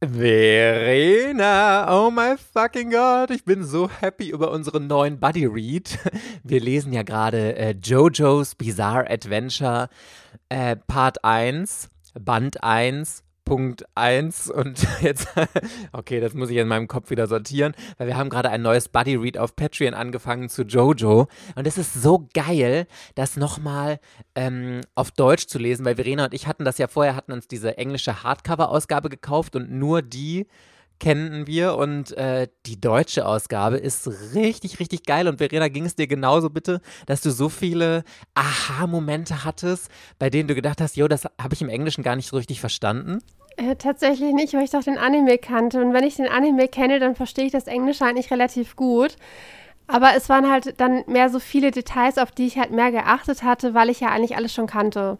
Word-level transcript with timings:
Verena, 0.00 1.88
oh 1.90 2.08
my 2.12 2.36
fucking 2.36 2.90
God, 2.90 3.32
ich 3.32 3.44
bin 3.44 3.64
so 3.64 3.90
happy 3.90 4.30
über 4.30 4.52
unseren 4.52 4.86
neuen 4.86 5.18
Buddy 5.18 5.44
Read. 5.44 5.98
Wir 6.44 6.60
lesen 6.60 6.92
ja 6.92 7.02
gerade 7.02 7.56
äh, 7.56 7.74
JoJo's 7.82 8.54
Bizarre 8.54 9.10
Adventure 9.10 9.88
äh, 10.50 10.76
Part 10.76 11.24
1, 11.24 11.90
Band 12.14 12.62
1, 12.62 13.24
Punkt 13.48 13.86
1 13.94 14.50
und 14.50 14.86
jetzt, 15.00 15.28
okay, 15.92 16.20
das 16.20 16.34
muss 16.34 16.50
ich 16.50 16.58
in 16.58 16.68
meinem 16.68 16.86
Kopf 16.86 17.08
wieder 17.08 17.26
sortieren, 17.26 17.74
weil 17.96 18.06
wir 18.06 18.18
haben 18.18 18.28
gerade 18.28 18.50
ein 18.50 18.60
neues 18.60 18.90
Buddy 18.90 19.16
Read 19.16 19.38
auf 19.38 19.56
Patreon 19.56 19.94
angefangen 19.94 20.50
zu 20.50 20.64
Jojo 20.64 21.28
und 21.56 21.66
es 21.66 21.78
ist 21.78 21.94
so 21.94 22.28
geil, 22.34 22.86
das 23.14 23.38
nochmal 23.38 24.00
ähm, 24.34 24.82
auf 24.94 25.12
Deutsch 25.12 25.46
zu 25.46 25.58
lesen, 25.58 25.86
weil 25.86 25.94
Verena 25.94 26.26
und 26.26 26.34
ich 26.34 26.46
hatten 26.46 26.66
das 26.66 26.76
ja 26.76 26.88
vorher, 26.88 27.16
hatten 27.16 27.32
uns 27.32 27.48
diese 27.48 27.78
englische 27.78 28.22
Hardcover-Ausgabe 28.22 29.08
gekauft 29.08 29.56
und 29.56 29.70
nur 29.70 30.02
die 30.02 30.46
kennen 30.98 31.46
wir 31.46 31.76
und 31.76 32.16
äh, 32.16 32.48
die 32.66 32.80
deutsche 32.80 33.26
Ausgabe 33.26 33.76
ist 33.76 34.08
richtig, 34.34 34.80
richtig 34.80 35.04
geil. 35.04 35.28
Und 35.28 35.38
Verena, 35.38 35.68
ging 35.68 35.84
es 35.84 35.96
dir 35.96 36.06
genauso 36.06 36.50
bitte, 36.50 36.80
dass 37.06 37.20
du 37.20 37.30
so 37.30 37.48
viele 37.48 38.04
Aha-Momente 38.34 39.44
hattest, 39.44 39.90
bei 40.18 40.30
denen 40.30 40.48
du 40.48 40.54
gedacht 40.54 40.80
hast, 40.80 40.96
jo, 40.96 41.08
das 41.08 41.24
habe 41.40 41.54
ich 41.54 41.62
im 41.62 41.68
Englischen 41.68 42.02
gar 42.02 42.16
nicht 42.16 42.28
so 42.28 42.36
richtig 42.36 42.60
verstanden? 42.60 43.20
Äh, 43.56 43.76
tatsächlich 43.76 44.32
nicht, 44.32 44.54
weil 44.54 44.64
ich 44.64 44.70
doch 44.70 44.84
den 44.84 44.98
Anime 44.98 45.38
kannte. 45.38 45.82
Und 45.82 45.92
wenn 45.92 46.04
ich 46.04 46.16
den 46.16 46.28
Anime 46.28 46.68
kenne, 46.68 47.00
dann 47.00 47.16
verstehe 47.16 47.46
ich 47.46 47.52
das 47.52 47.66
Englische 47.66 48.04
eigentlich 48.04 48.30
relativ 48.30 48.76
gut. 48.76 49.16
Aber 49.88 50.14
es 50.14 50.28
waren 50.28 50.50
halt 50.50 50.80
dann 50.80 51.02
mehr 51.06 51.30
so 51.30 51.40
viele 51.40 51.70
Details, 51.70 52.18
auf 52.18 52.30
die 52.30 52.46
ich 52.46 52.58
halt 52.58 52.70
mehr 52.70 52.92
geachtet 52.92 53.42
hatte, 53.42 53.74
weil 53.74 53.88
ich 53.88 54.00
ja 54.00 54.10
eigentlich 54.10 54.36
alles 54.36 54.52
schon 54.52 54.66
kannte. 54.66 55.18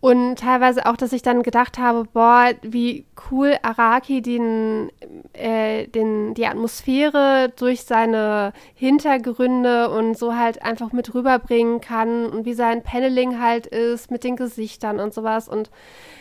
Und 0.00 0.36
teilweise 0.36 0.86
auch, 0.86 0.96
dass 0.96 1.12
ich 1.12 1.22
dann 1.22 1.42
gedacht 1.42 1.76
habe, 1.76 2.04
boah, 2.04 2.50
wie 2.62 3.04
cool 3.30 3.56
Araki 3.62 4.22
den, 4.22 4.92
äh, 5.32 5.88
den, 5.88 6.34
die 6.34 6.46
Atmosphäre 6.46 7.52
durch 7.56 7.82
seine 7.82 8.52
Hintergründe 8.74 9.90
und 9.90 10.16
so 10.16 10.36
halt 10.36 10.62
einfach 10.62 10.92
mit 10.92 11.14
rüberbringen 11.14 11.80
kann 11.80 12.26
und 12.26 12.44
wie 12.44 12.54
sein 12.54 12.84
Paneling 12.84 13.40
halt 13.40 13.66
ist 13.66 14.12
mit 14.12 14.22
den 14.22 14.36
Gesichtern 14.36 15.00
und 15.00 15.12
sowas. 15.12 15.48
Und 15.48 15.68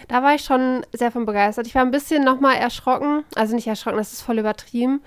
da 0.08 0.24
war 0.24 0.34
ich 0.34 0.42
schon 0.42 0.84
sehr 0.92 1.12
von 1.12 1.28
begeistert. 1.28 1.68
Ich 1.68 1.76
war 1.76 1.84
ein 1.84 1.92
bisschen 1.92 2.24
nochmal 2.24 2.56
erschrocken, 2.56 3.26
also 3.36 3.54
nicht 3.54 3.68
erschrocken, 3.68 3.98
das 3.98 4.12
ist 4.12 4.24
voll 4.24 4.40
übertrieben, 4.40 5.04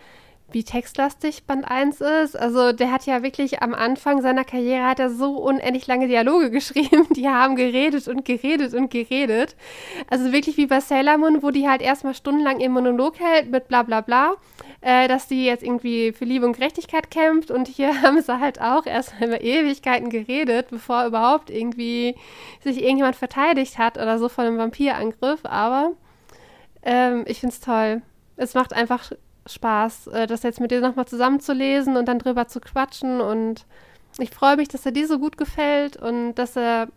wie 0.52 0.64
textlastig 0.64 1.44
Band 1.44 1.70
1 1.70 2.00
ist. 2.00 2.36
Also 2.36 2.72
der 2.72 2.92
hat 2.92 3.06
ja 3.06 3.22
wirklich 3.22 3.62
am 3.62 3.74
Anfang 3.74 4.22
seiner 4.22 4.44
Karriere 4.44 4.84
hat 4.84 4.98
er 4.98 5.10
so 5.10 5.36
unendlich 5.36 5.86
lange 5.86 6.08
Dialoge 6.08 6.50
geschrieben. 6.50 7.06
Die 7.14 7.28
haben 7.28 7.56
geredet 7.56 8.08
und 8.08 8.24
geredet 8.24 8.74
und 8.74 8.90
geredet. 8.90 9.56
Also 10.08 10.32
wirklich 10.32 10.56
wie 10.56 10.66
bei 10.66 10.80
Sailor 10.80 11.18
Moon, 11.18 11.42
wo 11.42 11.50
die 11.50 11.68
halt 11.68 11.82
erstmal 11.82 12.14
stundenlang 12.14 12.60
ihren 12.60 12.72
Monolog 12.72 13.18
hält 13.20 13.50
mit 13.50 13.68
bla 13.68 13.82
bla 13.82 14.00
bla, 14.00 14.34
äh, 14.80 15.08
dass 15.08 15.28
die 15.28 15.44
jetzt 15.44 15.62
irgendwie 15.62 16.12
für 16.12 16.24
Liebe 16.24 16.46
und 16.46 16.54
Gerechtigkeit 16.54 17.10
kämpft. 17.10 17.50
Und 17.50 17.68
hier 17.68 18.02
haben 18.02 18.20
sie 18.20 18.40
halt 18.40 18.60
auch 18.60 18.86
erstmal 18.86 19.28
über 19.28 19.40
Ewigkeiten 19.40 20.10
geredet, 20.10 20.68
bevor 20.70 21.06
überhaupt 21.06 21.50
irgendwie 21.50 22.16
sich 22.62 22.82
irgendjemand 22.82 23.16
verteidigt 23.16 23.78
hat 23.78 23.96
oder 23.96 24.18
so 24.18 24.28
von 24.28 24.46
einem 24.46 24.58
Vampirangriff. 24.58 25.40
Aber 25.44 25.92
ähm, 26.82 27.24
ich 27.26 27.40
finde 27.40 27.54
es 27.54 27.60
toll. 27.60 28.02
Es 28.36 28.54
macht 28.54 28.72
einfach 28.72 29.12
Spaß, 29.52 30.08
äh, 30.08 30.26
das 30.26 30.42
jetzt 30.42 30.60
mit 30.60 30.70
dir 30.70 30.80
nochmal 30.80 31.06
zusammenzulesen 31.06 31.96
und 31.96 32.06
dann 32.06 32.18
drüber 32.18 32.48
zu 32.48 32.60
quatschen. 32.60 33.20
Und 33.20 33.66
ich 34.18 34.30
freue 34.30 34.56
mich, 34.56 34.68
dass 34.68 34.86
er 34.86 34.92
dir 34.92 35.06
so 35.06 35.18
gut 35.18 35.36
gefällt 35.36 35.96
und 35.96 36.34
dass 36.34 36.56
er 36.56 36.88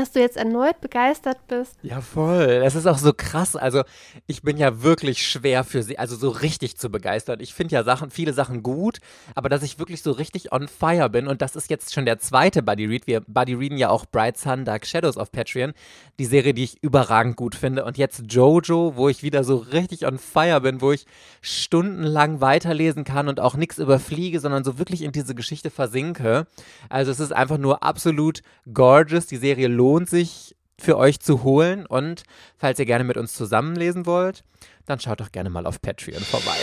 dass 0.00 0.12
du 0.12 0.20
jetzt 0.20 0.36
erneut 0.36 0.80
begeistert 0.80 1.46
bist. 1.48 1.76
Ja, 1.82 2.00
voll. 2.00 2.60
Das 2.60 2.74
ist 2.74 2.86
auch 2.86 2.98
so 2.98 3.12
krass. 3.12 3.56
Also, 3.56 3.82
ich 4.26 4.42
bin 4.42 4.56
ja 4.56 4.82
wirklich 4.82 5.26
schwer 5.26 5.64
für 5.64 5.82
sie, 5.82 5.98
also 5.98 6.16
so 6.16 6.30
richtig 6.30 6.78
zu 6.78 6.88
begeistern. 6.88 7.40
Ich 7.40 7.52
finde 7.52 7.74
ja 7.74 7.84
Sachen, 7.84 8.10
viele 8.10 8.32
Sachen 8.32 8.62
gut, 8.62 9.00
aber 9.34 9.48
dass 9.50 9.62
ich 9.62 9.78
wirklich 9.78 10.02
so 10.02 10.12
richtig 10.12 10.52
on 10.52 10.66
fire 10.66 11.10
bin 11.10 11.28
und 11.28 11.42
das 11.42 11.56
ist 11.56 11.68
jetzt 11.68 11.92
schon 11.92 12.06
der 12.06 12.18
zweite 12.18 12.62
Buddy 12.62 12.86
Read. 12.86 13.06
Wir 13.06 13.20
Buddy 13.20 13.54
Readen 13.54 13.76
ja 13.76 13.90
auch 13.90 14.06
Bright 14.06 14.38
Sun, 14.38 14.64
Dark 14.64 14.86
Shadows 14.86 15.18
auf 15.18 15.30
Patreon. 15.30 15.72
Die 16.18 16.24
Serie, 16.24 16.54
die 16.54 16.64
ich 16.64 16.82
überragend 16.82 17.36
gut 17.36 17.54
finde. 17.54 17.84
Und 17.84 17.98
jetzt 17.98 18.24
Jojo, 18.28 18.96
wo 18.96 19.08
ich 19.08 19.22
wieder 19.22 19.44
so 19.44 19.56
richtig 19.56 20.06
on 20.06 20.18
fire 20.18 20.60
bin, 20.60 20.80
wo 20.80 20.92
ich 20.92 21.06
stundenlang 21.40 22.40
weiterlesen 22.40 23.04
kann 23.04 23.28
und 23.28 23.40
auch 23.40 23.56
nichts 23.56 23.78
überfliege, 23.78 24.40
sondern 24.40 24.64
so 24.64 24.78
wirklich 24.78 25.02
in 25.02 25.12
diese 25.12 25.34
Geschichte 25.34 25.70
versinke. 25.70 26.46
Also, 26.88 27.10
es 27.10 27.20
ist 27.20 27.32
einfach 27.32 27.58
nur 27.58 27.82
absolut 27.82 28.42
gorgeous. 28.72 29.26
Die 29.26 29.36
Serie 29.36 29.68
lohnt 29.68 29.81
lohnt 29.82 30.08
sich 30.08 30.54
für 30.78 30.96
euch 30.96 31.18
zu 31.18 31.42
holen. 31.42 31.86
Und 31.86 32.22
falls 32.56 32.78
ihr 32.78 32.86
gerne 32.86 33.02
mit 33.02 33.16
uns 33.16 33.32
zusammenlesen 33.32 34.06
wollt, 34.06 34.44
dann 34.86 35.00
schaut 35.00 35.20
doch 35.20 35.32
gerne 35.32 35.50
mal 35.50 35.66
auf 35.66 35.82
Patreon 35.82 36.22
vorbei. 36.22 36.56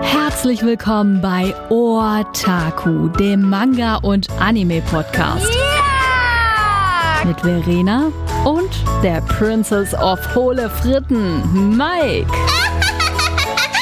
Herzlich 0.00 0.62
willkommen 0.62 1.20
bei 1.20 1.52
Otaku, 1.70 3.08
dem 3.08 3.50
Manga- 3.50 3.96
und 3.96 4.30
Anime-Podcast. 4.38 5.52
Yeah! 5.52 7.24
Mit 7.24 7.40
Verena 7.40 8.12
und 8.44 8.70
der 9.02 9.22
Princess 9.22 9.92
of 9.94 10.20
Hohle 10.36 10.70
Fritten, 10.70 11.76
Mike. 11.76 12.30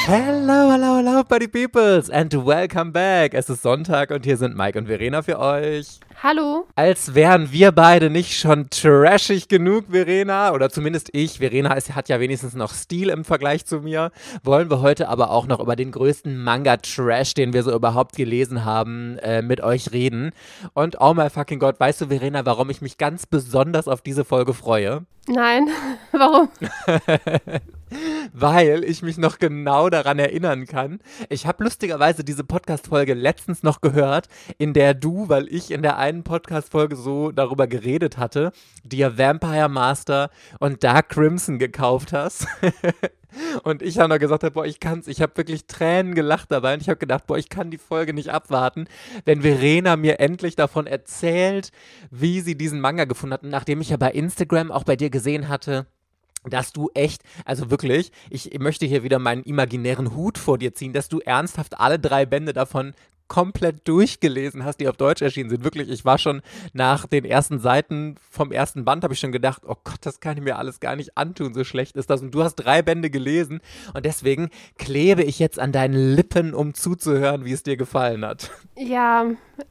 Hello, 0.05 0.69
hello, 0.69 0.97
hello, 0.97 1.23
Buddy 1.23 1.47
Peoples 1.47 2.09
and 2.09 2.33
welcome 2.33 2.91
back. 2.91 3.33
Es 3.33 3.49
ist 3.49 3.61
Sonntag 3.61 4.11
und 4.11 4.25
hier 4.25 4.35
sind 4.35 4.53
Mike 4.53 4.77
und 4.77 4.87
Verena 4.87 5.21
für 5.21 5.39
euch. 5.39 6.01
Hallo. 6.21 6.67
Als 6.75 7.15
wären 7.15 7.53
wir 7.53 7.71
beide 7.71 8.09
nicht 8.09 8.37
schon 8.37 8.69
trashig 8.69 9.47
genug, 9.47 9.85
Verena, 9.91 10.51
oder 10.51 10.69
zumindest 10.69 11.09
ich. 11.13 11.39
Verena 11.39 11.73
ist, 11.75 11.95
hat 11.95 12.09
ja 12.09 12.19
wenigstens 12.19 12.53
noch 12.53 12.73
Stil 12.73 13.07
im 13.07 13.23
Vergleich 13.23 13.65
zu 13.65 13.79
mir. 13.79 14.11
Wollen 14.43 14.69
wir 14.69 14.81
heute 14.81 15.07
aber 15.07 15.31
auch 15.31 15.47
noch 15.47 15.61
über 15.61 15.77
den 15.77 15.91
größten 15.91 16.37
Manga-Trash, 16.43 17.33
den 17.33 17.53
wir 17.53 17.63
so 17.63 17.73
überhaupt 17.73 18.17
gelesen 18.17 18.65
haben, 18.65 19.17
äh, 19.19 19.41
mit 19.41 19.61
euch 19.61 19.93
reden. 19.93 20.31
Und 20.73 20.97
oh 20.99 21.13
my 21.13 21.29
fucking 21.29 21.59
God, 21.59 21.79
weißt 21.79 22.01
du, 22.01 22.07
Verena, 22.07 22.45
warum 22.45 22.69
ich 22.69 22.81
mich 22.81 22.97
ganz 22.97 23.25
besonders 23.25 23.87
auf 23.87 24.01
diese 24.01 24.25
Folge 24.25 24.53
freue? 24.53 25.05
Nein, 25.27 25.69
warum? 26.11 26.49
Weil 28.33 28.83
ich 28.83 29.03
mich 29.03 29.17
noch 29.17 29.37
genau 29.37 29.89
daran 29.89 30.19
erinnern 30.19 30.65
kann. 30.65 30.99
Ich 31.29 31.45
habe 31.45 31.63
lustigerweise 31.63 32.23
diese 32.23 32.43
Podcast-Folge 32.43 33.13
letztens 33.13 33.63
noch 33.63 33.81
gehört, 33.81 34.27
in 34.57 34.73
der 34.73 34.95
du, 34.95 35.29
weil 35.29 35.47
ich 35.47 35.69
in 35.69 35.83
der 35.83 35.97
einen 35.97 36.23
Podcast-Folge 36.23 36.95
so 36.95 37.31
darüber 37.31 37.67
geredet 37.67 38.17
hatte, 38.17 38.51
dir 38.83 39.17
Vampire 39.17 39.69
Master 39.69 40.31
und 40.59 40.83
Dark 40.83 41.09
Crimson 41.09 41.59
gekauft 41.59 42.13
hast. 42.13 42.47
und 43.63 43.81
ich 43.81 43.99
habe 43.99 44.09
noch 44.09 44.19
gesagt, 44.19 44.53
boah, 44.53 44.65
ich 44.65 44.79
kann's, 44.79 45.07
ich 45.07 45.21
habe 45.21 45.35
wirklich 45.37 45.65
Tränen 45.67 46.15
gelacht 46.15 46.51
dabei 46.51 46.73
und 46.73 46.81
ich 46.81 46.89
habe 46.89 46.97
gedacht, 46.97 47.27
boah, 47.27 47.37
ich 47.37 47.49
kann 47.49 47.71
die 47.71 47.77
Folge 47.77 48.13
nicht 48.13 48.29
abwarten, 48.29 48.85
wenn 49.25 49.41
Verena 49.41 49.95
mir 49.95 50.19
endlich 50.19 50.55
davon 50.55 50.87
erzählt, 50.87 51.71
wie 52.11 52.41
sie 52.41 52.55
diesen 52.55 52.79
Manga 52.79 53.05
gefunden 53.05 53.33
hat. 53.33 53.43
Und 53.43 53.49
nachdem 53.49 53.81
ich 53.81 53.89
ja 53.89 53.97
bei 53.97 54.11
Instagram 54.11 54.71
auch 54.71 54.83
bei 54.83 54.95
dir 54.95 55.09
gesehen 55.09 55.49
hatte, 55.49 55.87
dass 56.49 56.73
du 56.73 56.89
echt, 56.93 57.23
also 57.45 57.71
wirklich, 57.71 58.11
ich 58.29 58.57
möchte 58.59 58.85
hier 58.85 59.03
wieder 59.03 59.19
meinen 59.19 59.43
imaginären 59.43 60.15
Hut 60.15 60.37
vor 60.37 60.57
dir 60.57 60.73
ziehen, 60.73 60.93
dass 60.93 61.09
du 61.09 61.19
ernsthaft 61.19 61.79
alle 61.79 61.99
drei 61.99 62.25
Bände 62.25 62.53
davon 62.53 62.93
komplett 63.27 63.87
durchgelesen 63.87 64.63
hast, 64.63 64.79
die 64.79 64.87
auf 64.87 64.97
Deutsch 64.97 65.21
erschienen 65.21 65.49
sind. 65.49 65.63
Wirklich, 65.63 65.89
ich 65.89 66.05
war 66.05 66.17
schon 66.17 66.41
nach 66.73 67.05
den 67.07 67.25
ersten 67.25 67.59
Seiten 67.59 68.15
vom 68.29 68.51
ersten 68.51 68.85
Band, 68.85 69.03
habe 69.03 69.13
ich 69.13 69.19
schon 69.19 69.31
gedacht, 69.31 69.63
oh 69.65 69.75
Gott, 69.83 69.99
das 70.01 70.19
kann 70.19 70.37
ich 70.37 70.43
mir 70.43 70.57
alles 70.57 70.79
gar 70.79 70.95
nicht 70.95 71.17
antun, 71.17 71.53
so 71.53 71.63
schlecht 71.63 71.95
ist 71.95 72.09
das. 72.09 72.21
Und 72.21 72.31
du 72.31 72.43
hast 72.43 72.55
drei 72.55 72.81
Bände 72.81 73.09
gelesen 73.09 73.61
und 73.93 74.05
deswegen 74.05 74.49
klebe 74.77 75.23
ich 75.23 75.39
jetzt 75.39 75.59
an 75.59 75.71
deinen 75.71 76.15
Lippen, 76.15 76.53
um 76.53 76.73
zuzuhören, 76.73 77.45
wie 77.45 77.53
es 77.53 77.63
dir 77.63 77.77
gefallen 77.77 78.25
hat. 78.25 78.51
Ja, 78.75 79.25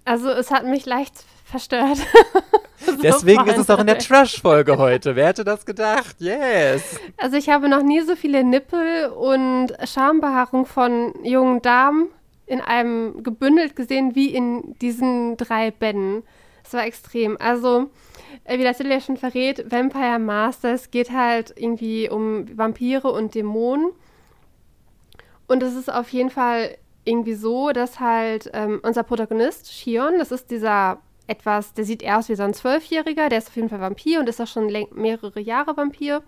also 0.05 0.31
es 0.31 0.51
hat 0.51 0.67
mich 0.67 0.87
leicht 0.87 1.25
verstört. 1.45 1.99
Deswegen 3.03 3.47
ist 3.47 3.59
es 3.59 3.71
auch 3.71 3.79
in 3.79 3.87
der 3.87 3.99
Trash-Folge 3.99 4.77
heute. 4.77 5.15
Wer 5.15 5.29
hätte 5.29 5.45
das 5.45 5.65
gedacht? 5.65 6.17
Yes. 6.19 6.99
Also 7.17 7.37
ich 7.37 7.49
habe 7.49 7.69
noch 7.69 7.83
nie 7.83 8.01
so 8.01 8.17
viele 8.17 8.43
Nippel 8.43 9.07
und 9.07 9.73
Schambehaarung 9.85 10.67
von 10.67 11.15
jungen 11.23 11.63
Damen 11.63 12.09
in 12.53 12.61
einem 12.61 13.23
gebündelt 13.23 13.77
gesehen 13.77 14.15
wie 14.15 14.29
in 14.29 14.75
diesen 14.83 15.39
drei 15.39 15.71
Bänden. 15.71 16.23
Es 16.63 16.75
war 16.75 16.85
extrem. 16.85 17.39
Also, 17.41 17.89
äh, 18.45 18.59
wie 18.59 18.63
das 18.63 18.77
Titel 18.77 18.91
ja 18.91 19.01
schon 19.01 19.17
verrät, 19.17 19.73
Vampire 19.73 20.19
Masters 20.19 20.91
geht 20.91 21.13
halt 21.13 21.55
irgendwie 21.57 22.11
um 22.11 22.47
Vampire 22.55 23.11
und 23.11 23.35
Dämonen. 23.35 23.93
Und 25.49 25.63
es 25.63 25.75
ist 25.75 25.91
auf 25.91 26.11
jeden 26.11 26.29
Fall 26.29 26.77
irgendwie 27.05 27.33
so, 27.33 27.73
dass 27.73 28.01
halt 28.01 28.51
ähm, 28.53 28.81
unser 28.83 29.03
Protagonist, 29.03 29.73
Shion, 29.73 30.19
das 30.19 30.31
ist 30.31 30.51
dieser 30.51 30.99
etwas, 31.27 31.73
der 31.73 31.87
sieht 31.87 32.03
eher 32.03 32.19
aus 32.19 32.29
wie 32.29 32.35
so 32.35 32.43
ein 32.43 32.53
Zwölfjähriger, 32.53 33.31
der 33.31 33.39
ist 33.39 33.49
auf 33.49 33.57
jeden 33.57 33.71
Fall 33.71 33.81
Vampir 33.81 34.21
und 34.21 34.29
ist 34.29 34.43
auch 34.43 34.47
schon 34.47 34.71
mehrere 34.93 35.41
Jahre 35.41 35.75
Vampir. 35.75 36.23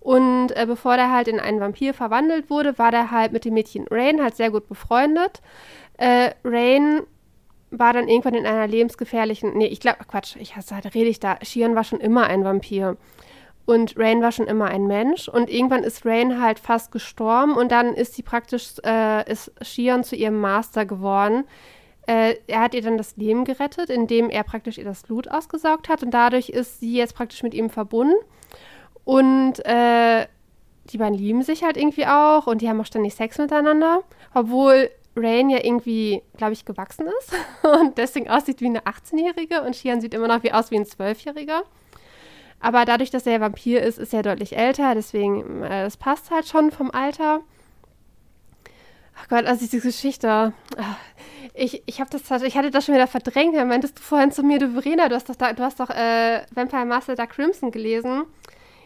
Und 0.00 0.50
äh, 0.56 0.64
bevor 0.66 0.96
der 0.96 1.12
halt 1.12 1.28
in 1.28 1.40
einen 1.40 1.60
Vampir 1.60 1.92
verwandelt 1.92 2.50
wurde, 2.50 2.78
war 2.78 2.90
der 2.90 3.10
halt 3.10 3.32
mit 3.32 3.44
dem 3.44 3.54
Mädchen 3.54 3.86
Rain 3.90 4.22
halt 4.22 4.36
sehr 4.36 4.50
gut 4.50 4.68
befreundet. 4.68 5.42
Äh, 5.96 6.30
Rain 6.44 7.02
war 7.70 7.92
dann 7.92 8.08
irgendwann 8.08 8.34
in 8.34 8.46
einer 8.46 8.66
lebensgefährlichen, 8.66 9.56
nee, 9.56 9.66
ich 9.66 9.80
glaube, 9.80 9.98
Quatsch, 10.08 10.36
ich 10.36 10.54
da 10.54 10.76
rede 10.94 11.10
ich 11.10 11.20
da, 11.20 11.38
Shion 11.42 11.74
war 11.74 11.84
schon 11.84 12.00
immer 12.00 12.26
ein 12.26 12.44
Vampir. 12.44 12.96
Und 13.66 13.98
Rain 13.98 14.22
war 14.22 14.32
schon 14.32 14.46
immer 14.46 14.66
ein 14.66 14.86
Mensch. 14.86 15.28
Und 15.28 15.50
irgendwann 15.50 15.84
ist 15.84 16.06
Rain 16.06 16.40
halt 16.40 16.58
fast 16.58 16.90
gestorben 16.90 17.54
und 17.54 17.70
dann 17.70 17.92
ist 17.92 18.14
sie 18.14 18.22
praktisch, 18.22 18.76
äh, 18.82 19.30
ist 19.30 19.52
Shion 19.60 20.04
zu 20.04 20.16
ihrem 20.16 20.40
Master 20.40 20.86
geworden. 20.86 21.44
Äh, 22.06 22.36
er 22.46 22.60
hat 22.62 22.72
ihr 22.72 22.80
dann 22.80 22.96
das 22.96 23.18
Leben 23.18 23.44
gerettet, 23.44 23.90
indem 23.90 24.30
er 24.30 24.42
praktisch 24.42 24.78
ihr 24.78 24.84
das 24.84 25.02
Blut 25.02 25.28
ausgesaugt 25.28 25.90
hat. 25.90 26.02
Und 26.02 26.12
dadurch 26.12 26.48
ist 26.48 26.80
sie 26.80 26.96
jetzt 26.96 27.14
praktisch 27.14 27.42
mit 27.42 27.52
ihm 27.52 27.68
verbunden. 27.68 28.14
Und 29.08 29.64
äh, 29.64 30.26
die 30.90 30.98
beiden 30.98 31.16
lieben 31.16 31.42
sich 31.42 31.64
halt 31.64 31.78
irgendwie 31.78 32.04
auch 32.04 32.46
und 32.46 32.60
die 32.60 32.68
haben 32.68 32.78
auch 32.78 32.84
ständig 32.84 33.14
Sex 33.14 33.38
miteinander. 33.38 34.02
Obwohl 34.34 34.90
Rain 35.16 35.48
ja 35.48 35.64
irgendwie, 35.64 36.22
glaube 36.36 36.52
ich, 36.52 36.66
gewachsen 36.66 37.06
ist 37.18 37.32
und 37.62 37.96
deswegen 37.96 38.28
aussieht 38.28 38.60
wie 38.60 38.66
eine 38.66 38.82
18-Jährige 38.82 39.62
und 39.62 39.74
Shian 39.74 40.02
sieht 40.02 40.12
immer 40.12 40.28
noch 40.28 40.42
wie 40.42 40.52
aus 40.52 40.70
wie 40.70 40.76
ein 40.76 40.84
12-Jähriger. 40.84 41.62
Aber 42.60 42.84
dadurch, 42.84 43.08
dass 43.08 43.26
er 43.26 43.40
Vampir 43.40 43.80
ist, 43.82 43.98
ist 43.98 44.12
er 44.12 44.22
deutlich 44.22 44.58
älter, 44.58 44.94
deswegen, 44.94 45.62
äh, 45.62 45.84
das 45.84 45.96
passt 45.96 46.30
halt 46.30 46.46
schon 46.46 46.70
vom 46.70 46.90
Alter. 46.90 47.40
Ach 49.18 49.28
Gott, 49.30 49.46
also 49.46 49.60
diese 49.64 49.80
Geschichte. 49.80 50.52
Ich, 51.54 51.82
ich 51.86 51.98
habe 51.98 52.10
das 52.10 52.42
ich 52.42 52.58
hatte 52.58 52.70
das 52.70 52.84
schon 52.84 52.94
wieder 52.94 53.06
verdrängt. 53.06 53.56
Dann 53.56 53.68
meintest 53.68 53.98
du 53.98 54.02
vorhin 54.02 54.32
zu 54.32 54.42
mir, 54.42 54.58
du 54.58 54.70
Verena, 54.72 55.08
du 55.08 55.14
hast 55.14 55.30
doch, 55.30 55.34
da, 55.34 55.54
du 55.54 55.62
hast 55.62 55.80
doch 55.80 55.88
äh, 55.88 56.42
Vampire 56.54 56.84
Master 56.84 57.14
Dark 57.14 57.30
Crimson 57.30 57.70
gelesen. 57.70 58.26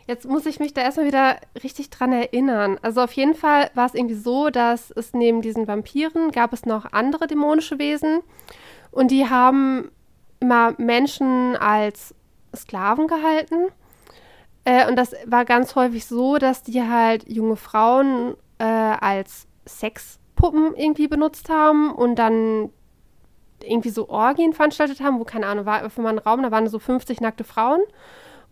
Jetzt 0.07 0.27
muss 0.27 0.47
ich 0.47 0.59
mich 0.59 0.75
da 0.75 0.81
erstmal 0.83 1.07
wieder 1.07 1.37
richtig 1.63 1.91
dran 1.91 2.13
erinnern. 2.13 2.79
Also 2.83 3.03
auf 3.03 3.13
jeden 3.13 3.35
Fall 3.35 3.71
war 3.75 3.87
es 3.87 3.95
irgendwie 3.95 4.17
so, 4.17 4.51
dass 4.51 4.91
es 4.91 5.13
neben 5.13 5.43
diesen 5.43 5.69
Vampiren 5.69 6.31
gab 6.33 6.53
es 6.53 6.67
noch 6.67 6.93
andere 6.93 7.27
dämonische 7.27 7.79
Wesen 7.79 8.21
und 8.91 9.11
die 9.11 9.29
haben 9.29 9.91
immer 10.41 10.75
Menschen 10.79 11.57
als 11.57 12.15
Sklaven 12.55 13.07
gehalten. 13.07 13.69
Äh, 14.65 14.89
und 14.89 14.97
das 14.97 15.15
war 15.27 15.45
ganz 15.45 15.75
häufig 15.75 16.07
so, 16.07 16.37
dass 16.37 16.63
die 16.63 16.83
halt 16.83 17.29
junge 17.29 17.57
Frauen 17.57 18.35
äh, 18.59 18.65
als 18.65 19.47
Sexpuppen 19.67 20.75
irgendwie 20.77 21.09
benutzt 21.09 21.49
haben 21.49 21.93
und 21.93 22.17
dann 22.17 22.71
irgendwie 23.63 23.91
so 23.91 24.09
Orgien 24.09 24.53
veranstaltet 24.53 25.01
haben, 25.01 25.19
wo 25.19 25.25
keine 25.25 25.47
Ahnung 25.47 25.67
war, 25.67 25.89
für 25.89 26.03
meinen 26.03 26.19
Raum, 26.19 26.43
da 26.43 26.51
waren 26.51 26.67
so 26.67 26.79
50 26.79 27.21
nackte 27.21 27.45
Frauen. 27.45 27.81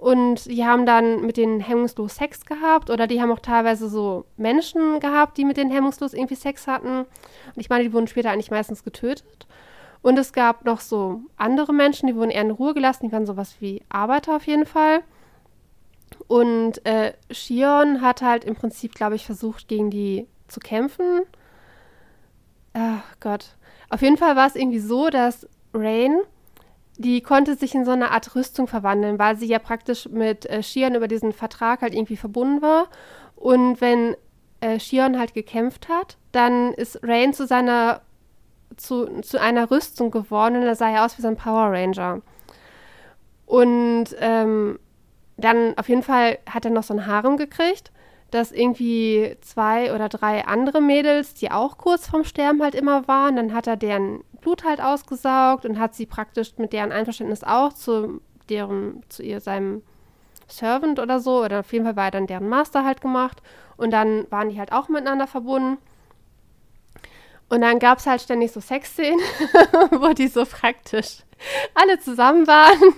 Und 0.01 0.47
die 0.47 0.65
haben 0.65 0.87
dann 0.87 1.27
mit 1.27 1.37
denen 1.37 1.61
hemmungslos 1.61 2.15
Sex 2.15 2.47
gehabt 2.47 2.89
oder 2.89 3.07
die 3.07 3.21
haben 3.21 3.31
auch 3.31 3.39
teilweise 3.39 3.91
so 3.91 4.25
Menschen 4.39 4.99
gehabt, 4.99 5.37
die 5.37 5.45
mit 5.45 5.59
denen 5.59 5.71
hemmungslos 5.71 6.15
irgendwie 6.15 6.37
Sex 6.37 6.67
hatten. 6.67 7.01
Und 7.01 7.57
ich 7.57 7.69
meine, 7.69 7.85
die 7.85 7.93
wurden 7.93 8.07
später 8.07 8.31
eigentlich 8.31 8.51
meistens 8.51 8.83
getötet. 8.83 9.47
Und 10.01 10.19
es 10.19 10.33
gab 10.33 10.65
noch 10.65 10.81
so 10.81 11.21
andere 11.37 11.75
Menschen, 11.75 12.07
die 12.07 12.17
wurden 12.17 12.31
eher 12.31 12.41
in 12.41 12.51
Ruhe 12.51 12.73
gelassen, 12.73 13.07
die 13.07 13.13
waren 13.13 13.27
sowas 13.27 13.57
wie 13.61 13.83
Arbeiter 13.91 14.37
auf 14.37 14.47
jeden 14.47 14.65
Fall. 14.65 15.01
Und 16.29 16.83
äh, 16.87 17.13
Shion 17.31 18.01
hat 18.01 18.23
halt 18.23 18.45
im 18.45 18.55
Prinzip, 18.55 18.95
glaube 18.95 19.17
ich, 19.17 19.27
versucht, 19.27 19.69
gegen 19.69 19.91
die 19.91 20.27
zu 20.49 20.61
kämpfen. 20.61 21.27
Ach 22.73 23.05
Gott. 23.21 23.55
Auf 23.91 24.01
jeden 24.01 24.17
Fall 24.17 24.35
war 24.35 24.47
es 24.47 24.57
irgendwie 24.57 24.79
so, 24.79 25.11
dass 25.11 25.47
Rain 25.75 26.21
die 27.01 27.23
konnte 27.23 27.57
sich 27.57 27.75
in 27.75 27.87
so 27.87 27.93
eine 27.93 28.11
Art 28.11 28.35
Rüstung 28.35 28.67
verwandeln, 28.67 29.19
weil 29.19 29.35
sie 29.37 29.47
ja 29.47 29.59
praktisch 29.59 30.07
mit 30.11 30.45
äh, 30.45 30.63
Shion 30.63 30.95
über 30.95 31.09
diesen 31.09 31.33
Vertrag 31.33 31.81
halt 31.81 31.95
irgendwie 31.95 32.19
verbunden 32.19 32.61
war. 32.61 32.89
Und 33.37 33.81
wenn 33.81 34.17
äh, 34.61 34.79
Shion 34.79 35.19
halt 35.19 35.33
gekämpft 35.33 35.89
hat, 35.89 36.19
dann 36.33 36.75
ist 36.75 37.01
Rain 37.03 37.33
zu 37.33 37.47
seiner 37.47 38.03
zu, 38.77 39.23
zu 39.23 39.41
einer 39.41 39.71
Rüstung 39.71 40.11
geworden 40.11 40.57
und 40.57 40.63
er 40.63 40.75
sah 40.75 40.91
ja 40.91 41.07
aus 41.07 41.17
wie 41.17 41.23
so 41.23 41.29
ein 41.29 41.37
Power 41.37 41.73
Ranger. 41.73 42.21
Und 43.47 44.09
ähm, 44.19 44.79
dann 45.39 45.79
auf 45.79 45.89
jeden 45.89 46.03
Fall 46.03 46.39
hat 46.49 46.67
er 46.67 46.71
noch 46.71 46.83
so 46.83 46.93
ein 46.93 47.07
Harem 47.07 47.39
gekriegt, 47.39 47.93
dass 48.31 48.53
irgendwie 48.53 49.37
zwei 49.41 49.95
oder 49.95 50.11
drei 50.11 50.45
andere 50.45 50.83
Mädels, 50.83 51.33
die 51.33 51.51
auch 51.51 51.79
kurz 51.79 52.09
vorm 52.09 52.25
Sterben 52.25 52.63
halt 52.63 52.75
immer 52.75 53.09
waren, 53.09 53.37
dann 53.37 53.55
hat 53.55 53.67
er 53.67 53.77
deren 53.77 54.23
Blut 54.41 54.65
halt 54.65 54.81
ausgesaugt 54.81 55.65
und 55.65 55.79
hat 55.79 55.95
sie 55.95 56.07
praktisch 56.07 56.53
mit 56.59 56.73
deren 56.73 56.93
Einverständnis 56.93 57.45
auch 57.45 57.73
zu 57.73 58.21
deren, 58.49 59.03
zu 59.09 59.23
ihr, 59.23 59.41
seinem 59.41 59.83
Servant 60.49 60.99
oder 60.99 61.21
so, 61.21 61.45
oder 61.45 61.61
auf 61.61 61.73
jeden 61.73 61.85
Fall 61.85 61.97
war 61.97 62.07
er 62.07 62.11
dann 62.11 62.27
deren 62.27 62.49
Master 62.49 62.85
halt 62.85 63.01
gemacht. 63.01 63.43
Und 63.77 63.93
dann 63.93 64.27
waren 64.31 64.51
die 64.51 64.59
halt 64.59 64.73
auch 64.73 64.89
miteinander 64.89 65.27
verbunden. 65.27 65.79
Und 67.49 67.63
dann 67.63 67.79
gab 67.79 67.99
es 67.99 68.07
halt 68.07 68.21
ständig 68.21 68.53
so 68.53 68.61
Sexszenen, 68.61 69.19
wo 69.91 70.13
die 70.13 70.29
so 70.29 70.45
praktisch 70.45 71.19
alle 71.75 71.99
zusammen 71.99 72.47
waren. 72.47 72.95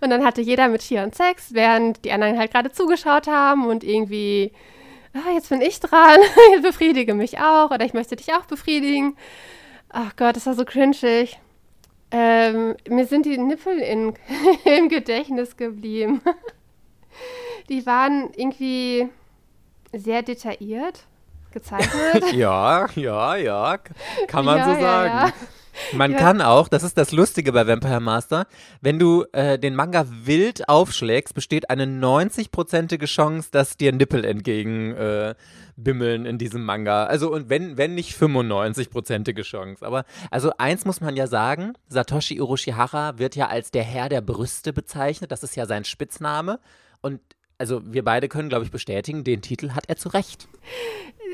Und 0.00 0.10
dann 0.10 0.24
hatte 0.24 0.40
jeder 0.40 0.68
mit 0.68 0.82
Shion 0.82 1.12
Sex, 1.12 1.54
während 1.54 2.04
die 2.04 2.12
anderen 2.12 2.38
halt 2.38 2.52
gerade 2.52 2.72
zugeschaut 2.72 3.28
haben 3.28 3.66
und 3.66 3.84
irgendwie, 3.84 4.52
ah, 5.14 5.32
jetzt 5.34 5.50
bin 5.50 5.60
ich 5.60 5.78
dran, 5.78 6.18
befriedige 6.62 7.14
mich 7.14 7.38
auch 7.38 7.70
oder 7.70 7.84
ich 7.84 7.94
möchte 7.94 8.16
dich 8.16 8.32
auch 8.32 8.46
befriedigen. 8.46 9.16
Ach 9.92 10.16
Gott, 10.16 10.36
das 10.36 10.46
war 10.46 10.54
so 10.54 10.64
cringig. 10.64 11.38
Ähm, 12.10 12.76
mir 12.88 13.06
sind 13.06 13.26
die 13.26 13.38
Nippel 13.38 13.78
in, 13.78 14.14
im 14.64 14.88
Gedächtnis 14.88 15.56
geblieben. 15.56 16.20
die 17.68 17.86
waren 17.86 18.30
irgendwie 18.34 19.08
sehr 19.92 20.22
detailliert 20.22 21.04
gezeichnet. 21.52 22.32
ja, 22.32 22.86
ja, 22.94 23.36
ja, 23.36 23.78
kann 24.26 24.44
man 24.44 24.58
ja, 24.58 24.64
so 24.64 24.80
sagen. 24.80 25.08
Ja, 25.10 25.26
ja. 25.26 25.32
Man 25.92 26.12
ja. 26.12 26.18
kann 26.18 26.40
auch, 26.40 26.68
das 26.68 26.82
ist 26.82 26.98
das 26.98 27.12
Lustige 27.12 27.52
bei 27.52 27.66
Vampire 27.66 28.00
Master, 28.00 28.46
wenn 28.80 28.98
du 28.98 29.24
äh, 29.32 29.58
den 29.58 29.74
Manga 29.74 30.06
wild 30.08 30.68
aufschlägst, 30.68 31.34
besteht 31.34 31.70
eine 31.70 31.84
90-prozentige 31.84 33.06
Chance, 33.06 33.48
dass 33.50 33.76
dir 33.76 33.92
Nippel 33.92 34.24
entgegen 34.24 34.92
äh, 34.92 35.34
bimmeln 35.76 36.26
in 36.26 36.38
diesem 36.38 36.64
Manga. 36.64 37.04
Also 37.04 37.32
und 37.32 37.48
wenn, 37.48 37.76
wenn 37.76 37.94
nicht 37.94 38.16
95-prozentige 38.16 39.42
Chance. 39.42 39.84
Aber 39.84 40.04
also 40.30 40.52
eins 40.58 40.84
muss 40.84 41.00
man 41.00 41.16
ja 41.16 41.26
sagen, 41.26 41.74
Satoshi 41.88 42.40
Urushihara 42.40 43.18
wird 43.18 43.36
ja 43.36 43.48
als 43.48 43.70
der 43.70 43.84
Herr 43.84 44.08
der 44.08 44.20
Brüste 44.20 44.72
bezeichnet. 44.72 45.32
Das 45.32 45.42
ist 45.42 45.56
ja 45.56 45.66
sein 45.66 45.84
Spitzname. 45.84 46.60
Und 47.00 47.20
also 47.62 47.80
wir 47.84 48.02
beide 48.02 48.28
können, 48.28 48.48
glaube 48.48 48.64
ich, 48.64 48.72
bestätigen, 48.72 49.22
den 49.22 49.40
Titel 49.40 49.70
hat 49.70 49.84
er 49.86 49.96
zu 49.96 50.08
Recht 50.08 50.48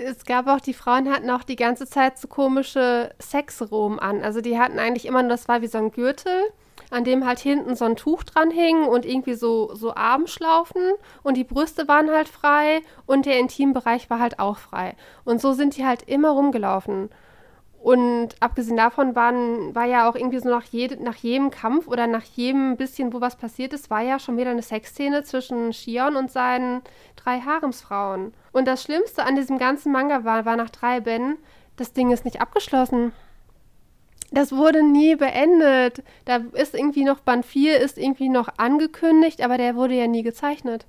es 0.05 0.25
gab 0.25 0.47
auch, 0.47 0.61
die 0.61 0.75
Frauen 0.75 1.11
hatten 1.13 1.29
auch 1.29 1.43
die 1.43 1.57
ganze 1.57 1.87
Zeit 1.87 2.19
so 2.19 2.29
komische 2.29 3.11
Sexroben 3.21 3.99
an. 3.99 4.23
Also 4.23 4.41
die 4.41 4.57
hatten 4.57 4.79
eigentlich 4.79 5.07
immer, 5.07 5.27
das 5.29 5.49
war 5.49 5.61
wie 5.63 5.67
so 5.67 5.79
ein 5.79 5.91
Gürtel, 5.91 6.45
an 6.91 7.05
dem 7.05 7.27
halt 7.27 7.39
hinten 7.39 7.75
so 7.75 7.85
ein 7.85 7.97
Tuch 7.97 8.23
dran 8.23 8.51
hing 8.51 8.85
und 8.85 9.05
irgendwie 9.05 9.35
so, 9.35 9.75
so 9.75 9.95
Armschlaufen 9.95 10.83
und 11.23 11.37
die 11.37 11.45
Brüste 11.45 11.89
waren 11.89 12.11
halt 12.11 12.29
frei 12.29 12.81
und 13.07 13.27
der 13.27 13.39
Intimbereich 13.39 14.09
war 14.11 14.21
halt 14.21 14.39
auch 14.39 14.59
frei. 14.59 14.95
Und 15.25 15.41
so 15.41 15.53
sind 15.53 15.77
die 15.77 15.85
halt 15.85 16.03
immer 16.05 16.31
rumgelaufen. 16.31 17.11
Und 17.81 18.31
abgesehen 18.41 18.77
davon 18.77 19.15
waren, 19.15 19.75
war 19.75 19.85
ja 19.85 20.09
auch 20.09 20.17
irgendwie 20.17 20.41
so 20.41 20.49
nach, 20.49 20.65
jed 20.65 21.01
nach 21.01 21.15
jedem 21.17 21.51
Kampf 21.51 21.87
oder 21.87 22.07
nach 22.07 22.25
jedem 22.25 22.77
bisschen, 22.77 23.13
wo 23.13 23.21
was 23.21 23.37
passiert 23.37 23.73
ist, 23.73 23.89
war 23.89 24.03
ja 24.03 24.19
schon 24.19 24.37
wieder 24.37 24.51
eine 24.51 24.63
Sexszene 24.63 25.23
zwischen 25.23 25.73
Shion 25.73 26.17
und 26.17 26.31
seinen 26.31 26.83
drei 27.15 27.41
Haremsfrauen. 27.41 28.35
Und 28.53 28.67
das 28.67 28.83
Schlimmste 28.83 29.25
an 29.25 29.37
diesem 29.37 29.59
ganzen 29.59 29.93
Manga 29.93 30.25
war, 30.25 30.45
war 30.45 30.57
nach 30.57 30.71
drei 30.71 31.01
Bänden, 31.01 31.39
das 31.77 31.93
Ding 31.93 32.11
ist 32.11 32.25
nicht 32.25 32.41
abgeschlossen. 32.41 33.13
Das 34.31 34.53
wurde 34.53 34.83
nie 34.83 35.15
beendet. 35.17 36.03
Da 36.25 36.37
ist 36.53 36.75
irgendwie 36.75 37.05
noch 37.05 37.21
Band 37.21 37.47
4, 37.47 37.79
ist 37.79 37.97
irgendwie 37.97 38.29
noch 38.29 38.49
angekündigt, 38.59 39.41
aber 39.41 39.57
der 39.57 39.77
wurde 39.77 39.95
ja 39.95 40.07
nie 40.07 40.23
gezeichnet. 40.23 40.87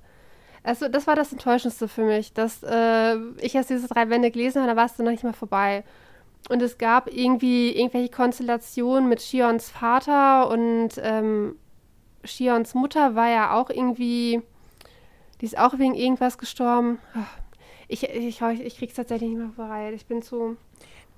Also, 0.62 0.88
das 0.88 1.06
war 1.06 1.16
das 1.16 1.32
Enttäuschendste 1.32 1.88
für 1.88 2.02
mich, 2.02 2.34
dass 2.34 2.62
äh, 2.62 3.16
ich 3.40 3.54
erst 3.54 3.70
diese 3.70 3.88
drei 3.88 4.06
Bände 4.06 4.30
gelesen 4.30 4.60
habe, 4.60 4.72
da 4.72 4.76
war 4.76 4.84
es 4.84 4.96
dann 4.96 5.06
noch 5.06 5.12
nicht 5.12 5.24
mal 5.24 5.32
vorbei. 5.32 5.84
Und 6.48 6.62
es 6.62 6.78
gab 6.78 7.12
irgendwie 7.12 7.76
irgendwelche 7.76 8.10
Konstellationen 8.10 9.08
mit 9.08 9.22
Shions 9.22 9.70
Vater 9.70 10.50
und 10.50 10.90
ähm, 11.02 11.56
Shions 12.24 12.74
Mutter 12.74 13.14
war 13.14 13.28
ja 13.28 13.54
auch 13.56 13.70
irgendwie, 13.70 14.42
die 15.40 15.44
ist 15.44 15.58
auch 15.58 15.78
wegen 15.78 15.94
irgendwas 15.94 16.38
gestorben. 16.38 16.98
Ich, 17.88 18.04
ich, 18.04 18.40
ich 18.40 18.76
krieg's 18.76 18.94
tatsächlich 18.94 19.30
nicht 19.30 19.38
mehr 19.38 19.50
vorbei. 19.50 19.92
Ich 19.94 20.06
bin 20.06 20.22
zu. 20.22 20.56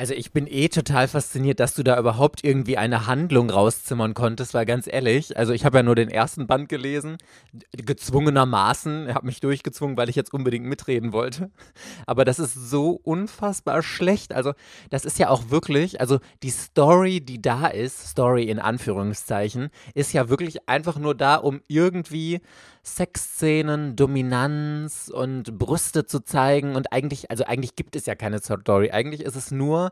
Also 0.02 0.14
ich 0.14 0.32
bin 0.32 0.48
eh 0.48 0.66
total 0.66 1.06
fasziniert, 1.06 1.60
dass 1.60 1.74
du 1.74 1.84
da 1.84 1.96
überhaupt 1.96 2.42
irgendwie 2.42 2.76
eine 2.76 3.06
Handlung 3.06 3.50
rauszimmern 3.50 4.14
konntest, 4.14 4.52
weil 4.52 4.66
ganz 4.66 4.88
ehrlich, 4.88 5.36
also 5.36 5.52
ich 5.52 5.64
habe 5.64 5.76
ja 5.76 5.84
nur 5.84 5.94
den 5.94 6.08
ersten 6.08 6.48
Band 6.48 6.68
gelesen, 6.68 7.18
gezwungenermaßen, 7.70 9.14
habe 9.14 9.26
mich 9.26 9.38
durchgezwungen, 9.38 9.96
weil 9.96 10.08
ich 10.08 10.16
jetzt 10.16 10.34
unbedingt 10.34 10.66
mitreden 10.66 11.12
wollte. 11.12 11.52
Aber 12.04 12.24
das 12.24 12.40
ist 12.40 12.54
so 12.54 12.98
unfassbar 13.04 13.84
schlecht. 13.84 14.32
Also 14.34 14.54
das 14.90 15.04
ist 15.04 15.20
ja 15.20 15.28
auch 15.28 15.50
wirklich, 15.50 16.00
also 16.00 16.18
die 16.42 16.50
Story, 16.50 17.20
die 17.20 17.40
da 17.40 17.68
ist, 17.68 18.08
Story 18.08 18.46
in 18.46 18.58
Anführungszeichen, 18.58 19.68
ist 19.94 20.12
ja 20.12 20.28
wirklich 20.28 20.68
einfach 20.68 20.98
nur 20.98 21.14
da, 21.14 21.36
um 21.36 21.60
irgendwie 21.68 22.40
Sexszenen, 22.84 23.94
Dominanz 23.94 25.08
und 25.08 25.56
Brüste 25.56 26.04
zu 26.04 26.24
zeigen 26.24 26.74
und 26.74 26.92
eigentlich, 26.92 27.30
also 27.30 27.44
eigentlich 27.44 27.76
gibt 27.76 27.94
es 27.94 28.06
ja 28.06 28.16
keine 28.16 28.40
Story. 28.40 28.90
Eigentlich 28.90 29.22
ist 29.22 29.36
es 29.36 29.52
nur 29.52 29.91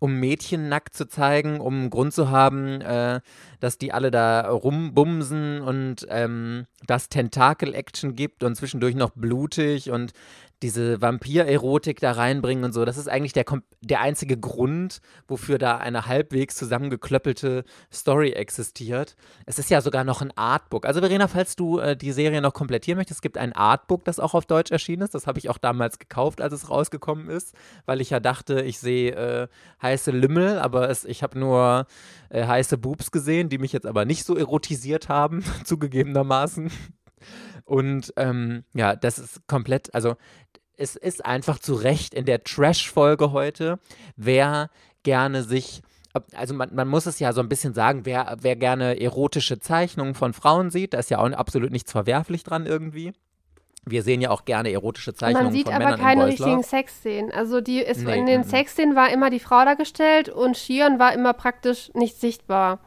um 0.00 0.18
Mädchen 0.18 0.68
nackt 0.68 0.94
zu 0.94 1.06
zeigen, 1.06 1.60
um 1.60 1.74
einen 1.74 1.90
Grund 1.90 2.12
zu 2.12 2.30
haben, 2.30 2.80
äh, 2.80 3.20
dass 3.60 3.78
die 3.78 3.92
alle 3.92 4.10
da 4.10 4.48
rumbumsen 4.48 5.60
und 5.60 6.06
ähm, 6.10 6.66
das 6.86 7.08
Tentakel-Action 7.08 8.14
gibt 8.14 8.44
und 8.44 8.56
zwischendurch 8.56 8.94
noch 8.94 9.10
blutig 9.10 9.90
und 9.90 10.12
diese 10.64 11.02
Vampir-Erotik 11.02 12.00
da 12.00 12.12
reinbringen 12.12 12.64
und 12.64 12.72
so. 12.72 12.86
Das 12.86 12.96
ist 12.96 13.06
eigentlich 13.06 13.34
der, 13.34 13.44
der 13.82 14.00
einzige 14.00 14.38
Grund, 14.38 15.00
wofür 15.28 15.58
da 15.58 15.76
eine 15.76 16.06
halbwegs 16.06 16.54
zusammengeklöppelte 16.56 17.64
Story 17.92 18.30
existiert. 18.30 19.14
Es 19.44 19.58
ist 19.58 19.68
ja 19.68 19.82
sogar 19.82 20.04
noch 20.04 20.22
ein 20.22 20.32
Artbook. 20.36 20.86
Also 20.86 21.00
Verena, 21.00 21.28
falls 21.28 21.54
du 21.56 21.80
äh, 21.80 21.96
die 21.96 22.12
Serie 22.12 22.40
noch 22.40 22.54
komplettieren 22.54 22.96
möchtest, 22.96 23.18
es 23.18 23.22
gibt 23.22 23.36
ein 23.36 23.52
Artbook, 23.52 24.06
das 24.06 24.18
auch 24.18 24.32
auf 24.32 24.46
Deutsch 24.46 24.70
erschienen 24.70 25.02
ist. 25.02 25.14
Das 25.14 25.26
habe 25.26 25.38
ich 25.38 25.50
auch 25.50 25.58
damals 25.58 25.98
gekauft, 25.98 26.40
als 26.40 26.54
es 26.54 26.70
rausgekommen 26.70 27.28
ist, 27.28 27.54
weil 27.84 28.00
ich 28.00 28.08
ja 28.08 28.20
dachte, 28.20 28.62
ich 28.62 28.78
sehe 28.78 29.12
äh, 29.12 29.48
heiße 29.84 30.10
Lümmel, 30.10 30.58
aber 30.58 30.90
es, 30.90 31.04
ich 31.04 31.22
habe 31.22 31.38
nur 31.38 31.86
äh, 32.30 32.44
heiße 32.44 32.78
Boobs 32.78 33.12
gesehen, 33.12 33.48
die 33.48 33.58
mich 33.58 33.72
jetzt 33.72 33.86
aber 33.86 34.04
nicht 34.04 34.24
so 34.24 34.36
erotisiert 34.36 35.08
haben, 35.08 35.44
zugegebenermaßen. 35.64 36.72
Und 37.64 38.12
ähm, 38.16 38.64
ja, 38.74 38.96
das 38.96 39.20
ist 39.20 39.46
komplett, 39.46 39.94
also 39.94 40.16
es 40.76 40.96
ist 40.96 41.24
einfach 41.24 41.60
zu 41.60 41.74
Recht 41.74 42.14
in 42.14 42.24
der 42.24 42.42
Trash-Folge 42.42 43.30
heute, 43.30 43.78
wer 44.16 44.70
gerne 45.04 45.44
sich 45.44 45.82
also 46.34 46.54
man, 46.54 46.72
man, 46.72 46.86
muss 46.86 47.06
es 47.06 47.18
ja 47.18 47.32
so 47.32 47.40
ein 47.40 47.48
bisschen 47.48 47.74
sagen, 47.74 48.02
wer, 48.04 48.36
wer 48.40 48.54
gerne 48.54 49.00
erotische 49.00 49.58
Zeichnungen 49.58 50.14
von 50.14 50.32
Frauen 50.32 50.70
sieht, 50.70 50.94
da 50.94 50.98
ist 50.98 51.10
ja 51.10 51.18
auch 51.18 51.28
absolut 51.32 51.72
nichts 51.72 51.90
verwerflich 51.90 52.44
dran 52.44 52.66
irgendwie. 52.66 53.12
Wir 53.86 54.02
sehen 54.02 54.20
ja 54.20 54.30
auch 54.30 54.44
gerne 54.44 54.72
erotische 54.72 55.14
Zeichnungen 55.14 55.46
Man 55.46 55.52
sieht 55.52 55.66
von 55.66 55.74
aber 55.74 55.84
Männern 55.84 56.00
keine 56.00 56.26
richtigen 56.26 56.62
Sexszenen. 56.62 57.30
Also 57.32 57.60
die 57.60 57.80
ist, 57.80 58.02
nee, 58.02 58.18
in 58.18 58.26
den 58.26 58.44
Sexszenen 58.44 58.96
war 58.96 59.10
immer 59.10 59.30
die 59.30 59.40
Frau 59.40 59.64
dargestellt 59.64 60.28
und 60.28 60.56
Shion 60.56 60.98
war 60.98 61.12
immer 61.12 61.32
praktisch 61.32 61.90
nicht 61.94 62.18
sichtbar. 62.18 62.78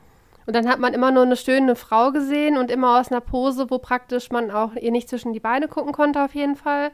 Und 0.45 0.55
dann 0.55 0.67
hat 0.67 0.79
man 0.79 0.93
immer 0.93 1.11
nur 1.11 1.23
eine 1.23 1.35
schöne 1.35 1.75
Frau 1.75 2.11
gesehen 2.11 2.57
und 2.57 2.71
immer 2.71 2.99
aus 2.99 3.11
einer 3.11 3.21
Pose, 3.21 3.69
wo 3.69 3.79
praktisch 3.79 4.31
man 4.31 4.49
auch 4.49 4.75
ihr 4.75 4.91
nicht 4.91 5.09
zwischen 5.09 5.33
die 5.33 5.39
Beine 5.39 5.67
gucken 5.67 5.91
konnte 5.91 6.23
auf 6.23 6.33
jeden 6.33 6.55
Fall 6.55 6.91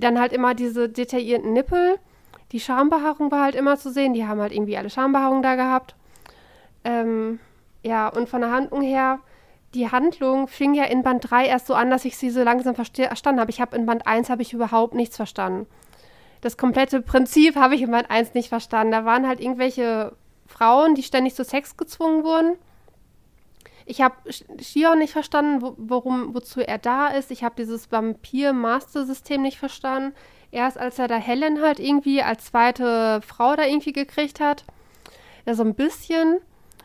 dann 0.00 0.18
halt 0.18 0.32
immer 0.32 0.54
diese 0.54 0.88
detaillierten 0.88 1.52
Nippel. 1.52 1.98
Die 2.52 2.60
Schambehaarung 2.60 3.30
war 3.30 3.44
halt 3.44 3.54
immer 3.54 3.76
zu 3.76 3.90
sehen. 3.90 4.14
Die 4.14 4.26
haben 4.26 4.40
halt 4.40 4.52
irgendwie 4.52 4.76
alle 4.76 4.90
Schambehaarung 4.90 5.42
da 5.42 5.54
gehabt. 5.54 5.94
Ähm, 6.84 7.40
ja, 7.82 8.08
und 8.08 8.28
von 8.28 8.40
der 8.40 8.50
Handlung 8.50 8.82
her, 8.82 9.20
die 9.74 9.90
Handlung 9.90 10.48
fing 10.48 10.74
ja 10.74 10.84
in 10.84 11.02
Band 11.02 11.30
3 11.30 11.46
erst 11.46 11.66
so 11.66 11.74
an, 11.74 11.90
dass 11.90 12.04
ich 12.04 12.16
sie 12.16 12.30
so 12.30 12.42
langsam 12.42 12.74
verstanden 12.74 13.40
habe. 13.40 13.50
Ich 13.50 13.60
habe 13.60 13.76
in 13.76 13.86
Band 13.86 14.06
1 14.06 14.30
habe 14.30 14.42
ich 14.42 14.52
überhaupt 14.52 14.94
nichts 14.94 15.16
verstanden. 15.16 15.66
Das 16.40 16.56
komplette 16.56 17.02
Prinzip 17.02 17.56
habe 17.56 17.74
ich 17.74 17.82
in 17.82 17.90
Band 17.90 18.10
1 18.10 18.34
nicht 18.34 18.48
verstanden. 18.48 18.92
Da 18.92 19.04
waren 19.04 19.26
halt 19.26 19.40
irgendwelche 19.40 20.16
Frauen, 20.46 20.94
die 20.94 21.02
ständig 21.02 21.34
zu 21.34 21.44
Sex 21.44 21.76
gezwungen 21.76 22.24
wurden. 22.24 22.56
Ich 23.84 24.00
habe 24.02 24.16
Shion 24.60 24.98
nicht 24.98 25.12
verstanden, 25.12 25.62
wo, 25.62 25.74
worum, 25.78 26.34
wozu 26.34 26.60
er 26.60 26.78
da 26.78 27.08
ist. 27.08 27.30
Ich 27.30 27.42
habe 27.42 27.54
dieses 27.56 27.90
Vampir-Master-System 27.90 29.42
nicht 29.42 29.58
verstanden. 29.58 30.14
Erst 30.50 30.78
als 30.78 30.98
er 30.98 31.08
da 31.08 31.16
Helen 31.16 31.62
halt 31.62 31.78
irgendwie 31.80 32.22
als 32.22 32.46
zweite 32.46 33.20
Frau 33.22 33.56
da 33.56 33.64
irgendwie 33.64 33.92
gekriegt 33.92 34.40
hat. 34.40 34.64
Ja, 35.46 35.54
so 35.54 35.62
ein 35.62 35.74
bisschen. 35.74 36.38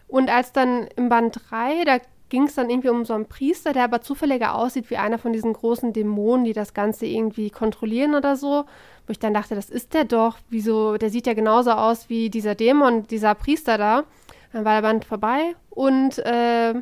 Und 0.07 0.29
als 0.29 0.51
dann 0.51 0.87
im 0.95 1.09
Band 1.09 1.41
3, 1.49 1.83
da 1.85 1.97
ging 2.29 2.43
es 2.43 2.55
dann 2.55 2.69
irgendwie 2.69 2.89
um 2.89 3.05
so 3.05 3.13
einen 3.13 3.27
Priester, 3.27 3.73
der 3.73 3.83
aber 3.83 4.01
zufälliger 4.01 4.55
aussieht 4.55 4.89
wie 4.89 4.97
einer 4.97 5.19
von 5.19 5.33
diesen 5.33 5.53
großen 5.53 5.93
Dämonen, 5.93 6.45
die 6.45 6.53
das 6.53 6.73
Ganze 6.73 7.05
irgendwie 7.05 7.49
kontrollieren 7.49 8.15
oder 8.15 8.35
so. 8.35 8.65
Wo 9.05 9.11
ich 9.11 9.19
dann 9.19 9.33
dachte, 9.33 9.55
das 9.55 9.69
ist 9.69 9.93
der 9.93 10.05
doch. 10.05 10.37
Wieso? 10.49 10.97
Der 10.97 11.09
sieht 11.09 11.27
ja 11.27 11.33
genauso 11.33 11.71
aus 11.71 12.09
wie 12.09 12.29
dieser 12.29 12.55
Dämon, 12.55 13.05
dieser 13.07 13.35
Priester 13.35 13.77
da. 13.77 14.03
Dann 14.51 14.65
war 14.65 14.75
der 14.75 14.87
Band 14.87 15.05
vorbei 15.05 15.55
und 15.69 16.19
äh, 16.19 16.73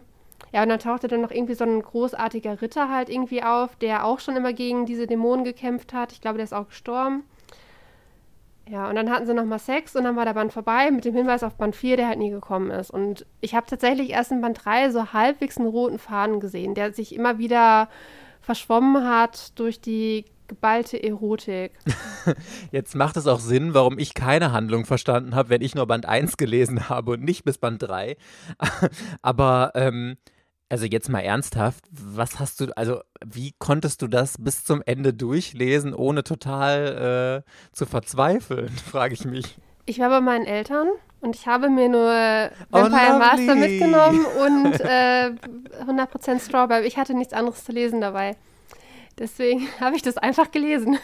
ja, 0.54 0.64
und 0.64 0.70
dann 0.70 0.80
tauchte 0.80 1.08
dann 1.08 1.22
noch 1.22 1.32
irgendwie 1.32 1.54
so 1.54 1.64
ein 1.64 1.82
großartiger 1.82 2.62
Ritter 2.62 2.90
halt 2.90 3.10
irgendwie 3.10 3.42
auf, 3.42 3.76
der 3.78 4.06
auch 4.06 4.20
schon 4.20 4.36
immer 4.36 4.52
gegen 4.52 4.86
diese 4.86 5.08
Dämonen 5.08 5.46
gekämpft 5.46 5.94
hat. 5.94 6.12
Ich 6.12 6.20
glaube, 6.20 6.38
der 6.38 6.44
ist 6.44 6.54
auch 6.54 6.68
gestorben. 6.68 7.24
Ja, 8.72 8.88
und 8.88 8.96
dann 8.96 9.10
hatten 9.10 9.26
sie 9.26 9.34
nochmal 9.34 9.60
Sex 9.60 9.98
und 9.98 10.06
dann 10.06 10.16
war 10.16 10.24
der 10.24 10.34
Band 10.34 10.54
vorbei 10.54 10.92
mit 10.92 11.04
dem 11.04 11.14
Hinweis 11.14 11.44
auf 11.44 11.56
Band 11.56 11.76
4, 11.76 11.98
der 11.98 12.08
halt 12.08 12.20
nie 12.20 12.30
gekommen 12.30 12.72
ist. 12.72 12.90
Und 12.90 13.26
ich 13.42 13.54
habe 13.54 13.68
tatsächlich 13.68 14.12
erst 14.12 14.32
in 14.32 14.40
Band 14.40 14.62
3 14.64 14.92
so 14.92 15.12
halbwegs 15.12 15.58
einen 15.58 15.68
roten 15.68 16.00
Faden 16.00 16.40
gesehen, 16.40 16.74
der 16.74 16.94
sich 16.94 17.14
immer 17.14 17.38
wieder 17.38 17.90
verschwommen 18.40 19.06
hat 19.06 19.60
durch 19.60 19.82
die 19.82 20.24
geballte 20.48 21.04
Erotik. 21.04 21.74
Jetzt 22.72 22.96
macht 22.96 23.18
es 23.18 23.28
auch 23.28 23.42
Sinn, 23.42 23.74
warum 23.74 24.00
ich 24.00 24.14
keine 24.14 24.54
Handlung 24.54 24.86
verstanden 24.86 25.36
habe, 25.36 25.50
wenn 25.50 25.62
ich 25.62 25.76
nur 25.76 25.86
Band 25.86 26.06
1 26.06 26.38
gelesen 26.38 26.88
habe 26.88 27.12
und 27.12 27.24
nicht 27.24 27.44
bis 27.44 27.58
Band 27.58 27.84
3. 27.84 28.16
Aber 29.22 29.74
ähm, 29.76 30.16
also 30.72 30.86
jetzt 30.86 31.10
mal 31.10 31.20
ernsthaft, 31.20 31.84
was 31.92 32.40
hast 32.40 32.62
du, 32.62 32.68
also 32.78 33.02
wie 33.26 33.54
konntest 33.60 34.02
du 34.02 34.08
das 34.08 34.36
bis 34.40 34.64
zum 34.64 34.82
Ende 34.86 35.14
durchlesen, 35.14 35.94
ohne 35.94 36.24
total 36.24 37.44
äh, 37.46 37.76
zu 37.76 37.86
verzweifeln, 37.86 38.70
frage 38.90 39.14
ich 39.14 39.26
mich. 39.26 39.58
Ich 39.86 40.00
war 40.00 40.10
bei 40.10 40.22
meinen 40.22 40.46
Eltern 40.46 40.88
und 41.20 41.36
ich 41.36 41.46
habe 41.46 41.70
mir 41.70 41.90
nur 41.90 42.10
Vampire 42.70 43.16
oh, 43.16 43.18
Master 43.18 43.56
mitgenommen 43.56 44.26
und 44.26 44.80
äh, 44.80 45.32
100% 45.86 46.40
Strawberry. 46.40 46.88
Ich 46.88 46.98
hatte 46.98 47.16
nichts 47.16 47.34
anderes 47.34 47.66
zu 47.66 47.74
lesen 47.74 48.00
dabei. 48.00 48.38
Deswegen 49.20 49.68
habe 49.82 49.98
ich 49.98 50.02
das 50.02 50.18
einfach 50.18 50.52
gelesen. 50.52 50.98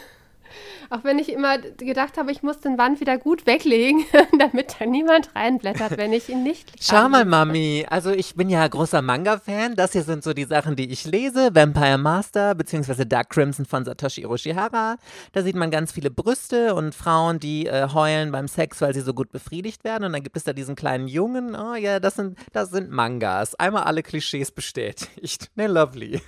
Auch 0.90 1.04
wenn 1.04 1.20
ich 1.20 1.32
immer 1.32 1.58
gedacht 1.58 2.18
habe, 2.18 2.32
ich 2.32 2.44
muss 2.44 2.60
den 2.60 2.78
Band 2.78 3.00
wieder 3.00 3.18
gut 3.18 3.46
weglegen, 3.46 4.06
damit 4.40 4.76
da 4.80 4.86
niemand 4.86 5.36
reinblättert, 5.36 5.98
wenn 5.98 6.14
ich 6.14 6.30
ihn 6.30 6.44
nicht 6.44 6.72
Schau 6.82 7.10
mal, 7.10 7.26
Mami. 7.26 7.86
Also 7.90 8.12
ich 8.12 8.36
bin 8.36 8.50
ja 8.50 8.68
großer 8.68 9.02
Manga-Fan. 9.02 9.76
Das 9.76 9.94
hier 9.94 10.04
sind 10.04 10.24
so 10.24 10.34
die 10.34 10.46
Sachen, 10.46 10.76
die 10.76 10.90
ich 10.92 11.06
lese. 11.06 11.54
Vampire 11.54 11.98
Master 11.98 12.56
bzw. 12.56 13.06
Dark 13.06 13.30
Crimson 13.30 13.66
von 13.66 13.86
Satoshi 13.86 14.22
Hiroshihara. 14.22 14.98
Da 15.34 15.44
sieht 15.44 15.56
man 15.56 15.72
ganz 15.72 15.92
viele 15.92 16.12
Brüste 16.12 16.76
und 16.76 16.96
Frauen, 16.96 17.40
die 17.40 17.68
äh, 17.68 17.90
heulen 17.94 18.32
beim 18.32 18.48
Sex, 18.48 18.82
weil 18.82 18.94
sie 18.94 19.02
so 19.02 19.14
gut 19.14 19.32
befriedigt 19.32 19.84
werden. 19.84 20.06
Und 20.06 20.14
dann 20.14 20.24
gibt 20.24 20.38
es 20.38 20.44
da 20.44 20.54
diesen 20.54 20.76
kleinen 20.76 21.08
Jungen. 21.08 21.56
Oh 21.56 21.76
ja, 21.76 22.00
das 22.00 22.16
sind, 22.16 22.38
das 22.54 22.70
sind 22.70 22.92
Mangas. 22.92 23.56
Einmal 23.56 23.84
alle 23.84 24.04
Klischees 24.04 24.52
bestätigt. 24.52 25.52
Ne, 25.56 25.66
lovely. 25.66 26.22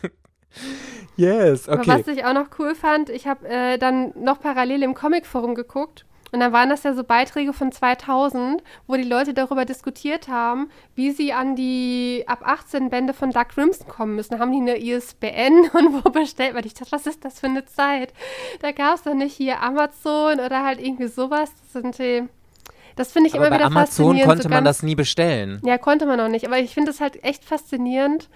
Yes, 1.16 1.68
okay. 1.68 1.92
Aber 1.92 2.00
was 2.00 2.08
ich 2.08 2.26
auch 2.26 2.34
noch 2.34 2.48
cool 2.60 2.76
fand, 2.76 3.10
ich 3.10 3.28
habe 3.28 3.48
äh, 3.48 3.78
dann 3.78 4.14
noch 4.16 4.40
parallel 4.40 4.84
im 4.84 4.94
Comicforum 4.94 5.54
geguckt 5.56 6.06
und 6.32 6.40
dann 6.42 6.54
waren 6.54 6.70
das 6.70 6.84
ja 6.84 6.94
so 6.94 7.04
Beiträge 7.04 7.54
von 7.54 7.72
2000, 7.72 8.62
wo 8.88 8.96
die 8.96 9.04
Leute 9.04 9.34
darüber 9.34 9.66
diskutiert 9.66 10.28
haben, 10.28 10.70
wie 10.96 11.12
sie 11.12 11.34
an 11.34 11.56
die 11.56 12.24
ab 12.28 12.42
18 12.44 12.90
Bände 12.90 13.14
von 13.14 13.32
Dark 13.32 13.50
Crimson 13.50 13.88
kommen 13.88 14.16
müssen. 14.16 14.34
Da 14.34 14.40
haben 14.40 14.52
die 14.52 14.60
eine 14.60 14.78
ISBN 14.78 15.70
und 15.74 16.04
wo 16.04 16.10
bestellt 16.10 16.54
man? 16.54 16.66
Ich 16.66 16.76
dachte, 16.76 16.92
was 16.92 17.08
ist 17.08 17.26
das 17.26 17.40
für 17.40 17.48
eine 17.48 17.66
Zeit? 17.66 18.14
Da 18.62 18.72
gab 18.72 18.96
es 18.96 19.04
doch 19.04 19.16
nicht 19.16 19.36
hier 19.36 19.62
Amazon 19.62 20.40
oder 20.40 20.64
halt 20.64 20.80
irgendwie 20.80 21.08
sowas. 21.08 21.52
Das 21.74 21.82
sind 21.82 21.98
die 21.98 22.28
das 22.96 23.14
finde 23.14 23.30
ich 23.30 23.36
aber 23.36 23.48
immer 23.48 23.56
wieder 23.56 23.68
Amazon 23.68 23.86
faszinierend. 23.86 24.26
konnte 24.26 24.44
so 24.44 24.50
man 24.50 24.66
das 24.66 24.84
nie 24.84 24.96
bestellen. 24.96 25.62
Ja, 25.64 25.78
konnte 25.78 26.06
man 26.06 26.20
auch 26.20 26.28
nicht. 26.28 26.46
Aber 26.46 26.60
ich 26.60 26.74
finde 26.74 26.92
es 26.92 27.00
halt 27.00 27.24
echt 27.24 27.46
faszinierend, 27.46 28.28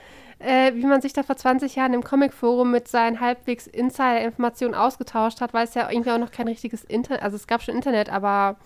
äh, 0.44 0.74
wie 0.76 0.86
man 0.86 1.02
sich 1.02 1.14
da 1.14 1.24
vor 1.24 1.38
20 1.38 1.76
Jahren 1.76 1.94
im 1.94 2.04
Comicforum 2.04 2.72
mit 2.72 2.88
seinen 2.88 3.20
halbwegs 3.20 3.68
Insider-Informationen 3.68 4.76
ausgetauscht 4.76 5.42
hat, 5.42 5.54
weil 5.54 5.66
es 5.66 5.74
ja 5.74 5.90
irgendwie 5.90 6.12
auch 6.12 6.20
noch 6.20 6.32
kein 6.32 6.48
richtiges 6.48 6.84
Internet, 6.84 7.24
also 7.24 7.36
es 7.36 7.48
gab 7.48 7.62
schon 7.62 7.76
Internet, 7.76 8.10
aber 8.10 8.58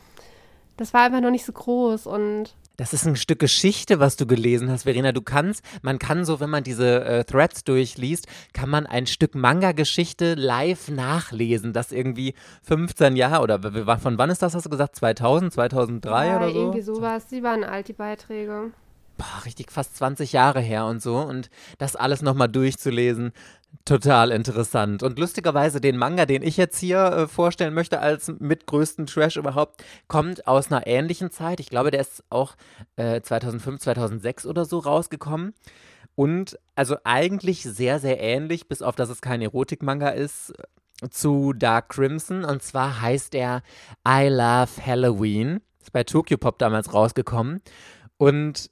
das 0.78 0.94
war 0.94 1.02
einfach 1.02 1.22
noch 1.22 1.32
nicht 1.32 1.46
so 1.46 1.54
groß 1.54 2.08
und 2.08 2.56
das 2.78 2.94
ist 2.94 3.08
ein 3.08 3.16
Stück 3.16 3.40
Geschichte, 3.40 4.00
was 4.00 4.18
du 4.18 4.28
gelesen 4.28 4.70
hast, 4.70 4.84
Verena. 4.84 5.12
Du 5.12 5.24
kannst, 5.24 5.64
man 5.82 5.98
kann 5.98 6.26
so, 6.26 6.40
wenn 6.40 6.52
man 6.52 6.64
diese 6.64 7.04
äh, 7.06 7.24
Threads 7.24 7.64
durchliest, 7.64 8.28
kann 8.54 8.70
man 8.70 8.86
ein 8.86 9.08
Stück 9.08 9.34
Manga-Geschichte 9.34 10.36
live 10.36 10.90
nachlesen, 10.90 11.74
das 11.74 11.92
irgendwie 11.92 12.36
15 12.62 13.16
Jahre 13.16 13.42
oder 13.42 13.60
von 13.98 14.20
wann 14.20 14.30
ist 14.30 14.44
das, 14.44 14.54
hast 14.54 14.68
du 14.68 14.70
gesagt? 14.70 14.96
2000, 14.96 15.54
2003 15.54 16.28
ja, 16.28 16.38
oder 16.38 16.52
so? 16.52 16.56
irgendwie 16.56 16.82
sowas. 16.82 17.26
Die 17.26 17.42
waren 17.42 17.64
alt, 17.64 17.88
die 17.88 17.94
Beiträge 17.94 18.72
boah, 19.18 19.46
richtig 19.46 19.72
fast 19.72 19.98
20 19.98 20.32
Jahre 20.34 20.62
her 20.62 20.86
und 20.86 21.02
so. 21.02 21.18
Und 21.18 21.50
das 21.78 21.96
alles 21.96 22.22
nochmal 22.22 22.50
durchzulesen, 22.50 23.34
total 23.86 24.32
interessant. 24.32 25.04
Und 25.04 25.20
lustigerweise, 25.20 25.82
den 25.82 25.98
Manga, 25.98 26.26
den 26.26 26.44
ich 26.44 26.58
jetzt 26.58 26.78
hier 26.80 27.06
äh, 27.06 27.28
vorstellen 27.28 27.74
möchte 27.74 28.00
als 28.00 28.32
mitgrößten 28.40 29.06
Trash 29.06 29.38
überhaupt, 29.38 29.84
kommt 30.08 30.48
aus 30.48 30.72
einer 30.72 30.88
ähnlichen 30.88 31.32
Zeit. 31.32 31.60
Ich 31.60 31.70
glaube, 31.70 31.92
der 31.92 32.02
ist 32.02 32.24
auch 32.30 32.56
äh, 32.96 33.22
2005, 33.22 33.82
2006 33.82 34.46
oder 34.46 34.66
so 34.66 34.80
rausgekommen. 34.80 35.54
Und 36.16 36.58
also 36.76 36.98
eigentlich 37.04 37.64
sehr, 37.64 38.00
sehr 38.00 38.20
ähnlich, 38.20 38.68
bis 38.68 38.82
auf 38.82 38.96
dass 38.96 39.10
es 39.10 39.22
kein 39.22 39.42
Erotik-Manga 39.42 40.10
ist, 40.10 40.54
zu 41.12 41.54
Dark 41.54 41.90
Crimson. 41.90 42.44
Und 42.44 42.64
zwar 42.64 43.02
heißt 43.02 43.36
er 43.36 43.62
I 44.08 44.28
Love 44.28 44.86
Halloween. 44.86 45.62
Ist 45.82 45.94
bei 45.94 46.04
Tokyo 46.04 46.38
Pop 46.38 46.58
damals 46.60 46.94
rausgekommen. 46.94 47.62
Und 48.18 48.72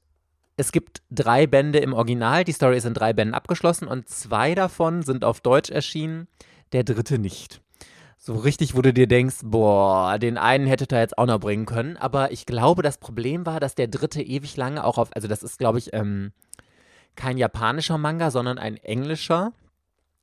es 0.58 0.72
gibt 0.72 1.02
drei 1.12 1.48
Bände 1.48 1.80
im 1.80 1.94
Original. 1.94 2.44
Die 2.44 2.54
Story 2.54 2.78
ist 2.78 2.86
in 2.86 2.94
drei 2.94 3.14
Bänden 3.14 3.36
abgeschlossen 3.36 3.88
und 3.88 4.08
zwei 4.08 4.56
davon 4.56 5.02
sind 5.02 5.26
auf 5.26 5.42
Deutsch 5.42 5.70
erschienen, 5.70 6.28
der 6.72 6.84
dritte 6.84 7.20
nicht. 7.20 7.62
So 8.18 8.36
richtig, 8.36 8.76
wo 8.76 8.82
du 8.82 8.94
dir 8.94 9.08
denkst, 9.08 9.38
boah, 9.44 10.18
den 10.18 10.38
einen 10.38 10.66
hätte 10.66 10.88
er 10.96 11.02
jetzt 11.02 11.18
auch 11.18 11.28
noch 11.28 11.40
bringen 11.40 11.66
können. 11.66 11.98
Aber 11.98 12.32
ich 12.32 12.46
glaube, 12.46 12.82
das 12.82 12.98
Problem 12.98 13.46
war, 13.46 13.60
dass 13.60 13.76
der 13.76 13.88
dritte 13.88 14.22
ewig 14.22 14.58
lange 14.58 14.84
auch 14.84 14.98
auf, 14.98 15.16
also 15.16 15.28
das 15.28 15.44
ist, 15.44 15.60
glaube 15.60 15.78
ich, 15.78 15.94
ähm, 15.94 16.32
kein 17.16 17.38
japanischer 17.38 17.98
Manga, 17.98 18.32
sondern 18.32 18.58
ein 18.58 18.78
englischer. 18.78 19.54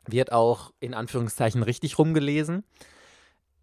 Wird 0.09 0.33
auch 0.33 0.73
in 0.81 0.95
Anführungszeichen 0.95 1.63
richtig 1.63 1.97
rumgelesen. 1.97 2.65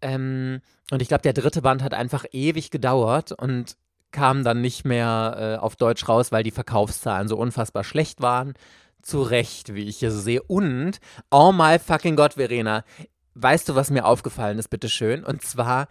Ähm, 0.00 0.62
und 0.90 1.02
ich 1.02 1.08
glaube, 1.08 1.22
der 1.22 1.34
dritte 1.34 1.60
Band 1.60 1.82
hat 1.82 1.92
einfach 1.92 2.24
ewig 2.32 2.70
gedauert 2.70 3.32
und 3.32 3.76
kam 4.12 4.44
dann 4.44 4.60
nicht 4.60 4.84
mehr 4.84 5.36
äh, 5.38 5.56
auf 5.60 5.76
Deutsch 5.76 6.08
raus, 6.08 6.32
weil 6.32 6.42
die 6.42 6.50
Verkaufszahlen 6.50 7.28
so 7.28 7.36
unfassbar 7.36 7.84
schlecht 7.84 8.20
waren. 8.20 8.54
Zu 9.02 9.22
Recht, 9.22 9.74
wie 9.74 9.84
ich 9.84 9.98
hier 9.98 10.10
so 10.10 10.20
sehe. 10.20 10.42
Und, 10.42 10.98
oh 11.30 11.52
my 11.52 11.78
fucking 11.78 12.16
Gott, 12.16 12.34
Verena, 12.34 12.84
weißt 13.34 13.68
du, 13.68 13.74
was 13.74 13.90
mir 13.90 14.04
aufgefallen 14.04 14.58
ist, 14.58 14.68
bitteschön? 14.68 15.24
Und 15.24 15.42
zwar, 15.42 15.88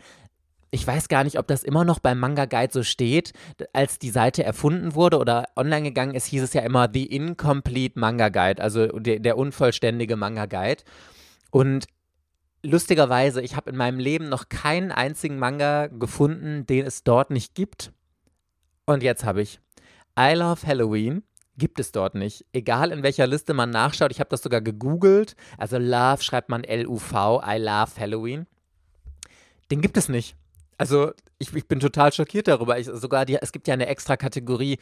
ich 0.71 0.85
weiß 0.85 1.07
gar 1.07 1.23
nicht, 1.23 1.39
ob 1.39 1.47
das 1.47 1.63
immer 1.63 1.83
noch 1.83 1.99
beim 1.99 2.19
Manga 2.19 2.45
Guide 2.45 2.71
so 2.71 2.83
steht. 2.83 3.33
Als 3.73 3.97
die 3.97 4.11
Seite 4.11 4.43
erfunden 4.43 4.93
wurde 4.93 5.17
oder 5.17 5.45
online 5.55 5.83
gegangen 5.83 6.13
ist, 6.13 6.27
hieß 6.27 6.43
es 6.43 6.53
ja 6.53 6.61
immer 6.61 6.89
The 6.93 7.05
Incomplete 7.05 7.99
Manga 7.99 8.29
Guide, 8.29 8.61
also 8.61 8.87
der, 8.87 9.19
der 9.19 9.37
unvollständige 9.37 10.15
Manga 10.15 10.45
Guide. 10.45 10.83
Und 11.49 11.87
lustigerweise, 12.61 13.41
ich 13.41 13.55
habe 13.55 13.71
in 13.71 13.77
meinem 13.77 13.99
Leben 13.99 14.29
noch 14.29 14.49
keinen 14.49 14.91
einzigen 14.91 15.39
Manga 15.39 15.87
gefunden, 15.87 16.65
den 16.67 16.85
es 16.85 17.03
dort 17.03 17.31
nicht 17.31 17.55
gibt. 17.55 17.91
Und 18.89 19.03
jetzt 19.03 19.23
habe 19.23 19.43
ich 19.43 19.59
I 20.19 20.33
Love 20.33 20.65
Halloween. 20.65 21.21
Gibt 21.57 21.79
es 21.79 21.91
dort 21.91 22.15
nicht. 22.15 22.45
Egal 22.53 22.91
in 22.91 23.03
welcher 23.03 23.27
Liste 23.27 23.53
man 23.53 23.69
nachschaut, 23.69 24.11
ich 24.11 24.19
habe 24.19 24.31
das 24.31 24.41
sogar 24.41 24.61
gegoogelt. 24.61 25.35
Also 25.59 25.77
Love 25.77 26.23
schreibt 26.23 26.49
man 26.49 26.63
L-U-V, 26.63 27.43
I 27.45 27.57
Love 27.59 27.91
Halloween. 27.99 28.47
Den 29.69 29.81
gibt 29.81 29.95
es 29.95 30.09
nicht. 30.09 30.35
Also 30.79 31.11
ich, 31.37 31.53
ich 31.53 31.67
bin 31.67 31.79
total 31.79 32.11
schockiert 32.11 32.47
darüber. 32.47 32.79
Ich, 32.79 32.87
sogar 32.87 33.27
die, 33.27 33.35
es 33.39 33.51
gibt 33.51 33.67
ja 33.67 33.75
eine 33.75 33.85
extra 33.85 34.17
Kategorie. 34.17 34.79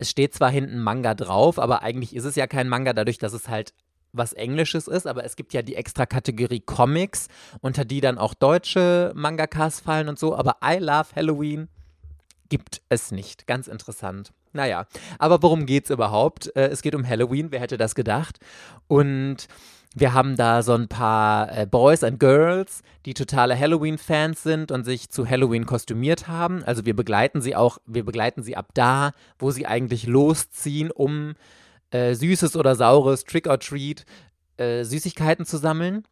Es 0.00 0.10
steht 0.10 0.34
zwar 0.34 0.50
hinten 0.50 0.80
Manga 0.80 1.14
drauf, 1.14 1.60
aber 1.60 1.82
eigentlich 1.82 2.16
ist 2.16 2.24
es 2.24 2.34
ja 2.34 2.48
kein 2.48 2.68
Manga, 2.68 2.94
dadurch, 2.94 3.18
dass 3.18 3.32
es 3.32 3.48
halt 3.48 3.74
was 4.12 4.32
Englisches 4.32 4.88
ist, 4.88 5.06
aber 5.06 5.22
es 5.22 5.36
gibt 5.36 5.52
ja 5.52 5.62
die 5.62 5.76
extra 5.76 6.04
Kategorie 6.06 6.60
Comics, 6.60 7.28
unter 7.60 7.84
die 7.84 8.00
dann 8.00 8.18
auch 8.18 8.34
deutsche 8.34 9.12
Mangakas 9.14 9.78
fallen 9.78 10.08
und 10.08 10.18
so. 10.18 10.34
Aber 10.34 10.56
I 10.64 10.78
Love 10.78 11.14
Halloween 11.14 11.68
gibt 12.48 12.82
es 12.88 13.10
nicht. 13.10 13.46
Ganz 13.46 13.66
interessant. 13.68 14.32
Naja, 14.52 14.86
aber 15.18 15.42
worum 15.42 15.66
geht 15.66 15.84
es 15.84 15.90
überhaupt? 15.90 16.54
Äh, 16.56 16.68
es 16.68 16.82
geht 16.82 16.94
um 16.94 17.06
Halloween, 17.06 17.50
wer 17.50 17.60
hätte 17.60 17.76
das 17.76 17.94
gedacht? 17.94 18.38
Und 18.88 19.48
wir 19.94 20.12
haben 20.12 20.36
da 20.36 20.62
so 20.62 20.74
ein 20.74 20.88
paar 20.88 21.56
äh, 21.56 21.66
Boys 21.66 22.04
and 22.04 22.20
Girls, 22.20 22.82
die 23.06 23.14
totale 23.14 23.58
Halloween-Fans 23.58 24.42
sind 24.42 24.70
und 24.70 24.84
sich 24.84 25.08
zu 25.08 25.28
Halloween 25.28 25.64
kostümiert 25.64 26.28
haben. 26.28 26.62
Also 26.64 26.84
wir 26.84 26.94
begleiten 26.94 27.40
sie 27.40 27.56
auch, 27.56 27.78
wir 27.86 28.04
begleiten 28.04 28.42
sie 28.42 28.56
ab 28.56 28.68
da, 28.74 29.12
wo 29.38 29.50
sie 29.50 29.66
eigentlich 29.66 30.06
losziehen, 30.06 30.90
um 30.90 31.34
äh, 31.92 32.14
süßes 32.14 32.56
oder 32.56 32.74
saures 32.74 33.24
Trick 33.24 33.46
or 33.46 33.58
Treat 33.58 34.04
äh, 34.58 34.84
Süßigkeiten 34.84 35.46
zu 35.46 35.56
sammeln. 35.56 36.04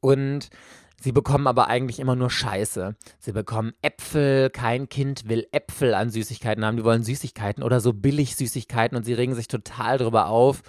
Und 0.00 0.50
Sie 1.00 1.12
bekommen 1.12 1.46
aber 1.46 1.68
eigentlich 1.68 2.00
immer 2.00 2.16
nur 2.16 2.30
Scheiße. 2.30 2.96
Sie 3.18 3.32
bekommen 3.32 3.74
Äpfel. 3.82 4.50
Kein 4.50 4.88
Kind 4.88 5.28
will 5.28 5.46
Äpfel 5.52 5.94
an 5.94 6.10
Süßigkeiten 6.10 6.64
haben. 6.64 6.76
Die 6.76 6.84
wollen 6.84 7.04
Süßigkeiten 7.04 7.62
oder 7.62 7.80
so 7.80 7.92
billig 7.92 8.36
Süßigkeiten 8.36 8.96
und 8.96 9.04
sie 9.04 9.14
regen 9.14 9.34
sich 9.34 9.48
total 9.48 9.98
drüber 9.98 10.28
auf 10.28 10.62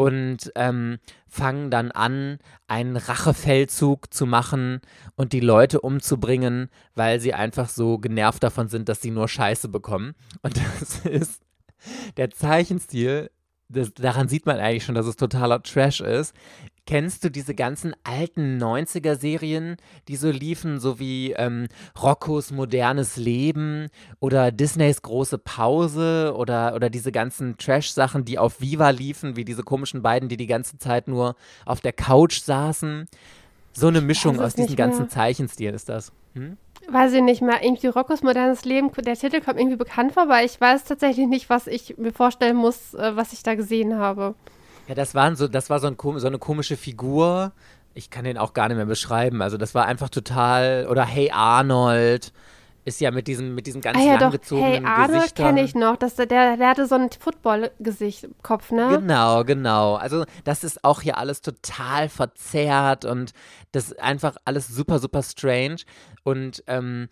und 0.00 0.50
ähm, 0.54 0.98
fangen 1.28 1.70
dann 1.70 1.90
an, 1.90 2.38
einen 2.66 2.96
Rachefeldzug 2.96 4.14
zu 4.14 4.24
machen 4.24 4.80
und 5.14 5.34
die 5.34 5.40
Leute 5.40 5.82
umzubringen, 5.82 6.70
weil 6.94 7.20
sie 7.20 7.34
einfach 7.34 7.68
so 7.68 7.98
genervt 7.98 8.42
davon 8.42 8.68
sind, 8.68 8.88
dass 8.88 9.02
sie 9.02 9.10
nur 9.10 9.28
Scheiße 9.28 9.68
bekommen. 9.68 10.14
Und 10.40 10.56
das 10.80 11.04
ist 11.04 11.42
der 12.16 12.30
Zeichenstil. 12.30 13.30
Das, 13.68 13.92
daran 13.92 14.28
sieht 14.28 14.46
man 14.46 14.56
eigentlich 14.56 14.84
schon, 14.84 14.94
dass 14.94 15.06
es 15.06 15.16
totaler 15.16 15.62
Trash 15.62 16.00
ist. 16.00 16.34
Kennst 16.90 17.22
du 17.22 17.30
diese 17.30 17.54
ganzen 17.54 17.94
alten 18.02 18.60
90er-Serien, 18.60 19.76
die 20.08 20.16
so 20.16 20.28
liefen, 20.28 20.80
so 20.80 20.98
wie 20.98 21.30
ähm, 21.30 21.68
Roccos 22.02 22.50
modernes 22.50 23.16
Leben 23.16 23.90
oder 24.18 24.50
Disneys 24.50 25.00
große 25.00 25.38
Pause 25.38 26.34
oder, 26.36 26.74
oder 26.74 26.90
diese 26.90 27.12
ganzen 27.12 27.56
Trash-Sachen, 27.58 28.24
die 28.24 28.38
auf 28.38 28.60
Viva 28.60 28.90
liefen, 28.90 29.36
wie 29.36 29.44
diese 29.44 29.62
komischen 29.62 30.02
beiden, 30.02 30.28
die 30.28 30.36
die 30.36 30.48
ganze 30.48 30.78
Zeit 30.78 31.06
nur 31.06 31.36
auf 31.64 31.80
der 31.80 31.92
Couch 31.92 32.40
saßen? 32.40 33.06
So 33.72 33.86
eine 33.86 34.00
Mischung 34.00 34.40
aus 34.40 34.56
diesen 34.56 34.74
ganzen 34.74 35.08
Zeichenstilen 35.08 35.76
ist 35.76 35.88
das. 35.88 36.10
Hm? 36.34 36.56
Weiß 36.88 37.12
ich 37.12 37.22
nicht 37.22 37.40
mehr. 37.40 37.62
Irgendwie 37.62 37.86
Roccos 37.86 38.24
modernes 38.24 38.64
Leben, 38.64 38.90
der 38.90 39.14
Titel 39.14 39.40
kommt 39.40 39.60
irgendwie 39.60 39.76
bekannt 39.76 40.14
vor, 40.14 40.24
aber 40.24 40.42
ich 40.42 40.60
weiß 40.60 40.82
tatsächlich 40.82 41.28
nicht, 41.28 41.50
was 41.50 41.68
ich 41.68 41.98
mir 41.98 42.12
vorstellen 42.12 42.56
muss, 42.56 42.94
äh, 42.94 43.14
was 43.14 43.32
ich 43.32 43.44
da 43.44 43.54
gesehen 43.54 43.96
habe. 43.96 44.34
Ja, 44.90 44.96
das 44.96 45.14
waren 45.14 45.36
so, 45.36 45.46
das 45.46 45.70
war 45.70 45.78
so, 45.78 45.86
ein, 45.86 45.96
so 46.18 46.26
eine 46.26 46.40
komische 46.40 46.76
Figur. 46.76 47.52
Ich 47.94 48.10
kann 48.10 48.24
den 48.24 48.36
auch 48.36 48.54
gar 48.54 48.66
nicht 48.66 48.76
mehr 48.76 48.86
beschreiben. 48.86 49.40
Also 49.40 49.56
das 49.56 49.72
war 49.72 49.86
einfach 49.86 50.08
total. 50.08 50.88
Oder 50.90 51.04
Hey 51.04 51.30
Arnold 51.30 52.32
ist 52.84 53.00
ja 53.00 53.12
mit 53.12 53.28
diesem, 53.28 53.54
mit 53.54 53.68
diesem 53.68 53.82
ganz 53.82 53.96
ah, 53.96 54.02
ja, 54.02 54.18
langgezogenen 54.18 54.84
Hey 54.84 54.84
Arnold 54.84 55.36
kenne 55.36 55.62
ich 55.62 55.76
noch. 55.76 55.96
Das, 55.96 56.16
der, 56.16 56.26
der 56.26 56.68
hatte 56.68 56.88
so 56.88 56.96
ein 56.96 57.08
Football-Gesicht, 57.16 58.26
Kopf, 58.42 58.72
ne? 58.72 58.98
Genau, 58.98 59.44
genau. 59.44 59.94
Also 59.94 60.24
das 60.42 60.64
ist 60.64 60.82
auch 60.82 61.02
hier 61.02 61.18
alles 61.18 61.40
total 61.40 62.08
verzerrt 62.08 63.04
und 63.04 63.30
das 63.70 63.92
ist 63.92 64.00
einfach 64.00 64.38
alles 64.44 64.66
super, 64.66 64.98
super 64.98 65.22
strange. 65.22 65.76
Und 66.24 66.64
ähm, 66.66 67.08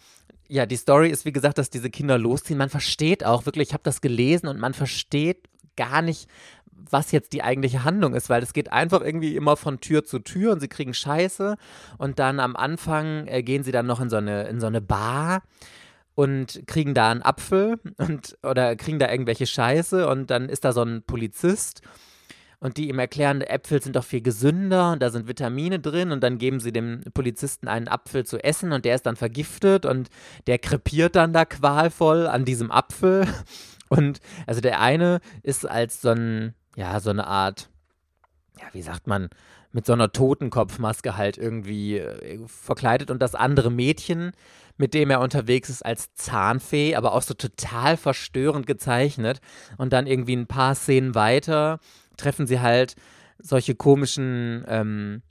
ja, 0.48 0.66
die 0.66 0.74
Story 0.74 1.10
ist, 1.10 1.24
wie 1.26 1.32
gesagt, 1.32 1.58
dass 1.58 1.70
diese 1.70 1.90
Kinder 1.90 2.18
losziehen. 2.18 2.58
Man 2.58 2.70
versteht 2.70 3.24
auch 3.24 3.46
wirklich, 3.46 3.68
ich 3.68 3.72
habe 3.72 3.84
das 3.84 4.00
gelesen 4.00 4.48
und 4.48 4.58
man 4.58 4.74
versteht 4.74 5.48
gar 5.78 6.02
nicht, 6.02 6.28
was 6.92 7.12
jetzt 7.12 7.32
die 7.32 7.42
eigentliche 7.42 7.84
Handlung 7.84 8.14
ist, 8.14 8.28
weil 8.28 8.42
es 8.42 8.52
geht 8.52 8.72
einfach 8.72 9.00
irgendwie 9.00 9.36
immer 9.36 9.56
von 9.56 9.80
Tür 9.80 10.04
zu 10.04 10.18
Tür 10.18 10.52
und 10.52 10.60
sie 10.60 10.68
kriegen 10.68 10.94
Scheiße 10.94 11.56
und 11.98 12.18
dann 12.18 12.40
am 12.40 12.56
Anfang 12.56 13.26
äh, 13.26 13.42
gehen 13.42 13.64
sie 13.64 13.72
dann 13.72 13.86
noch 13.86 14.00
in 14.00 14.10
so 14.10 14.16
eine, 14.16 14.44
in 14.48 14.60
so 14.60 14.66
eine 14.66 14.80
Bar 14.80 15.42
und 16.14 16.62
kriegen 16.66 16.94
da 16.94 17.10
einen 17.10 17.22
Apfel 17.22 17.78
und 17.96 18.36
oder 18.42 18.76
kriegen 18.76 18.98
da 18.98 19.10
irgendwelche 19.10 19.46
Scheiße 19.46 20.08
und 20.08 20.30
dann 20.30 20.48
ist 20.48 20.64
da 20.64 20.72
so 20.72 20.82
ein 20.82 21.02
Polizist 21.04 21.82
und 22.60 22.76
die 22.76 22.88
ihm 22.88 22.98
erklären, 22.98 23.40
Äpfel 23.40 23.80
sind 23.80 23.94
doch 23.94 24.04
viel 24.04 24.20
gesünder 24.20 24.92
und 24.92 25.00
da 25.00 25.10
sind 25.10 25.28
Vitamine 25.28 25.78
drin 25.78 26.10
und 26.10 26.22
dann 26.22 26.38
geben 26.38 26.58
sie 26.60 26.72
dem 26.72 27.02
Polizisten 27.14 27.68
einen 27.68 27.88
Apfel 27.88 28.26
zu 28.26 28.42
essen 28.42 28.72
und 28.72 28.84
der 28.84 28.96
ist 28.96 29.06
dann 29.06 29.16
vergiftet 29.16 29.86
und 29.86 30.08
der 30.46 30.58
krepiert 30.58 31.14
dann 31.14 31.32
da 31.32 31.44
qualvoll 31.44 32.26
an 32.26 32.44
diesem 32.44 32.70
Apfel. 32.70 33.26
Und 33.90 34.20
also 34.46 34.60
der 34.60 34.82
eine 34.82 35.20
ist 35.42 35.66
als 35.66 36.02
so 36.02 36.10
ein 36.10 36.54
ja, 36.78 37.00
so 37.00 37.10
eine 37.10 37.26
Art, 37.26 37.68
ja, 38.60 38.66
wie 38.72 38.82
sagt 38.82 39.08
man, 39.08 39.30
mit 39.72 39.84
so 39.84 39.94
einer 39.94 40.12
Totenkopfmaske 40.12 41.16
halt 41.16 41.36
irgendwie 41.36 41.98
äh, 41.98 42.38
verkleidet 42.46 43.10
und 43.10 43.20
das 43.20 43.34
andere 43.34 43.72
Mädchen, 43.72 44.30
mit 44.76 44.94
dem 44.94 45.10
er 45.10 45.20
unterwegs 45.20 45.70
ist, 45.70 45.84
als 45.84 46.14
Zahnfee, 46.14 46.94
aber 46.94 47.14
auch 47.14 47.22
so 47.22 47.34
total 47.34 47.96
verstörend 47.96 48.68
gezeichnet. 48.68 49.40
Und 49.76 49.92
dann 49.92 50.06
irgendwie 50.06 50.36
ein 50.36 50.46
paar 50.46 50.76
Szenen 50.76 51.16
weiter 51.16 51.80
treffen 52.16 52.46
sie 52.46 52.60
halt 52.60 52.94
solche 53.40 53.74
komischen 53.74 54.64
ähm, 54.68 55.22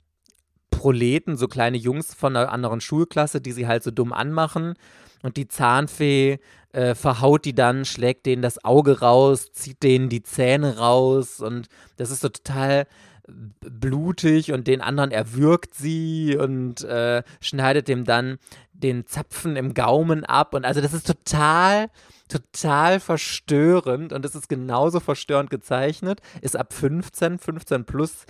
Proleten, 0.70 1.38
so 1.38 1.48
kleine 1.48 1.78
Jungs 1.78 2.12
von 2.12 2.36
einer 2.36 2.52
anderen 2.52 2.82
Schulklasse, 2.82 3.40
die 3.40 3.52
sie 3.52 3.66
halt 3.66 3.82
so 3.82 3.90
dumm 3.90 4.12
anmachen. 4.12 4.74
Und 5.22 5.38
die 5.38 5.48
Zahnfee 5.48 6.40
äh, 6.78 6.94
verhaut 6.94 7.44
die 7.44 7.56
dann, 7.56 7.84
schlägt 7.84 8.24
denen 8.24 8.40
das 8.40 8.64
Auge 8.64 9.00
raus, 9.00 9.50
zieht 9.52 9.82
denen 9.82 10.08
die 10.08 10.22
Zähne 10.22 10.78
raus 10.78 11.40
und 11.40 11.66
das 11.96 12.12
ist 12.12 12.20
so 12.20 12.28
total 12.28 12.86
blutig 13.26 14.52
und 14.52 14.68
den 14.68 14.80
anderen 14.80 15.10
erwürgt 15.10 15.74
sie 15.74 16.36
und 16.38 16.84
äh, 16.84 17.24
schneidet 17.40 17.88
dem 17.88 18.04
dann 18.04 18.38
den 18.72 19.06
Zapfen 19.06 19.56
im 19.56 19.74
Gaumen 19.74 20.24
ab 20.24 20.54
und 20.54 20.64
also 20.64 20.80
das 20.80 20.94
ist 20.94 21.06
total 21.06 21.88
total 22.28 23.00
verstörend 23.00 24.12
und 24.12 24.24
das 24.24 24.36
ist 24.36 24.48
genauso 24.48 25.00
verstörend 25.00 25.50
gezeichnet, 25.50 26.20
ist 26.42 26.56
ab 26.56 26.72
15, 26.72 27.40
15 27.40 27.86
plus 27.86 28.24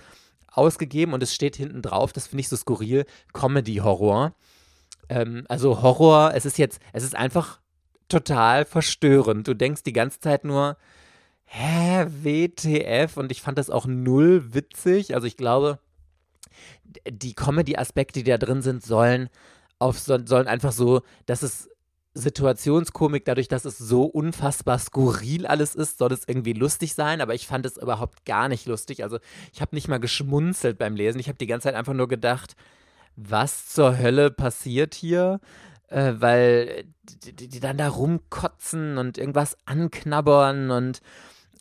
ausgegeben 0.47 1.13
und 1.13 1.21
es 1.21 1.35
steht 1.35 1.55
hinten 1.55 1.83
drauf, 1.83 2.13
das 2.13 2.25
finde 2.25 2.41
ich 2.41 2.49
so 2.49 2.55
skurril, 2.55 3.05
Comedy-Horror. 3.33 4.33
Ähm, 5.09 5.45
also 5.49 5.83
Horror, 5.83 6.31
es 6.33 6.45
ist 6.45 6.57
jetzt, 6.57 6.79
es 6.93 7.03
ist 7.03 7.15
einfach 7.15 7.59
total 8.09 8.65
verstörend. 8.65 9.47
Du 9.47 9.53
denkst 9.53 9.83
die 9.83 9.93
ganze 9.93 10.19
Zeit 10.19 10.43
nur, 10.43 10.77
hä, 11.45 12.05
WTF? 12.07 13.17
Und 13.17 13.31
ich 13.31 13.41
fand 13.41 13.57
das 13.57 13.69
auch 13.69 13.85
null 13.85 14.53
witzig. 14.53 15.15
Also 15.15 15.27
ich 15.27 15.37
glaube, 15.37 15.79
die 17.09 17.33
Comedy-Aspekte, 17.33 18.23
die 18.23 18.29
da 18.29 18.37
drin 18.37 18.61
sind, 18.61 18.83
sollen 18.83 19.29
auf 19.79 19.97
sollen 19.97 20.47
einfach 20.47 20.73
so, 20.73 21.01
dass 21.25 21.41
es 21.41 21.69
Situationskomik, 22.15 23.23
dadurch, 23.23 23.47
dass 23.47 23.65
es 23.65 23.77
so 23.77 24.03
unfassbar 24.03 24.79
skurril 24.79 25.45
alles 25.45 25.75
ist, 25.75 25.99
soll 25.99 26.11
es 26.11 26.27
irgendwie 26.27 26.53
lustig 26.53 26.93
sein, 26.95 27.21
aber 27.21 27.35
ich 27.35 27.47
fand 27.47 27.65
es 27.65 27.77
überhaupt 27.77 28.25
gar 28.25 28.49
nicht 28.49 28.65
lustig. 28.65 29.03
Also 29.03 29.19
ich 29.53 29.61
habe 29.61 29.75
nicht 29.75 29.87
mal 29.87 29.99
geschmunzelt 29.99 30.77
beim 30.77 30.95
Lesen. 30.95 31.19
Ich 31.19 31.27
habe 31.27 31.37
die 31.37 31.47
ganze 31.47 31.65
Zeit 31.65 31.75
einfach 31.75 31.93
nur 31.93 32.07
gedacht, 32.07 32.55
was 33.15 33.67
zur 33.67 33.97
Hölle 33.97 34.31
passiert 34.31 34.95
hier? 34.95 35.39
Äh, 35.89 36.13
weil 36.19 36.85
die, 37.23 37.47
die, 37.47 37.59
dann 37.59 37.77
da 37.77 37.87
rumkotzen 37.87 38.97
und 38.97 39.17
irgendwas 39.17 39.57
anknabbern 39.65 40.69
und 40.69 41.01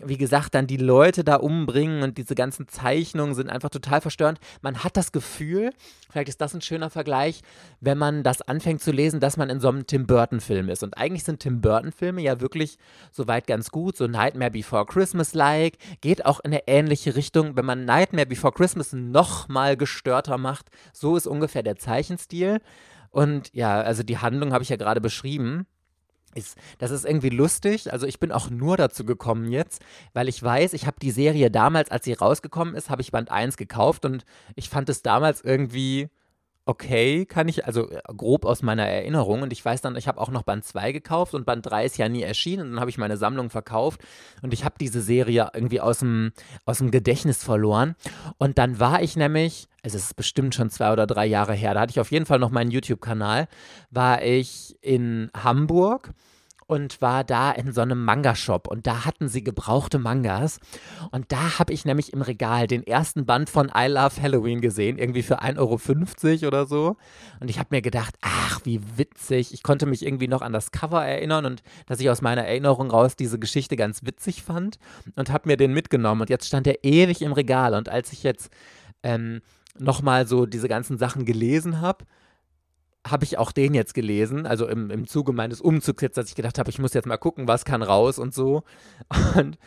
wie 0.00 0.16
gesagt, 0.16 0.54
dann 0.54 0.66
die 0.66 0.76
Leute 0.76 1.24
da 1.24 1.36
umbringen 1.36 2.02
und 2.02 2.18
diese 2.18 2.36
ganzen 2.36 2.68
Zeichnungen 2.68 3.34
sind 3.34 3.50
einfach 3.50 3.70
total 3.70 4.00
verstörend. 4.00 4.38
Man 4.62 4.84
hat 4.84 4.96
das 4.96 5.10
Gefühl, 5.10 5.72
vielleicht 6.08 6.28
ist 6.28 6.40
das 6.40 6.54
ein 6.54 6.60
schöner 6.60 6.88
Vergleich, 6.88 7.40
wenn 7.80 7.98
man 7.98 8.22
das 8.22 8.42
anfängt 8.42 8.80
zu 8.80 8.92
lesen, 8.92 9.18
dass 9.18 9.36
man 9.36 9.50
in 9.50 9.58
so 9.58 9.68
einem 9.68 9.86
Tim 9.86 10.06
Burton-Film 10.06 10.68
ist. 10.68 10.84
Und 10.84 10.96
eigentlich 10.96 11.24
sind 11.24 11.40
Tim 11.40 11.60
Burton-Filme 11.60 12.22
ja 12.22 12.40
wirklich 12.40 12.78
soweit 13.10 13.48
ganz 13.48 13.70
gut, 13.70 13.96
so 13.96 14.06
Nightmare 14.06 14.52
Before 14.52 14.86
Christmas-like, 14.86 15.78
geht 16.00 16.24
auch 16.24 16.38
in 16.40 16.52
eine 16.52 16.68
ähnliche 16.68 17.16
Richtung. 17.16 17.56
Wenn 17.56 17.66
man 17.66 17.84
Nightmare 17.84 18.26
Before 18.26 18.52
Christmas 18.52 18.92
noch 18.92 19.48
mal 19.48 19.76
gestörter 19.76 20.38
macht, 20.38 20.66
so 20.92 21.16
ist 21.16 21.26
ungefähr 21.26 21.64
der 21.64 21.76
Zeichenstil. 21.76 22.60
Und 23.18 23.52
ja, 23.52 23.80
also 23.80 24.04
die 24.04 24.18
Handlung 24.18 24.52
habe 24.52 24.62
ich 24.62 24.68
ja 24.68 24.76
gerade 24.76 25.00
beschrieben. 25.00 25.66
Ist, 26.36 26.56
das 26.78 26.92
ist 26.92 27.04
irgendwie 27.04 27.30
lustig. 27.30 27.92
Also 27.92 28.06
ich 28.06 28.20
bin 28.20 28.30
auch 28.30 28.48
nur 28.48 28.76
dazu 28.76 29.04
gekommen 29.04 29.50
jetzt, 29.50 29.82
weil 30.12 30.28
ich 30.28 30.40
weiß, 30.40 30.72
ich 30.72 30.86
habe 30.86 31.00
die 31.02 31.10
Serie 31.10 31.50
damals, 31.50 31.90
als 31.90 32.04
sie 32.04 32.12
rausgekommen 32.12 32.76
ist, 32.76 32.90
habe 32.90 33.02
ich 33.02 33.10
Band 33.10 33.32
1 33.32 33.56
gekauft 33.56 34.04
und 34.04 34.24
ich 34.54 34.68
fand 34.68 34.88
es 34.88 35.02
damals 35.02 35.40
irgendwie 35.40 36.10
okay, 36.68 37.24
kann 37.24 37.48
ich, 37.48 37.64
also 37.64 37.90
äh, 37.90 38.02
grob 38.14 38.44
aus 38.44 38.62
meiner 38.62 38.86
Erinnerung. 38.86 39.40
Und 39.40 39.54
ich 39.54 39.64
weiß 39.64 39.80
dann, 39.80 39.96
ich 39.96 40.06
habe 40.06 40.20
auch 40.20 40.28
noch 40.28 40.42
Band 40.42 40.66
2 40.66 40.92
gekauft 40.92 41.32
und 41.32 41.46
Band 41.46 41.64
3 41.64 41.86
ist 41.86 41.96
ja 41.96 42.10
nie 42.10 42.22
erschienen. 42.22 42.66
Und 42.66 42.70
dann 42.72 42.80
habe 42.80 42.90
ich 42.90 42.98
meine 42.98 43.16
Sammlung 43.16 43.48
verkauft 43.48 44.02
und 44.42 44.52
ich 44.52 44.66
habe 44.66 44.74
diese 44.78 45.00
Serie 45.00 45.48
irgendwie 45.54 45.80
aus 45.80 46.00
dem, 46.00 46.32
aus 46.66 46.78
dem 46.78 46.90
Gedächtnis 46.90 47.42
verloren. 47.42 47.96
Und 48.36 48.58
dann 48.58 48.78
war 48.78 49.02
ich 49.02 49.16
nämlich, 49.16 49.66
also 49.82 49.96
es 49.96 50.04
ist 50.04 50.16
bestimmt 50.16 50.54
schon 50.54 50.68
zwei 50.68 50.92
oder 50.92 51.06
drei 51.06 51.24
Jahre 51.24 51.54
her, 51.54 51.72
da 51.72 51.80
hatte 51.80 51.92
ich 51.92 52.00
auf 52.00 52.12
jeden 52.12 52.26
Fall 52.26 52.38
noch 52.38 52.50
meinen 52.50 52.70
YouTube-Kanal, 52.70 53.48
war 53.90 54.22
ich 54.22 54.76
in 54.82 55.30
Hamburg 55.34 56.12
und 56.68 57.00
war 57.00 57.24
da 57.24 57.50
in 57.50 57.72
so 57.72 57.80
einem 57.80 58.04
Manga-Shop. 58.04 58.68
Und 58.68 58.86
da 58.86 59.06
hatten 59.06 59.28
sie 59.28 59.42
gebrauchte 59.42 59.98
Mangas. 59.98 60.60
Und 61.10 61.32
da 61.32 61.58
habe 61.58 61.72
ich 61.72 61.86
nämlich 61.86 62.12
im 62.12 62.20
Regal 62.20 62.66
den 62.66 62.86
ersten 62.86 63.24
Band 63.24 63.48
von 63.48 63.72
I 63.74 63.86
Love 63.86 64.20
Halloween 64.20 64.60
gesehen, 64.60 64.98
irgendwie 64.98 65.22
für 65.22 65.42
1,50 65.42 65.56
Euro 66.42 66.46
oder 66.46 66.66
so. 66.66 66.96
Und 67.40 67.48
ich 67.48 67.58
habe 67.58 67.68
mir 67.70 67.80
gedacht, 67.80 68.14
ach, 68.20 68.60
wie 68.64 68.82
witzig, 68.96 69.54
ich 69.54 69.62
konnte 69.62 69.86
mich 69.86 70.04
irgendwie 70.04 70.28
noch 70.28 70.42
an 70.42 70.52
das 70.52 70.70
Cover 70.70 71.02
erinnern 71.02 71.46
und 71.46 71.62
dass 71.86 72.00
ich 72.00 72.10
aus 72.10 72.20
meiner 72.20 72.44
Erinnerung 72.44 72.90
raus 72.90 73.16
diese 73.16 73.38
Geschichte 73.38 73.74
ganz 73.74 74.04
witzig 74.04 74.42
fand 74.42 74.78
und 75.16 75.32
habe 75.32 75.48
mir 75.48 75.56
den 75.56 75.72
mitgenommen. 75.72 76.20
Und 76.20 76.30
jetzt 76.30 76.46
stand 76.46 76.66
er 76.66 76.84
ewig 76.84 77.22
im 77.22 77.32
Regal. 77.32 77.72
Und 77.72 77.88
als 77.88 78.12
ich 78.12 78.22
jetzt 78.22 78.50
ähm, 79.02 79.40
nochmal 79.78 80.26
so 80.26 80.44
diese 80.44 80.68
ganzen 80.68 80.98
Sachen 80.98 81.24
gelesen 81.24 81.80
habe, 81.80 82.04
habe 83.10 83.24
ich 83.24 83.38
auch 83.38 83.52
den 83.52 83.74
jetzt 83.74 83.94
gelesen, 83.94 84.46
also 84.46 84.66
im, 84.68 84.90
im 84.90 85.06
Zuge 85.06 85.32
meines 85.32 85.60
Umzugs 85.60 86.02
jetzt, 86.02 86.16
dass 86.16 86.28
ich 86.28 86.34
gedacht 86.34 86.58
habe, 86.58 86.70
ich 86.70 86.78
muss 86.78 86.94
jetzt 86.94 87.06
mal 87.06 87.16
gucken, 87.16 87.48
was 87.48 87.64
kann 87.64 87.82
raus 87.82 88.18
und 88.18 88.34
so. 88.34 88.62
Und 89.36 89.58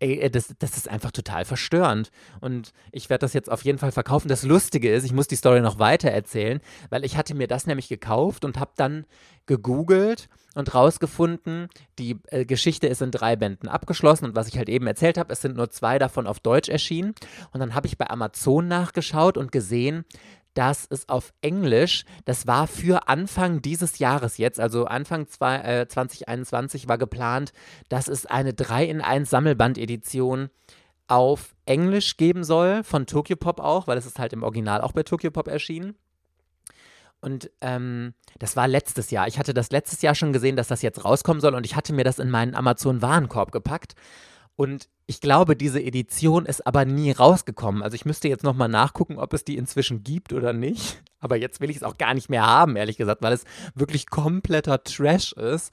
ey, 0.00 0.30
das, 0.30 0.54
das 0.58 0.76
ist 0.76 0.88
einfach 0.88 1.12
total 1.12 1.44
verstörend. 1.44 2.10
Und 2.40 2.72
ich 2.92 3.10
werde 3.10 3.20
das 3.20 3.32
jetzt 3.32 3.50
auf 3.50 3.64
jeden 3.64 3.78
Fall 3.78 3.92
verkaufen. 3.92 4.28
Das 4.28 4.42
Lustige 4.42 4.92
ist, 4.92 5.04
ich 5.04 5.12
muss 5.12 5.28
die 5.28 5.36
Story 5.36 5.60
noch 5.60 5.78
weiter 5.78 6.10
erzählen, 6.10 6.60
weil 6.90 7.04
ich 7.04 7.16
hatte 7.16 7.34
mir 7.34 7.46
das 7.46 7.66
nämlich 7.66 7.88
gekauft 7.88 8.44
und 8.44 8.58
habe 8.58 8.72
dann 8.76 9.06
gegoogelt 9.46 10.28
und 10.54 10.74
rausgefunden, 10.74 11.68
die 11.98 12.18
äh, 12.28 12.44
Geschichte 12.44 12.86
ist 12.86 13.02
in 13.02 13.10
drei 13.10 13.36
Bänden 13.36 13.68
abgeschlossen 13.68 14.26
und 14.26 14.36
was 14.36 14.48
ich 14.48 14.56
halt 14.56 14.68
eben 14.68 14.86
erzählt 14.86 15.18
habe, 15.18 15.32
es 15.32 15.42
sind 15.42 15.56
nur 15.56 15.70
zwei 15.70 15.98
davon 15.98 16.26
auf 16.26 16.40
Deutsch 16.40 16.68
erschienen. 16.68 17.14
Und 17.52 17.60
dann 17.60 17.74
habe 17.74 17.86
ich 17.86 17.98
bei 17.98 18.08
Amazon 18.08 18.68
nachgeschaut 18.68 19.36
und 19.36 19.52
gesehen, 19.52 20.04
dass 20.54 20.86
es 20.88 21.08
auf 21.08 21.32
Englisch, 21.42 22.04
das 22.24 22.46
war 22.46 22.66
für 22.66 23.08
Anfang 23.08 23.60
dieses 23.60 23.98
Jahres 23.98 24.38
jetzt, 24.38 24.60
also 24.60 24.86
Anfang 24.86 25.28
zwei, 25.28 25.56
äh, 25.58 25.88
2021 25.88 26.88
war 26.88 26.98
geplant, 26.98 27.52
dass 27.88 28.08
es 28.08 28.24
eine 28.26 28.54
3 28.54 28.84
in 28.86 29.00
1 29.00 29.28
Sammelband-Edition 29.28 30.50
auf 31.06 31.54
Englisch 31.66 32.16
geben 32.16 32.44
soll, 32.44 32.82
von 32.82 33.06
Tokyo 33.06 33.36
Pop 33.36 33.60
auch, 33.60 33.86
weil 33.86 33.98
es 33.98 34.06
ist 34.06 34.18
halt 34.18 34.32
im 34.32 34.42
Original 34.42 34.80
auch 34.80 34.92
bei 34.92 35.02
Tokyo 35.02 35.30
Pop 35.30 35.48
erschienen. 35.48 35.96
Und 37.20 37.50
ähm, 37.62 38.12
das 38.38 38.54
war 38.54 38.68
letztes 38.68 39.10
Jahr. 39.10 39.26
Ich 39.28 39.38
hatte 39.38 39.54
das 39.54 39.70
letztes 39.70 40.02
Jahr 40.02 40.14
schon 40.14 40.34
gesehen, 40.34 40.56
dass 40.56 40.68
das 40.68 40.82
jetzt 40.82 41.04
rauskommen 41.04 41.40
soll 41.40 41.54
und 41.54 41.64
ich 41.64 41.74
hatte 41.74 41.94
mir 41.94 42.04
das 42.04 42.18
in 42.18 42.30
meinen 42.30 42.54
Amazon-Warenkorb 42.54 43.50
gepackt. 43.50 43.94
Und 44.56 44.88
ich 45.06 45.20
glaube, 45.20 45.56
diese 45.56 45.82
Edition 45.82 46.46
ist 46.46 46.66
aber 46.66 46.84
nie 46.84 47.10
rausgekommen. 47.10 47.82
Also 47.82 47.94
ich 47.94 48.04
müsste 48.04 48.28
jetzt 48.28 48.44
nochmal 48.44 48.68
nachgucken, 48.68 49.18
ob 49.18 49.32
es 49.34 49.44
die 49.44 49.56
inzwischen 49.56 50.02
gibt 50.04 50.32
oder 50.32 50.52
nicht. 50.52 51.02
Aber 51.18 51.36
jetzt 51.36 51.60
will 51.60 51.70
ich 51.70 51.76
es 51.76 51.82
auch 51.82 51.98
gar 51.98 52.14
nicht 52.14 52.28
mehr 52.28 52.46
haben, 52.46 52.76
ehrlich 52.76 52.96
gesagt, 52.96 53.22
weil 53.22 53.32
es 53.32 53.44
wirklich 53.74 54.08
kompletter 54.08 54.82
Trash 54.82 55.32
ist. 55.32 55.72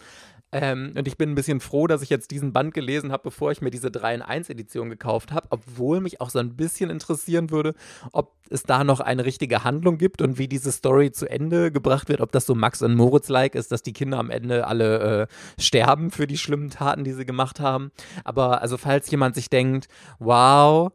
Ähm, 0.51 0.93
und 0.97 1.07
ich 1.07 1.17
bin 1.17 1.31
ein 1.31 1.35
bisschen 1.35 1.61
froh, 1.61 1.87
dass 1.87 2.01
ich 2.01 2.09
jetzt 2.09 2.31
diesen 2.31 2.51
Band 2.51 2.73
gelesen 2.73 3.11
habe, 3.11 3.23
bevor 3.23 3.51
ich 3.51 3.61
mir 3.61 3.71
diese 3.71 3.89
3 3.89 4.15
in 4.15 4.21
1 4.21 4.49
Edition 4.49 4.89
gekauft 4.89 5.31
habe, 5.31 5.47
obwohl 5.49 6.01
mich 6.01 6.19
auch 6.19 6.29
so 6.29 6.39
ein 6.39 6.55
bisschen 6.55 6.89
interessieren 6.89 7.51
würde, 7.51 7.73
ob 8.11 8.33
es 8.49 8.63
da 8.63 8.83
noch 8.83 8.99
eine 8.99 9.23
richtige 9.23 9.63
Handlung 9.63 9.97
gibt 9.97 10.21
und 10.21 10.37
wie 10.37 10.49
diese 10.49 10.71
Story 10.71 11.11
zu 11.11 11.29
Ende 11.29 11.71
gebracht 11.71 12.09
wird, 12.09 12.19
ob 12.19 12.31
das 12.33 12.45
so 12.45 12.53
Max 12.53 12.81
und 12.81 12.95
Moritz-like 12.95 13.55
ist, 13.55 13.71
dass 13.71 13.81
die 13.81 13.93
Kinder 13.93 14.19
am 14.19 14.29
Ende 14.29 14.67
alle 14.67 15.21
äh, 15.21 15.61
sterben 15.61 16.11
für 16.11 16.27
die 16.27 16.37
schlimmen 16.37 16.69
Taten, 16.69 17.05
die 17.05 17.13
sie 17.13 17.25
gemacht 17.25 17.61
haben. 17.61 17.91
Aber 18.25 18.61
also 18.61 18.77
falls 18.77 19.09
jemand 19.09 19.35
sich 19.35 19.49
denkt, 19.49 19.87
wow, 20.19 20.91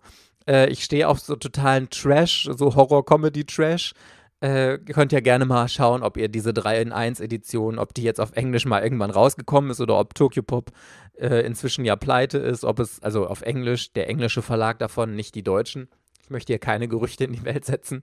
äh, 0.47 0.69
ich 0.69 0.85
stehe 0.85 1.09
auf 1.09 1.19
so 1.21 1.35
totalen 1.35 1.89
Trash, 1.89 2.49
so 2.57 2.75
Horror-Comedy-Trash, 2.75 3.95
äh, 4.41 4.79
könnt 4.79 5.13
ja 5.13 5.21
gerne 5.21 5.47
mal 5.47 5.69
schauen, 5.69 6.03
ob 6.03 6.17
ihr 6.17 6.29
diese 6.29 6.53
3 6.53 6.83
in 6.83 6.93
1 6.93 7.21
Edition, 7.21 7.79
ob 7.79 7.95
die 7.95 8.03
jetzt 8.03 8.21
auf 8.21 8.33
Englisch 8.33 8.67
mal 8.67 8.83
irgendwann 8.83 9.11
rausgekommen 9.11 9.71
ist 9.71 9.81
oder 9.81 9.99
ob 9.99 10.15
Tokyo 10.15 10.43
Pop 10.43 10.73
äh, 11.19 11.47
inzwischen 11.47 11.85
ja 11.85 11.97
pleite 11.97 12.39
ist, 12.39 12.65
ob 12.65 12.79
es, 12.79 13.03
also 13.03 13.27
auf 13.27 13.43
Englisch, 13.43 13.93
der 13.93 14.09
englische 14.09 14.43
Verlag 14.43 14.79
davon, 14.79 15.15
nicht 15.15 15.35
die 15.35 15.43
deutschen. 15.43 15.89
Ich 16.23 16.31
möchte 16.31 16.53
hier 16.53 16.59
keine 16.59 16.89
Gerüchte 16.89 17.25
in 17.25 17.33
die 17.33 17.45
Welt 17.45 17.65
setzen. 17.65 18.03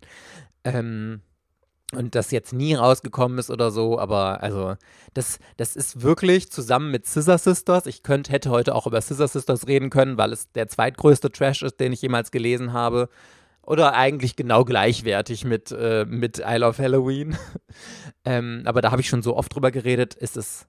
Ähm, 0.63 1.21
und 1.93 2.15
das 2.15 2.31
jetzt 2.31 2.53
nie 2.53 2.73
rausgekommen 2.73 3.37
ist 3.37 3.51
oder 3.51 3.69
so, 3.69 3.99
aber 3.99 4.41
also 4.41 4.75
das, 5.13 5.37
das 5.57 5.75
ist 5.75 6.01
wirklich 6.01 6.51
zusammen 6.51 6.89
mit 6.89 7.05
Scissor 7.05 7.37
Sisters. 7.37 7.85
Ich 7.85 8.01
könnte, 8.01 8.31
hätte 8.31 8.49
heute 8.49 8.73
auch 8.73 8.87
über 8.87 8.99
Scissor 8.99 9.27
Sisters 9.27 9.67
reden 9.67 9.91
können, 9.91 10.17
weil 10.17 10.33
es 10.33 10.51
der 10.53 10.67
zweitgrößte 10.67 11.31
Trash 11.31 11.61
ist, 11.61 11.79
den 11.79 11.93
ich 11.93 12.01
jemals 12.01 12.31
gelesen 12.31 12.73
habe 12.73 13.09
oder 13.65 13.93
eigentlich 13.95 14.35
genau 14.35 14.65
gleichwertig 14.65 15.45
mit, 15.45 15.71
äh, 15.71 16.05
mit 16.05 16.39
I 16.39 16.57
Love 16.57 16.81
Halloween. 16.81 17.37
ähm, 18.25 18.63
aber 18.65 18.81
da 18.81 18.91
habe 18.91 19.01
ich 19.01 19.09
schon 19.09 19.21
so 19.21 19.35
oft 19.35 19.53
drüber 19.53 19.71
geredet, 19.71 20.13
ist 20.15 20.37
es 20.37 20.67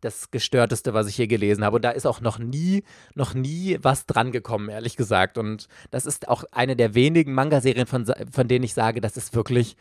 das 0.00 0.30
gestörteste, 0.30 0.94
was 0.94 1.06
ich 1.06 1.16
hier 1.16 1.26
gelesen 1.26 1.64
habe. 1.64 1.76
Und 1.76 1.84
da 1.84 1.90
ist 1.90 2.06
auch 2.06 2.20
noch 2.20 2.38
nie, 2.38 2.84
noch 3.14 3.34
nie 3.34 3.78
was 3.82 4.06
dran 4.06 4.32
gekommen, 4.32 4.68
ehrlich 4.68 4.96
gesagt. 4.96 5.38
Und 5.38 5.68
das 5.90 6.06
ist 6.06 6.28
auch 6.28 6.44
eine 6.50 6.76
der 6.76 6.94
wenigen 6.94 7.32
Manga-Serien, 7.32 7.86
von, 7.86 8.06
von 8.30 8.48
denen 8.48 8.64
ich 8.64 8.74
sage, 8.74 9.00
das 9.00 9.16
ist 9.16 9.34
wirklich 9.34 9.76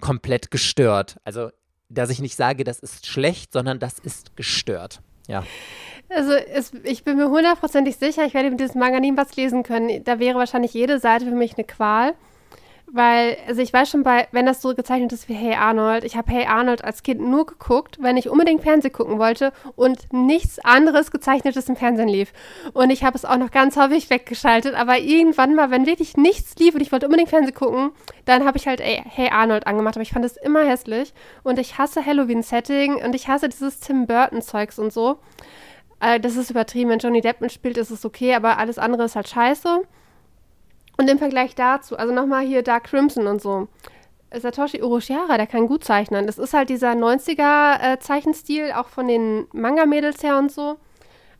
komplett 0.00 0.50
gestört. 0.50 1.18
Also, 1.24 1.50
dass 1.88 2.10
ich 2.10 2.20
nicht 2.20 2.36
sage, 2.36 2.64
das 2.64 2.80
ist 2.80 3.06
schlecht, 3.06 3.52
sondern 3.52 3.78
das 3.78 3.98
ist 3.98 4.36
gestört. 4.36 5.00
Ja. 5.28 5.44
Also 6.08 6.32
es, 6.32 6.72
ich 6.84 7.04
bin 7.04 7.18
mir 7.18 7.28
hundertprozentig 7.28 7.96
sicher, 7.96 8.24
ich 8.24 8.34
werde 8.34 8.50
mit 8.50 8.60
diesem 8.60 8.80
Manga 8.80 8.98
nie 8.98 9.16
was 9.16 9.36
lesen 9.36 9.62
können. 9.62 10.02
Da 10.04 10.18
wäre 10.18 10.38
wahrscheinlich 10.38 10.72
jede 10.72 10.98
Seite 10.98 11.26
für 11.26 11.30
mich 11.32 11.56
eine 11.56 11.64
Qual. 11.64 12.14
Weil, 12.90 13.36
also 13.46 13.60
ich 13.60 13.72
weiß 13.72 13.90
schon 13.90 14.02
bei, 14.02 14.28
wenn 14.32 14.46
das 14.46 14.62
so 14.62 14.74
gezeichnet 14.74 15.12
ist 15.12 15.28
wie 15.28 15.34
Hey 15.34 15.54
Arnold, 15.54 16.04
ich 16.04 16.16
habe 16.16 16.32
Hey 16.32 16.46
Arnold 16.46 16.82
als 16.82 17.02
Kind 17.02 17.20
nur 17.20 17.44
geguckt, 17.44 17.98
wenn 18.00 18.16
ich 18.16 18.30
unbedingt 18.30 18.62
Fernsehen 18.62 18.92
gucken 18.92 19.18
wollte 19.18 19.52
und 19.76 20.10
nichts 20.10 20.58
anderes 20.60 21.10
gezeichnetes 21.10 21.68
im 21.68 21.76
Fernsehen 21.76 22.08
lief. 22.08 22.32
Und 22.72 22.88
ich 22.88 23.04
habe 23.04 23.16
es 23.16 23.26
auch 23.26 23.36
noch 23.36 23.50
ganz 23.50 23.76
häufig 23.76 24.08
weggeschaltet, 24.08 24.74
aber 24.74 24.98
irgendwann 24.98 25.54
mal, 25.54 25.70
wenn 25.70 25.84
wirklich 25.84 26.16
nichts 26.16 26.56
lief 26.56 26.74
und 26.74 26.80
ich 26.80 26.90
wollte 26.90 27.06
unbedingt 27.06 27.28
Fernsehen 27.28 27.54
gucken, 27.54 27.90
dann 28.24 28.46
habe 28.46 28.56
ich 28.56 28.66
halt 28.66 28.80
ey, 28.80 29.02
Hey 29.04 29.28
Arnold 29.30 29.66
angemacht, 29.66 29.96
aber 29.96 30.02
ich 30.02 30.12
fand 30.12 30.24
es 30.24 30.38
immer 30.38 30.64
hässlich 30.64 31.12
und 31.42 31.58
ich 31.58 31.76
hasse 31.76 32.04
Halloween-Setting 32.04 33.04
und 33.04 33.14
ich 33.14 33.28
hasse 33.28 33.50
dieses 33.50 33.80
Tim 33.80 34.06
Burton-Zeugs 34.06 34.78
und 34.78 34.94
so. 34.94 35.18
Äh, 36.00 36.20
das 36.20 36.36
ist 36.36 36.50
übertrieben. 36.50 36.90
Wenn 36.90 36.98
Johnny 36.98 37.20
Depp 37.20 37.40
mitspielt, 37.40 37.76
ist 37.76 37.90
es 37.90 38.04
okay, 38.04 38.34
aber 38.34 38.58
alles 38.58 38.78
andere 38.78 39.04
ist 39.04 39.16
halt 39.16 39.28
scheiße. 39.28 39.82
Und 41.00 41.08
im 41.08 41.18
Vergleich 41.18 41.54
dazu, 41.54 41.96
also 41.96 42.12
nochmal 42.12 42.44
hier 42.44 42.62
Dark 42.62 42.84
Crimson 42.84 43.28
und 43.28 43.40
so. 43.40 43.68
Satoshi 44.34 44.82
Uroshiara, 44.82 45.36
der 45.36 45.46
kann 45.46 45.68
gut 45.68 45.84
zeichnen. 45.84 46.26
Das 46.26 46.38
ist 46.38 46.52
halt 46.52 46.68
dieser 46.68 46.92
90er-Zeichenstil, 46.92 48.70
äh, 48.70 48.72
auch 48.74 48.88
von 48.88 49.06
den 49.06 49.46
Manga-Mädels 49.52 50.22
her 50.24 50.36
und 50.36 50.50
so. 50.50 50.76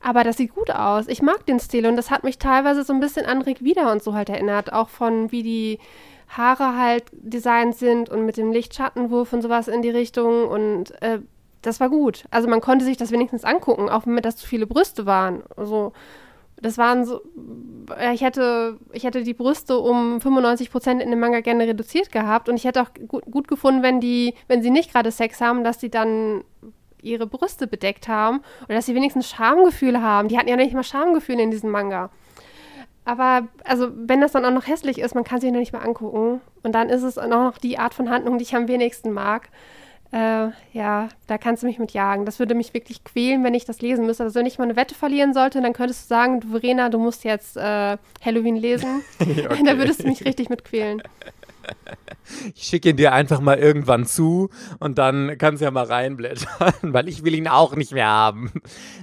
Aber 0.01 0.23
das 0.23 0.37
sieht 0.37 0.55
gut 0.55 0.71
aus. 0.71 1.09
Ich 1.09 1.23
mag 1.23 1.44
den 1.47 1.59
Stil 1.59 1.87
und 1.87 1.97
das 1.97 2.11
hat 2.11 2.23
mich 2.23 2.38
teilweise 2.38 2.85
so 2.85 2.92
ein 2.92 3.01
bisschen 3.01 3.27
an 3.27 3.42
Rick 3.42 3.62
Wieder 3.64 3.90
und 3.90 4.01
so 4.01 4.14
halt 4.14 4.29
erinnert. 4.29 4.73
Auch 4.73 4.88
von 4.88 5.33
wie 5.33 5.42
die 5.42 5.81
Haare 6.29 6.77
halt 6.77 7.05
designt 7.12 7.75
sind 7.75 8.09
und 8.11 8.25
mit 8.25 8.37
dem 8.37 8.53
Lichtschattenwurf 8.53 9.33
und 9.33 9.42
sowas 9.42 9.66
in 9.66 9.83
die 9.83 9.90
Richtung. 9.90 10.47
Und 10.47 11.03
äh, 11.03 11.18
das 11.62 11.81
war 11.81 11.90
gut. 11.90 12.25
Also 12.31 12.49
man 12.49 12.61
konnte 12.61 12.85
sich 12.85 12.97
das 12.97 13.11
wenigstens 13.11 13.42
angucken, 13.42 13.88
auch 13.88 14.07
wenn 14.07 14.14
mir 14.14 14.23
das 14.23 14.37
zu 14.37 14.47
viele 14.47 14.68
Brüste 14.68 15.05
waren. 15.05 15.42
Also 15.57 15.92
Das 16.61 16.77
waren 16.77 17.05
so, 17.05 17.21
ich 18.12 18.23
hätte, 18.23 18.79
ich 18.92 19.05
hätte 19.05 19.23
die 19.23 19.35
Brüste 19.35 19.79
um 19.79 20.21
95 20.21 20.71
Prozent 20.71 21.03
in 21.03 21.11
dem 21.11 21.21
Manga 21.21 21.40
gerne 21.40 21.66
reduziert 21.66 22.11
gehabt 22.11 22.49
und 22.49 22.57
ich 22.57 22.64
hätte 22.64 22.83
auch 22.83 22.90
gut, 23.07 23.25
gut 23.31 23.49
gefunden, 23.49 23.83
wenn 23.83 24.01
die, 24.01 24.35
wenn 24.49 24.62
sie 24.62 24.71
nicht 24.71 24.92
gerade 24.92 25.11
Sex 25.11 25.40
haben, 25.40 25.62
dass 25.62 25.81
sie 25.81 25.90
dann 25.90 26.42
ihre 27.01 27.27
Brüste 27.27 27.66
bedeckt 27.66 28.09
haben 28.09 28.40
oder 28.64 28.75
dass 28.75 28.87
sie 28.87 28.94
wenigstens 28.94 29.29
Schamgefühle 29.29 30.03
haben. 30.03 30.29
Die 30.29 30.37
hatten 30.37 30.49
ja 30.49 30.57
nicht 30.57 30.75
mal 30.75 30.83
Schamgefühle 30.83 31.42
in 31.42 31.51
diesem 31.51 31.71
Manga. 31.71 32.11
Aber 33.05 33.49
also, 33.64 33.88
wenn 33.94 34.21
das 34.21 34.33
dann 34.33 34.44
auch 34.44 34.51
noch 34.51 34.66
hässlich 34.66 34.99
ist, 34.99 35.14
man 35.14 35.25
kann 35.25 35.40
sich 35.40 35.51
noch 35.51 35.61
nicht 35.61 35.73
mal 35.73 35.81
angucken. 35.81 36.42
Und 36.62 36.73
dann 36.73 36.90
ist 36.90 37.03
es 37.03 37.16
auch 37.16 37.27
noch 37.27 37.57
die 37.57 37.79
Art 37.79 37.94
von 37.94 38.11
Handlung, 38.11 38.37
die 38.37 38.44
ich 38.44 38.55
am 38.55 38.68
wenigsten 38.68 39.12
mag. 39.12 39.49
Äh, 40.11 40.49
ja, 40.73 41.09
da 41.27 41.37
kannst 41.37 41.62
du 41.62 41.66
mich 41.66 41.79
mit 41.79 41.92
jagen. 41.92 42.25
Das 42.25 42.38
würde 42.38 42.55
mich 42.55 42.73
wirklich 42.73 43.05
quälen, 43.05 43.44
wenn 43.44 43.55
ich 43.55 43.66
das 43.66 43.83
lesen 43.83 44.07
müsste. 44.07 44.25
Also 44.25 44.38
wenn 44.38 44.47
ich 44.47 44.59
mal 44.59 44.64
eine 44.64 44.77
Wette 44.77 44.94
verlieren 44.94 45.35
sollte, 45.35 45.61
dann 45.61 45.75
könntest 45.75 46.05
du 46.05 46.09
sagen, 46.09 46.40
du, 46.40 46.49
Verena, 46.49 46.88
du 46.88 46.99
musst 46.99 47.25
jetzt 47.25 47.57
äh, 47.57 47.99
Halloween 48.25 48.57
lesen. 48.57 49.03
okay. 49.21 49.62
da 49.64 49.77
würdest 49.77 50.03
du 50.03 50.09
mich 50.09 50.25
richtig 50.25 50.49
mit 50.49 50.64
quälen. 50.64 51.03
Ich 52.55 52.64
schicke 52.64 52.90
ihn 52.90 52.97
dir 52.97 53.12
einfach 53.12 53.40
mal 53.40 53.59
irgendwann 53.59 54.05
zu 54.05 54.51
und 54.81 54.99
dann 54.99 55.37
kannst 55.38 55.61
du 55.61 55.64
ja 55.64 55.71
mal 55.71 55.85
reinblättern, 55.85 56.75
weil 56.83 57.09
ich 57.09 57.25
will 57.25 57.35
ihn 57.35 57.49
auch 57.49 57.75
nicht 57.75 57.92
mehr 57.92 58.07
haben. 58.07 58.53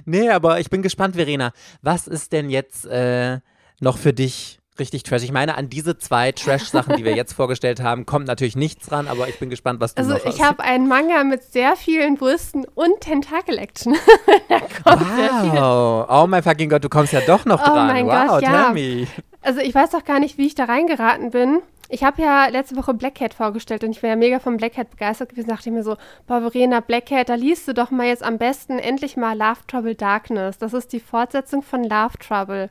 Nee, 0.04 0.30
aber 0.30 0.60
ich 0.60 0.70
bin 0.70 0.82
gespannt, 0.82 1.16
Verena. 1.16 1.52
Was 1.82 2.06
ist 2.06 2.32
denn 2.32 2.50
jetzt 2.50 2.86
äh, 2.86 3.40
noch 3.80 3.98
für 3.98 4.12
dich 4.12 4.60
richtig 4.78 5.02
Trash. 5.02 5.22
Ich 5.22 5.32
meine, 5.32 5.56
an 5.56 5.68
diese 5.68 5.98
zwei 5.98 6.32
Trash-Sachen, 6.32 6.96
die 6.96 7.04
wir 7.04 7.14
jetzt 7.16 7.32
vorgestellt 7.32 7.82
haben, 7.82 8.06
kommt 8.06 8.26
natürlich 8.26 8.56
nichts 8.56 8.90
ran, 8.92 9.08
aber 9.08 9.28
ich 9.28 9.38
bin 9.38 9.50
gespannt, 9.50 9.80
was 9.80 9.94
du 9.94 10.00
also 10.00 10.12
noch 10.12 10.18
hast. 10.18 10.26
Also 10.26 10.38
ich 10.38 10.44
habe 10.44 10.62
einen 10.62 10.88
Manga 10.88 11.24
mit 11.24 11.42
sehr 11.42 11.76
vielen 11.76 12.16
Brüsten 12.16 12.66
und 12.74 13.00
Tentakel-Action. 13.00 13.94
wow. 14.84 16.06
Oh 16.08 16.26
mein 16.26 16.42
fucking 16.42 16.68
Gott, 16.68 16.84
du 16.84 16.88
kommst 16.88 17.12
ja 17.12 17.20
doch 17.20 17.44
noch 17.44 17.60
oh 17.60 17.64
dran. 17.64 17.86
Mein 17.86 18.06
wow, 18.06 18.28
Gott, 18.28 18.40
tell 18.40 18.52
ja. 18.52 18.72
me. 18.72 19.06
Also 19.42 19.60
ich 19.60 19.74
weiß 19.74 19.90
doch 19.90 20.04
gar 20.04 20.18
nicht, 20.18 20.38
wie 20.38 20.46
ich 20.46 20.54
da 20.54 20.64
reingeraten 20.64 21.30
bin. 21.30 21.60
Ich 21.88 22.02
habe 22.02 22.20
ja 22.20 22.48
letzte 22.48 22.76
Woche 22.76 22.94
Black 22.94 23.14
Cat 23.14 23.32
vorgestellt 23.32 23.84
und 23.84 23.92
ich 23.92 24.02
war 24.02 24.10
ja 24.10 24.16
mega 24.16 24.40
von 24.40 24.56
Black 24.56 24.74
Cat 24.74 24.90
begeistert 24.90 25.28
gewesen. 25.28 25.48
Da 25.48 25.54
dachte 25.54 25.68
ich 25.68 25.74
mir 25.74 25.84
so, 25.84 25.96
boah, 26.26 26.40
Verena, 26.40 26.80
Black 26.80 27.06
Cat, 27.06 27.28
da 27.28 27.34
liest 27.34 27.68
du 27.68 27.74
doch 27.74 27.92
mal 27.92 28.06
jetzt 28.06 28.24
am 28.24 28.38
besten 28.38 28.78
endlich 28.80 29.16
mal 29.16 29.38
Love 29.38 29.60
Trouble 29.68 29.94
Darkness. 29.94 30.58
Das 30.58 30.74
ist 30.74 30.92
die 30.92 31.00
Fortsetzung 31.00 31.62
von 31.62 31.84
Love 31.84 32.18
Trouble. 32.18 32.70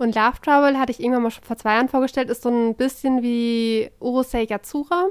Und 0.00 0.14
Love 0.14 0.40
Trouble 0.42 0.78
hatte 0.78 0.92
ich 0.92 1.00
irgendwann 1.00 1.24
mal 1.24 1.30
schon 1.30 1.44
vor 1.44 1.58
zwei 1.58 1.74
Jahren 1.74 1.90
vorgestellt, 1.90 2.30
ist 2.30 2.42
so 2.42 2.48
ein 2.48 2.74
bisschen 2.74 3.22
wie 3.22 3.90
Urusei 4.00 4.44
Yatsura. 4.44 5.08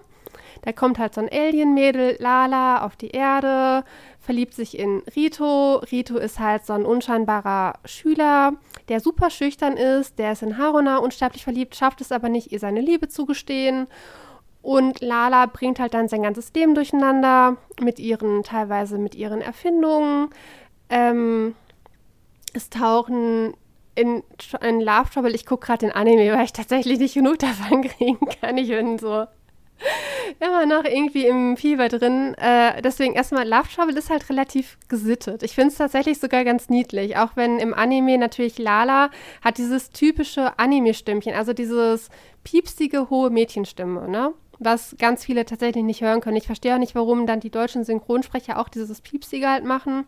Da 0.64 0.72
kommt 0.72 0.98
halt 0.98 1.14
so 1.14 1.22
ein 1.22 1.30
Alien-Mädel, 1.32 2.18
Lala, 2.20 2.84
auf 2.84 2.96
die 2.96 3.12
Erde, 3.12 3.86
verliebt 4.20 4.56
sich 4.56 4.80
in 4.80 5.04
Rito. 5.16 5.76
Rito 5.92 6.18
ist 6.18 6.40
halt 6.40 6.66
so 6.66 6.74
ein 6.74 6.88
unscheinbarer 6.88 7.74
Schüler, 7.86 8.54
der 8.90 9.00
super 9.00 9.30
schüchtern 9.30 9.78
ist. 9.78 10.18
Der 10.18 10.32
ist 10.32 10.42
in 10.42 10.58
Haruna 10.58 10.98
unsterblich 10.98 11.44
verliebt, 11.44 11.76
schafft 11.76 12.02
es 12.02 12.12
aber 12.12 12.30
nicht, 12.30 12.52
ihr 12.52 12.60
seine 12.60 12.82
Liebe 12.82 13.10
zugestehen. 13.10 13.86
Und 14.64 15.02
Lala 15.02 15.46
bringt 15.46 15.80
halt 15.80 15.94
dann 15.94 16.08
sein 16.08 16.24
ganzes 16.24 16.52
Leben 16.56 16.74
durcheinander 16.74 17.58
mit 17.80 18.00
ihren, 18.00 18.42
teilweise 18.42 18.98
mit 18.98 19.14
ihren 19.14 19.42
Erfindungen. 19.42 20.32
Ähm, 20.90 21.54
es 22.54 22.72
tauchen 22.72 23.54
in, 24.00 24.24
in 24.62 24.82
Love 24.82 25.10
Trouble, 25.14 25.36
ich 25.36 25.46
gucke 25.46 25.68
gerade 25.68 25.86
den 25.86 25.92
Anime, 25.92 26.32
weil 26.34 26.46
ich 26.46 26.54
tatsächlich 26.54 27.00
nicht 27.00 27.14
genug 27.14 27.40
davon 27.40 27.82
kriegen 27.88 28.20
kann. 28.42 28.58
Ich 28.58 28.70
bin 28.70 28.98
so 28.98 29.26
immer 30.40 30.66
noch 30.66 30.84
irgendwie 30.84 31.26
im 31.26 31.58
Fieber 31.58 31.90
drin. 31.90 32.36
Äh, 32.36 32.82
deswegen 32.82 33.14
erstmal, 33.14 33.48
Love 33.48 33.70
Trouble 33.74 33.98
ist 33.98 34.10
halt 34.10 34.30
relativ 34.30 34.78
gesittet. 34.88 35.44
Ich 35.44 35.56
finde 35.56 35.70
es 35.70 35.78
tatsächlich 35.78 36.20
sogar 36.20 36.44
ganz 36.44 36.70
niedlich, 36.70 37.18
auch 37.18 37.32
wenn 37.36 37.60
im 37.60 37.74
Anime 37.74 38.18
natürlich 38.18 38.58
Lala 38.58 39.10
hat 39.42 39.58
dieses 39.58 39.90
typische 39.92 40.58
Anime-Stimmchen, 40.58 41.34
also 41.34 41.54
dieses 41.54 42.10
piepsige, 42.44 43.10
hohe 43.10 43.30
Mädchenstimme, 43.30 44.08
ne? 44.08 44.34
Was 44.62 44.96
ganz 45.00 45.24
viele 45.24 45.46
tatsächlich 45.46 45.86
nicht 45.86 46.02
hören 46.02 46.20
können. 46.20 46.36
Ich 46.36 46.48
verstehe 46.48 46.76
auch 46.76 46.80
nicht, 46.80 46.94
warum 46.94 47.26
dann 47.26 47.40
die 47.40 47.50
deutschen 47.50 47.86
Synchronsprecher 47.86 48.60
auch 48.60 48.68
dieses 48.68 49.00
Piepsige 49.00 49.48
halt 49.48 49.64
machen. 49.64 50.06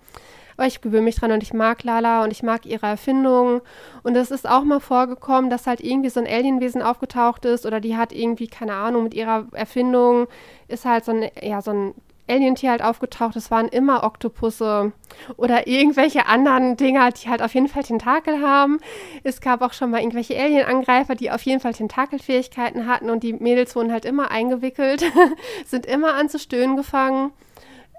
Aber 0.62 0.68
ich 0.68 0.80
gewöhne 0.80 1.02
mich 1.02 1.16
dran 1.16 1.32
und 1.32 1.42
ich 1.42 1.54
mag 1.54 1.82
Lala 1.82 2.24
und 2.24 2.30
ich 2.30 2.44
mag 2.44 2.68
ihre 2.68 2.86
Erfindungen. 2.86 3.62
Und 4.04 4.16
es 4.16 4.30
ist 4.30 4.48
auch 4.48 4.64
mal 4.64 4.80
vorgekommen, 4.80 5.50
dass 5.50 5.66
halt 5.66 5.82
irgendwie 5.82 6.10
so 6.10 6.20
ein 6.20 6.28
Alienwesen 6.28 6.84
aufgetaucht 6.84 7.46
ist 7.46 7.66
oder 7.66 7.80
die 7.80 7.98
hat 7.98 8.14
irgendwie, 8.14 8.46
keine 8.46 8.76
Ahnung, 8.76 9.02
mit 9.06 9.16
ihrer 9.16 9.48
Erfindung 9.54 10.28
ist 10.68 10.86
halt 10.86 11.04
so 11.04 11.14
ein, 11.14 11.32
ja, 11.42 11.64
so 11.64 11.72
ein 11.72 11.96
Alientier 12.28 12.70
halt 12.70 12.84
aufgetaucht. 12.84 13.36
Es 13.38 13.50
waren 13.50 13.70
immer 13.70 14.04
Oktopusse 14.04 14.92
oder 15.36 15.66
irgendwelche 15.66 16.28
anderen 16.28 16.78
Dinger, 16.78 17.10
die 17.10 17.28
halt 17.28 17.42
auf 17.42 17.56
jeden 17.56 17.68
Fall 17.68 17.82
Tentakel 17.82 18.40
haben. 18.48 18.80
Es 19.24 19.42
gab 19.42 19.64
auch 19.64 19.74
schon 19.74 19.90
mal 19.90 20.02
irgendwelche 20.02 20.40
Alienangreifer, 20.40 21.16
die 21.16 21.32
auf 21.32 21.42
jeden 21.42 21.60
Fall 21.60 21.74
Tentakelfähigkeiten 21.74 22.86
hatten 22.86 23.10
und 23.10 23.24
die 23.24 23.34
Mädels 23.34 23.76
wurden 23.76 23.92
halt 23.92 24.06
immer 24.06 24.30
eingewickelt, 24.30 25.04
sind 25.66 25.88
immer 25.88 26.14
an 26.14 26.30
zu 26.30 26.38
stöhnen 26.38 26.76
gefangen. 26.76 27.32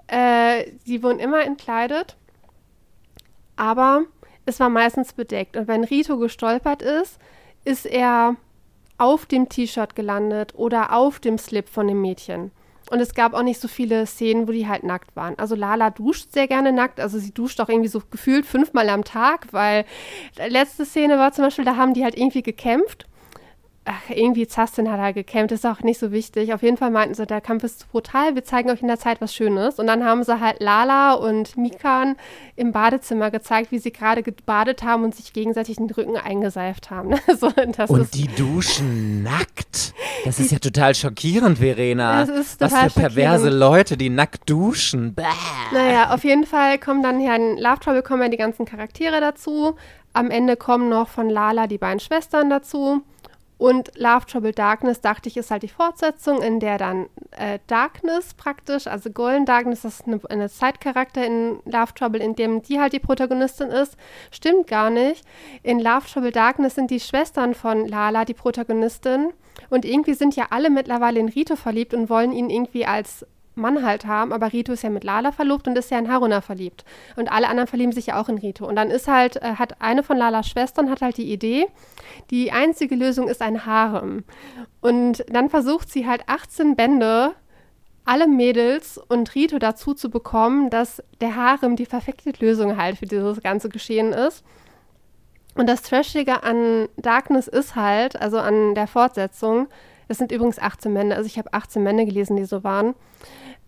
Äh, 0.07 0.71
sie 0.85 1.03
wurden 1.03 1.19
immer 1.19 1.43
entkleidet 1.43 2.15
aber 3.55 4.03
es 4.45 4.59
war 4.59 4.69
meistens 4.69 5.13
bedeckt. 5.13 5.57
Und 5.57 5.67
wenn 5.67 5.83
Rito 5.83 6.17
gestolpert 6.17 6.81
ist, 6.81 7.19
ist 7.63 7.85
er 7.85 8.35
auf 8.97 9.25
dem 9.25 9.49
T-Shirt 9.49 9.95
gelandet 9.95 10.53
oder 10.55 10.93
auf 10.93 11.19
dem 11.19 11.37
Slip 11.37 11.69
von 11.69 11.87
dem 11.87 12.01
Mädchen. 12.01 12.51
Und 12.89 12.99
es 12.99 13.13
gab 13.13 13.33
auch 13.33 13.43
nicht 13.43 13.59
so 13.59 13.67
viele 13.67 14.05
Szenen, 14.05 14.47
wo 14.47 14.51
die 14.51 14.67
halt 14.67 14.83
nackt 14.83 15.15
waren. 15.15 15.37
Also 15.39 15.55
Lala 15.55 15.89
duscht 15.89 16.31
sehr 16.31 16.47
gerne 16.47 16.71
nackt. 16.71 16.99
Also 16.99 17.17
sie 17.17 17.33
duscht 17.33 17.59
auch 17.61 17.69
irgendwie 17.69 17.89
so 17.89 18.01
gefühlt 18.11 18.45
fünfmal 18.45 18.89
am 18.89 19.03
Tag, 19.03 19.47
weil 19.51 19.85
letzte 20.47 20.85
Szene 20.85 21.17
war 21.17 21.31
zum 21.31 21.45
Beispiel, 21.45 21.65
da 21.65 21.77
haben 21.77 21.93
die 21.93 22.03
halt 22.03 22.17
irgendwie 22.17 22.43
gekämpft 22.43 23.07
ach, 23.85 24.09
irgendwie 24.09 24.47
Zastin 24.47 24.89
hat 24.89 24.99
halt 24.99 25.15
gekämpft, 25.15 25.51
ist 25.51 25.65
auch 25.65 25.81
nicht 25.81 25.99
so 25.99 26.11
wichtig. 26.11 26.53
Auf 26.53 26.63
jeden 26.63 26.77
Fall 26.77 26.91
meinten 26.91 27.15
sie, 27.15 27.25
der 27.25 27.41
Kampf 27.41 27.63
ist 27.63 27.91
brutal, 27.91 28.35
wir 28.35 28.43
zeigen 28.43 28.69
euch 28.69 28.81
in 28.81 28.87
der 28.87 28.99
Zeit 28.99 29.19
was 29.21 29.33
Schönes. 29.33 29.79
Und 29.79 29.87
dann 29.87 30.03
haben 30.03 30.23
sie 30.23 30.39
halt 30.39 30.61
Lala 30.61 31.13
und 31.13 31.57
Mikan 31.57 32.15
im 32.55 32.71
Badezimmer 32.71 33.31
gezeigt, 33.31 33.71
wie 33.71 33.79
sie 33.79 33.91
gerade 33.91 34.23
gebadet 34.23 34.83
haben 34.83 35.03
und 35.03 35.15
sich 35.15 35.33
gegenseitig 35.33 35.77
den 35.77 35.89
Rücken 35.89 36.17
eingeseift 36.17 36.91
haben. 36.91 37.15
so, 37.37 37.51
und 37.87 38.13
die 38.13 38.27
duschen 38.27 39.23
nackt. 39.23 39.93
Das 40.25 40.39
ist 40.39 40.51
ja 40.51 40.59
total 40.59 40.95
schockierend, 40.95 41.57
Verena. 41.57 42.25
Das 42.25 42.29
ist 42.29 42.59
total 42.61 42.85
was 42.85 42.93
für 42.93 42.99
perverse 43.01 43.49
Leute, 43.49 43.97
die 43.97 44.09
nackt 44.09 44.49
duschen. 44.49 45.13
Bäh. 45.13 45.23
Naja, 45.73 46.13
auf 46.13 46.23
jeden 46.23 46.45
Fall 46.45 46.77
kommen 46.77 47.03
dann 47.03 47.19
hier 47.19 47.35
in 47.35 47.57
Love 47.57 47.79
Trouble 47.79 48.03
kommen 48.03 48.21
ja 48.21 48.29
die 48.29 48.37
ganzen 48.37 48.65
Charaktere 48.65 49.19
dazu. 49.19 49.75
Am 50.13 50.29
Ende 50.29 50.55
kommen 50.55 50.89
noch 50.89 51.09
von 51.09 51.29
Lala 51.29 51.67
die 51.67 51.77
beiden 51.77 51.99
Schwestern 51.99 52.49
dazu. 52.49 53.01
Und 53.63 53.97
Love 53.97 54.25
Trouble 54.25 54.51
Darkness, 54.51 54.99
dachte 54.99 55.29
ich, 55.29 55.37
ist 55.37 55.49
halt 55.49 55.63
die 55.63 55.69
Fortsetzung, 55.69 56.41
in 56.41 56.59
der 56.59 56.77
dann 56.77 57.07
äh, 57.31 57.59
Darkness 57.67 58.33
praktisch, 58.33 58.87
also 58.87 59.09
Golden 59.09 59.45
Darkness, 59.45 59.83
das 59.83 60.01
ist 60.01 60.05
eine, 60.05 60.19
eine 60.29 60.49
Zeitcharakter 60.49 61.25
in 61.25 61.61
Love 61.63 61.93
Trouble, 61.95 62.21
in 62.21 62.35
dem 62.35 62.61
die 62.61 62.81
halt 62.81 62.91
die 62.91 62.99
Protagonistin 62.99 63.69
ist. 63.69 63.95
Stimmt 64.31 64.67
gar 64.67 64.89
nicht. 64.89 65.23
In 65.61 65.79
Love 65.79 66.05
Trouble 66.11 66.33
Darkness 66.33 66.75
sind 66.75 66.91
die 66.91 66.99
Schwestern 66.99 67.53
von 67.53 67.87
Lala 67.87 68.25
die 68.25 68.33
Protagonistin. 68.33 69.31
Und 69.69 69.85
irgendwie 69.85 70.15
sind 70.15 70.35
ja 70.35 70.47
alle 70.49 70.69
mittlerweile 70.69 71.21
in 71.21 71.29
Rito 71.29 71.55
verliebt 71.55 71.93
und 71.93 72.09
wollen 72.09 72.33
ihn 72.33 72.49
irgendwie 72.49 72.85
als 72.85 73.25
Mann 73.55 73.85
halt 73.85 74.05
haben, 74.05 74.33
aber 74.33 74.51
Rito 74.51 74.73
ist 74.73 74.83
ja 74.83 74.89
mit 74.89 75.03
Lala 75.03 75.31
verlobt 75.31 75.67
und 75.67 75.77
ist 75.77 75.91
ja 75.91 75.99
in 75.99 76.11
Haruna 76.11 76.41
verliebt. 76.41 76.85
Und 77.15 77.31
alle 77.31 77.47
anderen 77.47 77.67
verlieben 77.67 77.91
sich 77.91 78.07
ja 78.07 78.21
auch 78.21 78.29
in 78.29 78.37
Rito. 78.37 78.67
Und 78.67 78.75
dann 78.75 78.89
ist 78.89 79.07
halt, 79.07 79.37
äh, 79.37 79.55
hat 79.55 79.81
eine 79.81 80.03
von 80.03 80.17
Lalas 80.17 80.47
Schwestern 80.47 80.89
hat 80.89 81.01
halt 81.01 81.17
die 81.17 81.31
Idee, 81.31 81.67
die 82.29 82.51
einzige 82.51 82.95
Lösung 82.95 83.27
ist 83.27 83.41
ein 83.41 83.65
Harem. 83.65 84.23
Und 84.81 85.25
dann 85.29 85.49
versucht 85.49 85.89
sie 85.89 86.07
halt 86.07 86.23
18 86.27 86.75
Bände 86.75 87.35
alle 88.05 88.27
Mädels 88.27 88.97
und 88.97 89.33
Rito 89.33 89.59
dazu 89.59 89.93
zu 89.93 90.09
bekommen, 90.09 90.69
dass 90.69 91.01
der 91.21 91.35
Harem 91.35 91.75
die 91.75 91.85
perfekte 91.85 92.33
Lösung 92.43 92.77
halt 92.77 92.97
für 92.97 93.05
dieses 93.05 93.41
ganze 93.41 93.69
Geschehen 93.69 94.11
ist. 94.11 94.43
Und 95.55 95.69
das 95.69 95.83
Trashige 95.83 96.43
an 96.43 96.89
Darkness 96.97 97.47
ist 97.47 97.75
halt, 97.75 98.19
also 98.19 98.39
an 98.39 98.75
der 98.75 98.87
Fortsetzung, 98.87 99.67
es 100.07 100.17
sind 100.17 100.31
übrigens 100.31 100.59
18 100.59 100.91
Männer, 100.91 101.15
also 101.15 101.27
ich 101.27 101.37
habe 101.37 101.53
18 101.53 101.83
Männer 101.83 102.05
gelesen, 102.05 102.35
die 102.35 102.45
so 102.45 102.63
waren. 102.63 102.95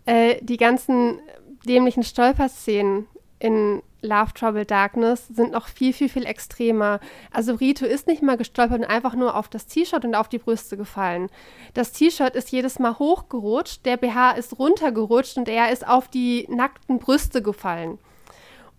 Äh, 0.05 0.37
die 0.41 0.57
ganzen 0.57 1.19
dämlichen 1.65 2.03
Stolperszenen 2.03 3.07
in 3.39 3.81
Love 4.01 4.33
Trouble 4.33 4.65
Darkness 4.65 5.27
sind 5.27 5.51
noch 5.51 5.67
viel, 5.67 5.91
viel, 5.91 6.09
viel 6.09 6.25
extremer. 6.25 6.99
Also 7.31 7.55
Rito 7.55 7.85
ist 7.85 8.07
nicht 8.07 8.21
mal 8.21 8.37
gestolpert 8.37 8.79
und 8.79 8.85
einfach 8.85 9.15
nur 9.15 9.35
auf 9.35 9.49
das 9.49 9.65
T-Shirt 9.65 10.05
und 10.05 10.15
auf 10.15 10.29
die 10.29 10.37
Brüste 10.37 10.77
gefallen. 10.77 11.29
Das 11.73 11.91
T-Shirt 11.91 12.35
ist 12.35 12.51
jedes 12.51 12.79
Mal 12.79 12.97
hochgerutscht, 12.99 13.85
der 13.85 13.97
BH 13.97 14.31
ist 14.31 14.59
runtergerutscht 14.59 15.37
und 15.37 15.49
er 15.49 15.71
ist 15.71 15.87
auf 15.87 16.07
die 16.07 16.47
nackten 16.49 16.99
Brüste 16.99 17.41
gefallen. 17.41 17.97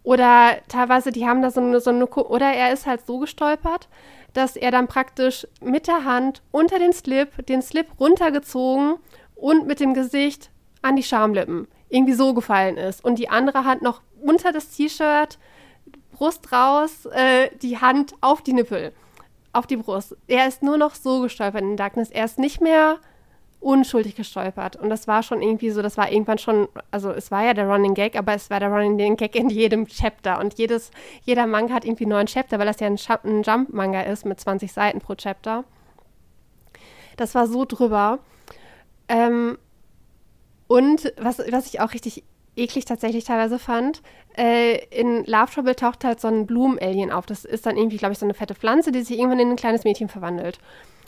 Oder 0.02 0.58
teilweise, 0.68 1.10
die 1.10 1.26
haben 1.26 1.42
da 1.42 1.50
so 1.50 1.60
eine, 1.60 1.80
so 1.80 1.90
eine, 1.90 2.06
oder 2.06 2.46
er 2.52 2.72
ist 2.72 2.86
halt 2.86 3.04
so 3.04 3.18
gestolpert, 3.18 3.88
dass 4.37 4.57
er 4.57 4.70
dann 4.70 4.87
praktisch 4.87 5.46
mit 5.61 5.87
der 5.87 6.05
Hand 6.05 6.42
unter 6.51 6.79
den 6.79 6.92
Slip, 6.92 7.46
den 7.46 7.62
Slip 7.62 7.87
runtergezogen 7.99 8.96
und 9.35 9.66
mit 9.66 9.81
dem 9.81 9.94
Gesicht 9.94 10.51
an 10.83 10.96
die 10.96 11.03
Schamlippen 11.03 11.68
irgendwie 11.88 12.12
so 12.12 12.35
gefallen 12.35 12.77
ist. 12.77 13.05
Und 13.05 13.18
die 13.18 13.29
andere 13.29 13.64
Hand 13.64 13.83
noch 13.83 14.03
unter 14.20 14.53
das 14.53 14.70
T-Shirt, 14.70 15.38
Brust 16.12 16.53
raus, 16.53 17.07
äh, 17.07 17.51
die 17.62 17.79
Hand 17.79 18.14
auf 18.20 18.42
die 18.42 18.53
Nippel, 18.53 18.92
auf 19.53 19.66
die 19.66 19.77
Brust. 19.77 20.16
Er 20.27 20.49
ist 20.49 20.62
nur 20.62 20.77
noch 20.77 20.94
so 20.94 21.20
gestolpert 21.20 21.62
in 21.62 21.77
Darkness. 21.77 22.11
Er 22.11 22.25
ist 22.25 22.38
nicht 22.38 22.61
mehr 22.61 22.99
unschuldig 23.66 24.14
gestolpert. 24.14 24.76
Und 24.76 24.90
das 24.90 25.09
war 25.09 25.24
schon 25.24 25.42
irgendwie 25.42 25.70
so, 25.70 25.83
das 25.83 25.96
war 25.98 26.12
irgendwann 26.12 26.38
schon, 26.38 26.68
also 26.92 27.11
es 27.11 27.33
war 27.33 27.44
ja 27.44 27.52
der 27.52 27.66
Running 27.66 27.94
Gag, 27.94 28.16
aber 28.16 28.33
es 28.33 28.48
war 28.48 28.61
der 28.61 28.68
Running 28.68 29.16
Gag 29.16 29.35
in 29.35 29.50
jedem 29.50 29.88
Chapter. 29.88 30.38
Und 30.38 30.55
jedes, 30.55 30.92
jeder 31.24 31.48
Manga 31.48 31.74
hat 31.74 31.85
irgendwie 31.85 32.07
neuen 32.07 32.29
Chapter, 32.29 32.61
weil 32.61 32.66
das 32.66 32.79
ja 32.79 32.87
ein, 32.87 32.96
ein 33.24 33.42
Jump-Manga 33.42 34.02
ist 34.02 34.24
mit 34.24 34.38
20 34.38 34.72
Seiten 34.72 35.00
pro 35.00 35.16
Chapter. 35.16 35.64
Das 37.16 37.35
war 37.35 37.48
so 37.48 37.64
drüber. 37.64 38.20
Ähm, 39.09 39.59
und 40.68 41.12
was, 41.18 41.40
was 41.50 41.66
ich 41.66 41.81
auch 41.81 41.92
richtig 41.92 42.22
eklig 42.55 42.85
tatsächlich 42.85 43.24
teilweise 43.24 43.59
fand, 43.59 44.00
äh, 44.38 44.76
in 44.90 45.24
Love 45.24 45.52
Trouble 45.52 45.74
taucht 45.74 46.05
halt 46.05 46.20
so 46.20 46.29
ein 46.29 46.46
Blumen-Alien 46.46 47.11
auf. 47.11 47.26
Das 47.26 47.44
ist 47.44 47.66
dann 47.66 47.76
irgendwie, 47.76 47.96
glaube 47.96 48.12
ich, 48.12 48.20
so 48.20 48.26
eine 48.26 48.35
fette 48.35 48.55
Pflanze, 48.55 48.92
die 48.92 49.02
sich 49.02 49.18
irgendwann 49.18 49.40
in 49.40 49.50
ein 49.50 49.57
kleines 49.57 49.83
Mädchen 49.83 50.09
verwandelt. 50.09 50.61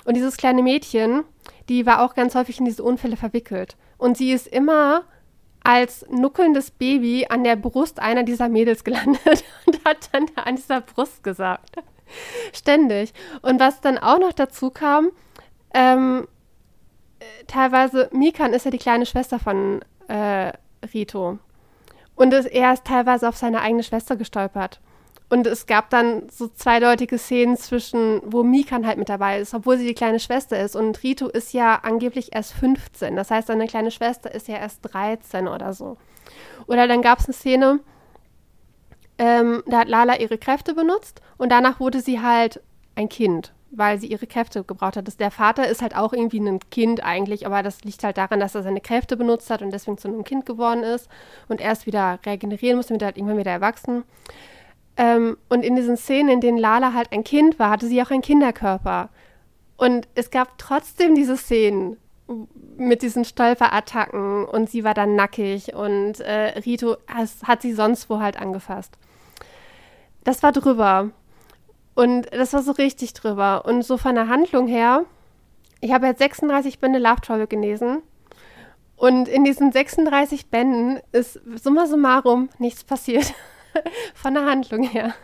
Und 0.05 0.14
dieses 0.14 0.37
kleine 0.37 0.62
Mädchen, 0.62 1.23
die 1.68 1.87
war 1.87 2.02
auch 2.02 2.14
ganz 2.14 2.35
häufig 2.35 2.59
in 2.59 2.64
diese 2.64 2.83
Unfälle 2.83 3.16
verwickelt. 3.16 3.76
Und 3.98 4.16
sie 4.16 4.33
ist 4.33 4.46
immer 4.46 5.04
als 5.62 6.07
nuckelndes 6.09 6.70
Baby 6.70 7.26
an 7.28 7.44
der 7.44 7.57
Brust 7.57 8.00
einer 8.00 8.22
dieser 8.22 8.48
Mädels 8.48 8.85
gelandet 8.85 9.44
und 9.66 9.85
hat 9.85 10.09
dann 10.12 10.26
an 10.37 10.57
dieser 10.57 10.81
Brust 10.81 11.22
gesagt. 11.22 11.76
Ständig. 12.52 13.12
Und 13.42 13.61
was 13.61 13.81
dann 13.81 13.98
auch 13.98 14.18
noch 14.18 14.33
dazu 14.33 14.70
kam, 14.70 15.11
ähm, 15.74 16.26
teilweise, 17.46 18.09
Mikan 18.12 18.54
ist 18.54 18.64
ja 18.64 18.70
die 18.70 18.78
kleine 18.78 19.04
Schwester 19.04 19.38
von 19.38 19.81
äh, 20.09 20.52
Rito. 20.94 21.38
Und 22.14 22.33
es, 22.33 22.46
er 22.46 22.72
ist 22.72 22.85
teilweise 22.85 23.28
auf 23.28 23.37
seine 23.37 23.61
eigene 23.61 23.83
Schwester 23.83 24.16
gestolpert. 24.16 24.81
Und 25.31 25.47
es 25.47 25.67
gab 25.67 25.91
dann 25.91 26.29
so 26.31 26.49
zweideutige 26.49 27.19
Szenen 27.19 27.57
zwischen, 27.57 28.23
wo 28.25 28.43
Mikan 28.43 28.87
halt 28.87 28.99
mit 28.99 29.11
dabei 29.11 29.41
ist, 29.41 29.53
obwohl 29.53 29.77
sie 29.77 29.87
die 29.87 29.95
kleine 29.95 30.21
Schwester 30.21 30.59
ist. 30.59 30.75
Und 30.75 31.03
Rito 31.03 31.29
ist 31.29 31.53
ja 31.53 31.81
angeblich 31.83 32.35
erst 32.35 32.55
15. 32.55 33.14
Das 33.14 33.31
heißt, 33.31 33.49
seine 33.49 33.67
kleine 33.67 33.91
Schwester 33.91 34.35
ist 34.35 34.49
ja 34.49 34.57
erst 34.57 34.81
13 34.83 35.47
oder 35.47 35.75
so. 35.75 35.99
Oder 36.67 36.88
dann 36.88 37.03
gab 37.03 37.19
es 37.19 37.27
eine 37.27 37.35
Szene, 37.35 37.81
ähm, 39.19 39.62
da 39.67 39.81
hat 39.81 39.88
Lala 39.88 40.17
ihre 40.19 40.38
Kräfte 40.38 40.75
benutzt 40.75 41.21
und 41.37 41.51
danach 41.51 41.79
wurde 41.81 42.01
sie 42.01 42.21
halt 42.21 42.62
ein 42.95 43.09
Kind 43.09 43.53
weil 43.71 43.99
sie 43.99 44.07
ihre 44.07 44.27
Kräfte 44.27 44.64
gebraucht 44.64 44.97
hat. 44.97 45.07
Das, 45.07 45.17
der 45.17 45.31
Vater 45.31 45.69
ist 45.69 45.83
halt 45.83 45.95
auch 45.97 46.12
irgendwie 46.12 46.41
ein 46.41 46.61
Kind 46.71 47.05
eigentlich, 47.05 47.47
aber 47.47 47.62
das 47.62 47.85
liegt 47.85 48.03
halt 48.03 48.17
daran, 48.17 48.41
dass 48.41 48.55
er 48.55 48.62
seine 48.62 48.81
Kräfte 48.81 49.17
benutzt 49.17 49.51
hat 49.51 49.62
und 49.62 49.71
deswegen 49.71 49.99
zu 49.99 50.09
einem 50.09 50.25
Kind 50.25 50.47
geworden 50.47 50.83
ist 50.83 51.09
und 51.49 51.61
erst 51.61 51.87
wieder 51.87 52.19
regenerieren 52.25 52.77
musste, 52.77 52.93
damit 52.93 53.03
er 53.03 53.07
halt 53.07 53.17
irgendwann 53.19 53.38
wieder 53.38 53.51
erwachsen. 53.51 54.05
Ähm, 54.98 55.38
und 55.48 55.64
in 55.64 55.76
diesen 55.76 55.96
Szenen, 55.96 56.28
in 56.28 56.40
denen 56.40 56.58
Lala 56.58 56.92
halt 56.92 57.12
ein 57.12 57.24
Kind 57.24 57.58
war, 57.58 57.70
hatte 57.70 57.87
sie 57.87 58.02
auch 58.02 58.11
einen 58.11 58.20
Kinderkörper. 58.20 59.08
Und 59.76 60.08
es 60.16 60.30
gab 60.30 60.58
trotzdem 60.58 61.14
diese 61.14 61.37
Szenen 61.37 61.96
mit 62.76 63.02
diesen 63.02 63.24
Stolperattacken 63.24 64.44
und 64.44 64.68
sie 64.68 64.84
war 64.84 64.92
dann 64.92 65.14
nackig 65.14 65.74
und 65.74 66.20
äh, 66.20 66.58
Rito 66.58 66.96
hat 67.06 67.62
sie 67.62 67.72
sonst 67.72 68.11
wo 68.11 68.20
halt 68.20 68.38
angefasst. 68.38 68.98
Das 70.24 70.42
war 70.42 70.52
drüber. 70.52 71.11
Und 71.94 72.32
das 72.32 72.52
war 72.52 72.62
so 72.62 72.72
richtig 72.72 73.14
drüber. 73.14 73.64
Und 73.64 73.82
so 73.82 73.96
von 73.96 74.14
der 74.14 74.28
Handlung 74.28 74.66
her, 74.68 75.04
ich 75.80 75.92
habe 75.92 76.06
jetzt 76.06 76.18
36 76.18 76.80
Bände 76.80 76.98
Love 76.98 77.20
Trouble 77.22 77.46
gelesen. 77.46 78.02
Und 78.96 79.28
in 79.28 79.44
diesen 79.44 79.72
36 79.72 80.46
Bänden 80.46 81.00
ist 81.12 81.40
summa 81.56 81.87
summarum 81.87 82.50
nichts 82.58 82.84
passiert. 82.84 83.32
von 84.14 84.35
der 84.35 84.45
Handlung 84.45 84.83
her. 84.83 85.14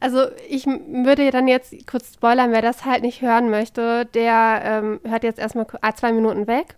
Also 0.00 0.26
ich 0.48 0.66
würde 0.66 1.30
dann 1.30 1.48
jetzt 1.48 1.74
kurz 1.86 2.14
spoilern, 2.14 2.52
wer 2.52 2.62
das 2.62 2.84
halt 2.84 3.02
nicht 3.02 3.22
hören 3.22 3.50
möchte, 3.50 4.06
der 4.06 4.60
ähm, 4.64 5.00
hört 5.04 5.24
jetzt 5.24 5.38
erstmal 5.38 5.66
zwei 5.94 6.12
Minuten 6.12 6.46
weg. 6.46 6.76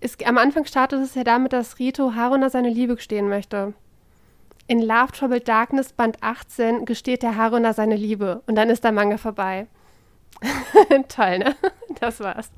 Ist, 0.00 0.24
am 0.26 0.38
Anfang 0.38 0.64
startet 0.64 1.00
es 1.02 1.14
ja 1.14 1.24
damit, 1.24 1.52
dass 1.52 1.78
Rito 1.78 2.14
Haruna 2.14 2.50
seine 2.50 2.68
Liebe 2.68 2.96
gestehen 2.96 3.28
möchte 3.28 3.74
in 4.66 4.80
Love 4.80 5.12
Troubled 5.12 5.46
Darkness 5.46 5.92
Band 5.92 6.22
18 6.22 6.84
gesteht 6.84 7.22
der 7.22 7.36
Haruna 7.36 7.72
seine 7.72 7.96
Liebe 7.96 8.42
und 8.46 8.54
dann 8.54 8.70
ist 8.70 8.84
der 8.84 8.92
Manga 8.92 9.18
vorbei. 9.18 9.66
Toll, 11.08 11.38
ne? 11.38 11.56
Das 12.00 12.20
war's. 12.20 12.50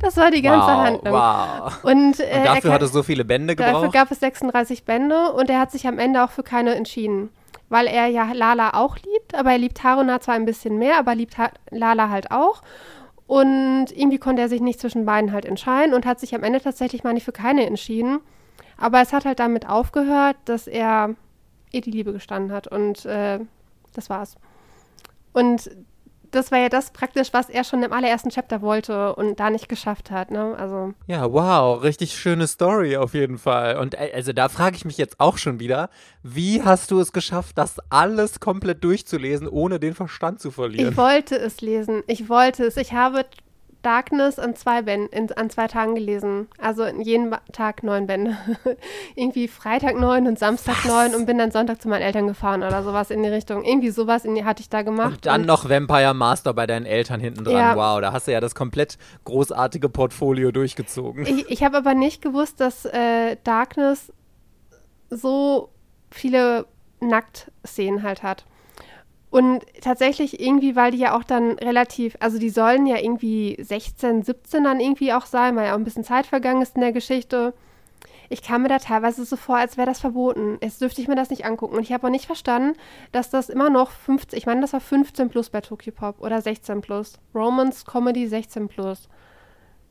Das 0.00 0.16
war 0.16 0.30
die 0.30 0.42
ganze 0.42 0.66
wow, 0.66 0.84
Handlung. 0.84 1.14
Wow. 1.14 1.84
Und, 1.84 2.20
äh, 2.20 2.38
und 2.38 2.44
dafür 2.46 2.72
hat 2.72 2.82
es 2.82 2.92
so 2.92 3.02
viele 3.02 3.24
Bände 3.24 3.56
gebraucht? 3.56 3.74
Dafür 3.74 3.90
gab 3.90 4.10
es 4.10 4.20
36 4.20 4.84
Bände 4.84 5.32
und 5.32 5.50
er 5.50 5.60
hat 5.60 5.70
sich 5.70 5.86
am 5.86 5.98
Ende 5.98 6.22
auch 6.22 6.30
für 6.30 6.42
keine 6.42 6.74
entschieden. 6.74 7.30
Weil 7.68 7.86
er 7.86 8.06
ja 8.06 8.32
Lala 8.32 8.74
auch 8.74 8.96
liebt, 8.98 9.34
aber 9.34 9.52
er 9.52 9.58
liebt 9.58 9.82
Haruna 9.82 10.20
zwar 10.20 10.34
ein 10.34 10.44
bisschen 10.44 10.78
mehr, 10.78 10.98
aber 10.98 11.14
liebt 11.14 11.38
ha 11.38 11.50
Lala 11.70 12.10
halt 12.10 12.30
auch. 12.30 12.62
Und 13.26 13.86
irgendwie 13.94 14.18
konnte 14.18 14.42
er 14.42 14.48
sich 14.50 14.60
nicht 14.60 14.78
zwischen 14.78 15.06
beiden 15.06 15.32
halt 15.32 15.46
entscheiden 15.46 15.94
und 15.94 16.04
hat 16.04 16.20
sich 16.20 16.34
am 16.34 16.42
Ende 16.42 16.60
tatsächlich 16.60 17.02
mal 17.02 17.14
nicht 17.14 17.24
für 17.24 17.32
keine 17.32 17.64
entschieden. 17.64 18.20
Aber 18.76 19.00
es 19.00 19.12
hat 19.12 19.24
halt 19.24 19.38
damit 19.38 19.66
aufgehört, 19.66 20.36
dass 20.44 20.66
er 20.66 21.14
ihr 21.70 21.80
die 21.80 21.90
Liebe 21.90 22.12
gestanden 22.12 22.52
hat. 22.52 22.66
Und 22.66 23.06
äh, 23.06 23.38
das 23.94 24.10
war's. 24.10 24.36
Und 25.32 25.70
das 26.32 26.50
war 26.50 26.58
ja 26.58 26.68
das 26.68 26.90
praktisch, 26.90 27.32
was 27.32 27.48
er 27.48 27.64
schon 27.64 27.82
im 27.82 27.92
allerersten 27.92 28.30
Chapter 28.30 28.62
wollte 28.62 29.14
und 29.14 29.38
da 29.38 29.50
nicht 29.50 29.68
geschafft 29.68 30.10
hat. 30.10 30.30
Ne? 30.30 30.56
Also. 30.58 30.94
Ja, 31.06 31.32
wow, 31.32 31.82
richtig 31.82 32.18
schöne 32.18 32.46
Story 32.46 32.96
auf 32.96 33.14
jeden 33.14 33.38
Fall. 33.38 33.76
Und 33.78 33.94
äh, 33.94 34.10
also 34.14 34.32
da 34.32 34.48
frage 34.48 34.76
ich 34.76 34.84
mich 34.84 34.98
jetzt 34.98 35.20
auch 35.20 35.38
schon 35.38 35.60
wieder, 35.60 35.90
wie 36.22 36.62
hast 36.62 36.90
du 36.90 37.00
es 37.00 37.12
geschafft, 37.12 37.58
das 37.58 37.76
alles 37.90 38.40
komplett 38.40 38.82
durchzulesen, 38.82 39.48
ohne 39.48 39.78
den 39.78 39.94
Verstand 39.94 40.40
zu 40.40 40.50
verlieren? 40.50 40.90
Ich 40.90 40.96
wollte 40.96 41.36
es 41.36 41.60
lesen. 41.60 42.02
Ich 42.06 42.28
wollte 42.28 42.64
es. 42.64 42.76
Ich 42.76 42.92
habe 42.92 43.24
Darkness 43.82 44.38
an 44.38 44.54
zwei, 44.54 44.82
Bänden, 44.82 45.32
an 45.32 45.50
zwei 45.50 45.66
Tagen 45.66 45.94
gelesen. 45.94 46.48
Also 46.58 46.86
jeden 46.86 47.34
Tag 47.52 47.82
neun 47.82 48.06
Bände. 48.06 48.36
Irgendwie 49.16 49.48
Freitag 49.48 49.98
neun 49.98 50.26
und 50.28 50.38
Samstag 50.38 50.84
neun 50.84 51.14
und 51.14 51.26
bin 51.26 51.38
dann 51.38 51.50
Sonntag 51.50 51.82
zu 51.82 51.88
meinen 51.88 52.02
Eltern 52.02 52.28
gefahren 52.28 52.62
oder 52.62 52.82
sowas 52.82 53.10
in 53.10 53.22
die 53.22 53.28
Richtung. 53.28 53.64
Irgendwie 53.64 53.90
sowas 53.90 54.24
in 54.24 54.34
die, 54.34 54.44
hatte 54.44 54.62
ich 54.62 54.68
da 54.68 54.82
gemacht. 54.82 55.14
Und 55.14 55.26
dann 55.26 55.40
und 55.42 55.46
noch 55.46 55.68
Vampire 55.68 56.14
Master 56.14 56.54
bei 56.54 56.66
deinen 56.66 56.86
Eltern 56.86 57.20
hinten 57.20 57.44
dran. 57.44 57.54
Ja. 57.54 57.76
Wow, 57.76 58.00
da 58.00 58.12
hast 58.12 58.28
du 58.28 58.32
ja 58.32 58.40
das 58.40 58.54
komplett 58.54 58.98
großartige 59.24 59.88
Portfolio 59.88 60.52
durchgezogen. 60.52 61.26
Ich, 61.26 61.50
ich 61.50 61.64
habe 61.64 61.76
aber 61.76 61.94
nicht 61.94 62.22
gewusst, 62.22 62.60
dass 62.60 62.84
äh, 62.84 63.36
Darkness 63.42 64.12
so 65.10 65.70
viele 66.10 66.66
Nacktszenen 67.00 68.02
halt 68.02 68.22
hat. 68.22 68.44
Und 69.32 69.64
tatsächlich 69.80 70.40
irgendwie, 70.40 70.76
weil 70.76 70.90
die 70.90 70.98
ja 70.98 71.16
auch 71.16 71.24
dann 71.24 71.52
relativ, 71.52 72.18
also 72.20 72.38
die 72.38 72.50
sollen 72.50 72.84
ja 72.84 72.98
irgendwie 72.98 73.56
16, 73.58 74.24
17 74.24 74.62
dann 74.62 74.78
irgendwie 74.78 75.14
auch 75.14 75.24
sein, 75.24 75.56
weil 75.56 75.68
ja 75.68 75.72
auch 75.72 75.78
ein 75.78 75.84
bisschen 75.84 76.04
Zeit 76.04 76.26
vergangen 76.26 76.60
ist 76.60 76.74
in 76.74 76.82
der 76.82 76.92
Geschichte. 76.92 77.54
Ich 78.28 78.42
kam 78.42 78.60
mir 78.60 78.68
da 78.68 78.78
teilweise 78.78 79.24
so 79.24 79.36
vor, 79.36 79.56
als 79.56 79.78
wäre 79.78 79.86
das 79.86 80.00
verboten. 80.00 80.58
Jetzt 80.60 80.82
dürfte 80.82 81.00
ich 81.00 81.08
mir 81.08 81.14
das 81.14 81.30
nicht 81.30 81.46
angucken. 81.46 81.76
Und 81.76 81.82
ich 81.82 81.94
habe 81.94 82.06
auch 82.06 82.10
nicht 82.10 82.26
verstanden, 82.26 82.76
dass 83.10 83.30
das 83.30 83.48
immer 83.48 83.70
noch 83.70 83.90
15, 83.90 84.36
ich 84.36 84.44
meine, 84.44 84.60
das 84.60 84.74
war 84.74 84.80
15 84.80 85.30
plus 85.30 85.48
bei 85.48 85.62
Tokyo 85.62 85.94
Pop 85.94 86.20
oder 86.20 86.42
16 86.42 86.82
plus. 86.82 87.14
Romance 87.34 87.86
Comedy 87.86 88.26
16 88.26 88.68
plus. 88.68 89.08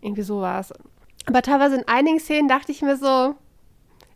Irgendwie 0.02 0.22
sowas. 0.22 0.72
Aber 1.26 1.42
teilweise 1.42 1.78
in 1.78 1.88
einigen 1.88 2.20
Szenen 2.20 2.48
dachte 2.48 2.72
ich 2.72 2.84
mir 2.84 2.96
so, 2.96 3.34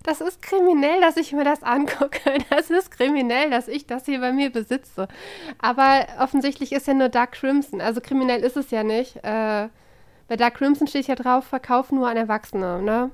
das 0.06 0.22
ist 0.22 0.42
kriminell, 0.42 1.02
dass 1.02 1.18
ich 1.18 1.34
mir 1.34 1.44
das 1.44 1.64
angucke. 1.64 2.20
Das 2.50 2.70
ist 2.70 2.92
kriminell, 2.92 3.50
dass 3.50 3.68
ich 3.68 3.88
das 3.88 4.06
hier 4.06 4.20
bei 4.20 4.32
mir 4.32 4.52
besitze. 4.52 5.08
Aber 5.60 6.06
offensichtlich 6.20 6.72
ist 6.72 6.88
ja 6.88 6.94
nur 6.94 7.10
Dark 7.10 7.34
Crimson. 7.34 7.82
Also 7.82 8.02
kriminell 8.02 8.42
ist 8.42 8.56
es 8.56 8.72
ja 8.72 8.84
nicht. 8.84 9.18
Äh, 9.18 9.68
bei 10.28 10.36
Dark 10.38 10.56
Crimson 10.56 10.88
steht 10.88 11.08
ja 11.08 11.16
drauf, 11.16 11.46
Verkauf 11.46 11.92
nur 11.92 12.08
an 12.08 12.18
Erwachsene, 12.18 12.82
ne? 12.82 13.12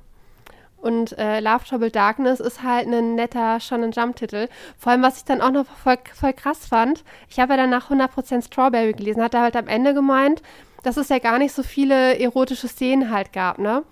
Und 0.81 1.17
äh, 1.17 1.39
Love 1.39 1.63
Trouble 1.65 1.91
Darkness 1.91 2.39
ist 2.39 2.63
halt 2.63 2.87
ein 2.87 3.15
netter 3.15 3.59
Shonen 3.59 3.91
Jump 3.91 4.15
Titel. 4.15 4.47
Vor 4.77 4.91
allem, 4.91 5.03
was 5.03 5.17
ich 5.17 5.25
dann 5.25 5.41
auch 5.41 5.51
noch 5.51 5.65
voll, 5.65 5.97
voll 6.13 6.33
krass 6.33 6.65
fand, 6.65 7.03
ich 7.29 7.39
habe 7.39 7.53
ja 7.53 7.57
danach 7.57 7.91
100% 7.91 8.45
Strawberry 8.45 8.93
gelesen, 8.93 9.21
hat 9.21 9.35
er 9.35 9.41
halt 9.41 9.55
am 9.55 9.67
Ende 9.67 9.93
gemeint, 9.93 10.41
dass 10.83 10.97
es 10.97 11.09
ja 11.09 11.19
gar 11.19 11.37
nicht 11.37 11.53
so 11.53 11.61
viele 11.61 12.17
erotische 12.19 12.67
Szenen 12.67 13.11
halt 13.11 13.31
gab, 13.31 13.59
ne? 13.59 13.83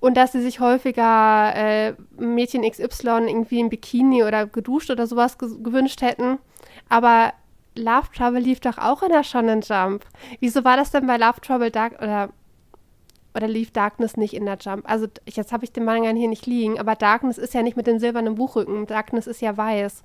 Und 0.00 0.16
dass 0.16 0.32
sie 0.32 0.42
sich 0.42 0.60
häufiger 0.60 1.52
äh, 1.54 1.94
Mädchen 2.16 2.62
XY 2.62 3.26
irgendwie 3.26 3.60
im 3.60 3.68
Bikini 3.68 4.22
oder 4.22 4.46
geduscht 4.46 4.90
oder 4.90 5.06
sowas 5.06 5.38
ge 5.38 5.48
gewünscht 5.62 6.02
hätten. 6.02 6.38
Aber 6.88 7.32
Love 7.76 8.08
Trouble 8.16 8.40
lief 8.40 8.60
doch 8.60 8.78
auch 8.78 9.02
in 9.02 9.10
der 9.10 9.24
Shonen 9.24 9.60
Jump. 9.60 10.04
Wieso 10.40 10.64
war 10.64 10.76
das 10.76 10.90
denn 10.90 11.06
bei 11.06 11.16
Love 11.16 11.40
Trouble 11.40 11.70
Dark 11.70 12.00
oder 12.00 12.30
oder 13.34 13.46
lief 13.46 13.70
Darkness 13.70 14.16
nicht 14.16 14.34
in 14.34 14.46
der 14.46 14.58
Jump? 14.60 14.88
Also 14.88 15.06
jetzt 15.26 15.52
habe 15.52 15.64
ich 15.64 15.72
den 15.72 15.84
Manga 15.84 16.10
hier 16.10 16.28
nicht 16.28 16.46
liegen, 16.46 16.78
aber 16.78 16.94
Darkness 16.94 17.38
ist 17.38 17.54
ja 17.54 17.62
nicht 17.62 17.76
mit 17.76 17.86
dem 17.86 17.98
silbernen 17.98 18.34
Buchrücken. 18.34 18.86
Darkness 18.86 19.26
ist 19.26 19.40
ja 19.40 19.56
weiß. 19.56 20.02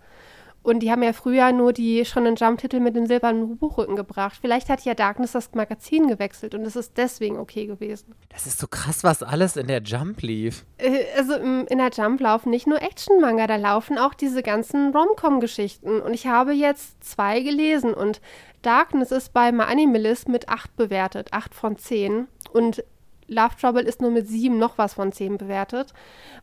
Und 0.64 0.80
die 0.80 0.92
haben 0.92 1.04
ja 1.04 1.12
früher 1.12 1.52
nur 1.52 1.74
die 1.74 2.06
schon 2.06 2.26
einen 2.26 2.38
Jump-Titel 2.38 2.80
mit 2.80 2.96
dem 2.96 3.06
silbernen 3.06 3.58
Buchrücken 3.58 3.98
gebracht. 3.98 4.38
Vielleicht 4.40 4.70
hat 4.70 4.82
ja 4.86 4.94
Darkness 4.94 5.34
das 5.34 5.54
Magazin 5.54 6.08
gewechselt 6.08 6.56
und 6.56 6.62
es 6.66 6.78
ist 6.78 6.98
deswegen 6.98 7.38
okay 7.38 7.66
gewesen. 7.66 8.16
Das 8.30 8.48
ist 8.48 8.60
so 8.60 8.68
krass, 8.68 9.04
was 9.04 9.22
alles 9.24 9.58
in 9.58 9.68
der 9.68 9.82
Jump 9.82 10.22
lief. 10.22 10.66
Äh, 10.78 11.06
also 11.18 11.34
in 11.34 11.78
der 11.78 11.92
Jump 11.92 12.22
laufen 12.22 12.50
nicht 12.50 12.66
nur 12.66 12.82
Action-Manga, 12.82 13.46
da 13.46 13.58
laufen 13.58 13.98
auch 13.98 14.14
diese 14.14 14.42
ganzen 14.42 14.96
Rom-Com-Geschichten. 14.96 16.00
Und 16.00 16.14
ich 16.14 16.28
habe 16.28 16.54
jetzt 16.54 17.04
zwei 17.04 17.42
gelesen 17.42 17.94
und 17.94 18.22
Darkness 18.62 19.12
ist 19.12 19.34
bei 19.34 19.52
My 19.52 19.64
Animalist 19.64 20.30
mit 20.30 20.48
8 20.48 20.78
bewertet, 20.78 21.34
8 21.34 21.54
von 21.54 21.78
10. 21.78 22.28
Und 22.54 22.84
Love 23.28 23.56
Trouble 23.60 23.84
ist 23.84 24.02
nur 24.02 24.12
mit 24.12 24.28
7 24.28 24.58
noch 24.58 24.78
was 24.78 24.94
von 24.94 25.12
10 25.12 25.38
bewertet, 25.38 25.94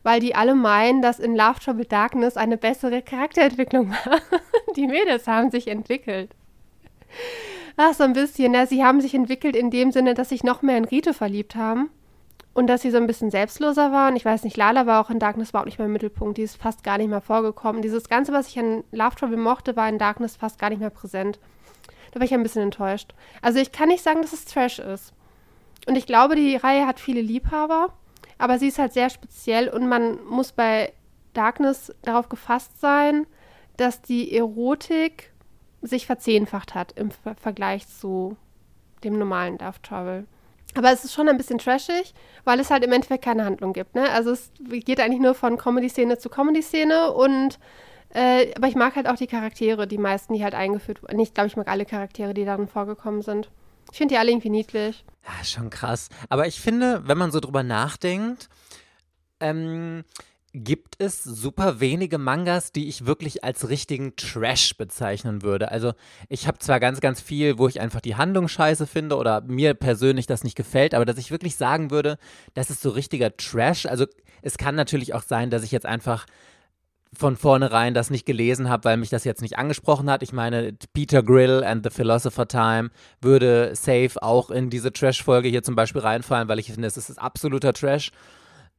weil 0.03 0.19
die 0.19 0.35
alle 0.35 0.55
meinen, 0.55 1.01
dass 1.01 1.19
in 1.19 1.35
Love 1.35 1.59
Trouble 1.59 1.85
Darkness 1.85 2.37
eine 2.37 2.57
bessere 2.57 3.01
Charakterentwicklung 3.01 3.89
war. 4.05 4.19
die 4.75 4.87
Mädels 4.87 5.27
haben 5.27 5.51
sich 5.51 5.67
entwickelt. 5.67 6.31
Ach, 7.77 7.93
so 7.93 8.03
ein 8.03 8.13
bisschen. 8.13 8.53
Ja, 8.53 8.65
sie 8.65 8.83
haben 8.83 9.01
sich 9.01 9.13
entwickelt 9.13 9.55
in 9.55 9.71
dem 9.71 9.91
Sinne, 9.91 10.13
dass 10.13 10.29
sich 10.29 10.43
noch 10.43 10.61
mehr 10.61 10.77
in 10.77 10.85
Rite 10.85 11.13
verliebt 11.13 11.55
haben. 11.55 11.89
Und 12.53 12.67
dass 12.67 12.81
sie 12.81 12.91
so 12.91 12.97
ein 12.97 13.07
bisschen 13.07 13.31
selbstloser 13.31 13.93
waren. 13.93 14.17
Ich 14.17 14.25
weiß 14.25 14.43
nicht, 14.43 14.57
Lala 14.57 14.85
war 14.85 14.99
auch 14.99 15.09
in 15.09 15.19
Darkness 15.19 15.51
überhaupt 15.51 15.67
nicht 15.67 15.77
mehr 15.77 15.85
im 15.85 15.93
Mittelpunkt. 15.93 16.37
Die 16.37 16.41
ist 16.41 16.57
fast 16.57 16.83
gar 16.83 16.97
nicht 16.97 17.09
mehr 17.09 17.21
vorgekommen. 17.21 17.81
Dieses 17.81 18.09
Ganze, 18.09 18.33
was 18.33 18.49
ich 18.49 18.59
an 18.59 18.83
Love 18.91 19.15
Trouble 19.15 19.37
mochte, 19.37 19.77
war 19.77 19.87
in 19.87 19.97
Darkness 19.97 20.35
fast 20.35 20.59
gar 20.59 20.69
nicht 20.69 20.79
mehr 20.79 20.89
präsent. 20.89 21.39
Da 22.11 22.19
war 22.19 22.25
ich 22.25 22.33
ein 22.33 22.43
bisschen 22.43 22.63
enttäuscht. 22.63 23.13
Also 23.41 23.59
ich 23.59 23.71
kann 23.71 23.87
nicht 23.87 24.03
sagen, 24.03 24.21
dass 24.21 24.33
es 24.33 24.43
Trash 24.43 24.79
ist. 24.79 25.13
Und 25.87 25.95
ich 25.95 26.05
glaube, 26.05 26.35
die 26.35 26.55
Reihe 26.55 26.85
hat 26.85 26.99
viele 26.99 27.21
Liebhaber, 27.21 27.93
aber 28.37 28.59
sie 28.59 28.67
ist 28.67 28.79
halt 28.79 28.93
sehr 28.93 29.09
speziell 29.09 29.69
und 29.69 29.87
man 29.87 30.23
muss 30.25 30.51
bei 30.51 30.93
Darkness 31.33 31.93
darauf 32.01 32.29
gefasst 32.29 32.79
sein, 32.79 33.25
dass 33.77 34.01
die 34.01 34.35
Erotik 34.35 35.31
sich 35.81 36.05
verzehnfacht 36.05 36.75
hat 36.75 36.93
im 36.97 37.11
Ver 37.11 37.35
Vergleich 37.35 37.87
zu 37.87 38.37
dem 39.03 39.17
normalen 39.17 39.57
Dark 39.57 39.81
Travel. 39.81 40.27
Aber 40.75 40.91
es 40.91 41.03
ist 41.03 41.13
schon 41.13 41.27
ein 41.27 41.37
bisschen 41.37 41.57
trashig, 41.57 42.13
weil 42.45 42.59
es 42.59 42.69
halt 42.69 42.83
im 42.83 42.91
Endeffekt 42.91 43.25
keine 43.25 43.43
Handlung 43.43 43.73
gibt. 43.73 43.95
Ne? 43.95 44.09
Also 44.11 44.31
es 44.31 44.51
geht 44.69 44.99
eigentlich 44.99 45.21
nur 45.21 45.33
von 45.33 45.57
Comedy-Szene 45.57 46.17
zu 46.17 46.29
Comedy-Szene 46.29 47.11
und 47.11 47.59
äh, 48.13 48.53
aber 48.55 48.67
ich 48.67 48.75
mag 48.75 48.95
halt 48.95 49.07
auch 49.07 49.15
die 49.15 49.27
Charaktere, 49.27 49.87
die 49.87 49.97
meisten, 49.97 50.33
die 50.33 50.43
halt 50.43 50.53
eingeführt 50.53 51.01
wurden. 51.01 51.19
Ich 51.19 51.33
glaube, 51.33 51.47
ich 51.47 51.57
mag 51.57 51.67
alle 51.67 51.85
Charaktere, 51.85 52.33
die 52.33 52.45
darin 52.45 52.67
vorgekommen 52.67 53.21
sind. 53.21 53.49
Ich 53.91 53.97
finde 53.97 54.15
die 54.15 54.19
alle 54.19 54.31
irgendwie 54.31 54.49
niedlich. 54.49 55.03
Ja, 55.25 55.43
schon 55.43 55.69
krass. 55.69 56.09
Aber 56.29 56.47
ich 56.47 56.59
finde, 56.59 57.07
wenn 57.07 57.17
man 57.17 57.31
so 57.31 57.39
drüber 57.39 57.63
nachdenkt, 57.63 58.49
ähm, 59.39 60.03
gibt 60.53 60.95
es 60.99 61.23
super 61.23 61.79
wenige 61.79 62.17
Mangas, 62.17 62.71
die 62.71 62.89
ich 62.89 63.05
wirklich 63.05 63.43
als 63.43 63.69
richtigen 63.69 64.15
Trash 64.17 64.75
bezeichnen 64.75 65.43
würde. 65.43 65.71
Also 65.71 65.93
ich 66.27 66.45
habe 66.47 66.59
zwar 66.59 66.79
ganz, 66.79 66.99
ganz 66.99 67.21
viel, 67.21 67.57
wo 67.57 67.67
ich 67.67 67.79
einfach 67.79 68.01
die 68.01 68.15
Handlung 68.15 68.47
scheiße 68.47 68.85
finde 68.85 69.15
oder 69.15 69.41
mir 69.41 69.73
persönlich 69.73 70.27
das 70.27 70.43
nicht 70.43 70.55
gefällt, 70.55 70.93
aber 70.93 71.05
dass 71.05 71.17
ich 71.17 71.31
wirklich 71.31 71.55
sagen 71.55 71.89
würde, 71.89 72.17
das 72.53 72.69
ist 72.69 72.81
so 72.81 72.89
richtiger 72.89 73.35
Trash. 73.37 73.85
Also 73.85 74.05
es 74.41 74.57
kann 74.57 74.75
natürlich 74.75 75.13
auch 75.13 75.23
sein, 75.23 75.49
dass 75.49 75.63
ich 75.63 75.71
jetzt 75.71 75.85
einfach 75.85 76.25
von 77.13 77.35
vornherein 77.35 77.93
das 77.93 78.09
nicht 78.09 78.25
gelesen 78.25 78.69
habe, 78.69 78.85
weil 78.85 78.97
mich 78.97 79.09
das 79.09 79.25
jetzt 79.25 79.41
nicht 79.41 79.57
angesprochen 79.57 80.09
hat. 80.09 80.23
Ich 80.23 80.31
meine, 80.31 80.73
Peter 80.93 81.21
Grill 81.21 81.63
and 81.63 81.83
the 81.83 81.89
Philosopher 81.89 82.47
Time 82.47 82.89
würde 83.19 83.71
safe 83.75 84.11
auch 84.21 84.49
in 84.49 84.69
diese 84.69 84.93
Trash-Folge 84.93 85.49
hier 85.49 85.63
zum 85.63 85.75
Beispiel 85.75 86.01
reinfallen, 86.01 86.47
weil 86.47 86.59
ich 86.59 86.71
finde, 86.71 86.87
es 86.87 86.97
ist 86.97 87.19
absoluter 87.19 87.73
Trash. 87.73 88.11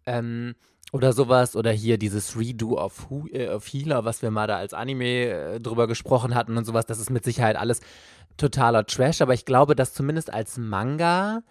Ähm, 0.07 0.55
oder 0.93 1.12
sowas. 1.12 1.57
Oder 1.57 1.72
hier 1.72 1.99
dieses 1.99 2.39
Redo 2.39 2.78
of, 2.78 3.11
Hu 3.11 3.26
äh, 3.28 3.49
of 3.49 3.66
Healer, 3.66 4.05
was 4.05 4.22
wir 4.22 4.30
mal 4.30 4.47
da 4.47 4.59
als 4.59 4.74
Anime 4.74 5.26
äh, 5.26 5.61
drüber 5.61 5.89
gesprochen 5.89 6.35
hatten 6.35 6.57
und 6.57 6.64
sowas. 6.64 6.87
Das 6.87 7.01
ist 7.01 7.11
mit 7.11 7.24
Sicherheit 7.24 7.57
alles 7.57 7.80
totaler 8.37 8.87
Trash. 8.87 9.20
Aber 9.22 9.35
ich 9.35 9.45
glaube, 9.45 9.74
dass 9.74 9.95
zumindest 9.95 10.33
als 10.33 10.59
Manga 10.59 11.43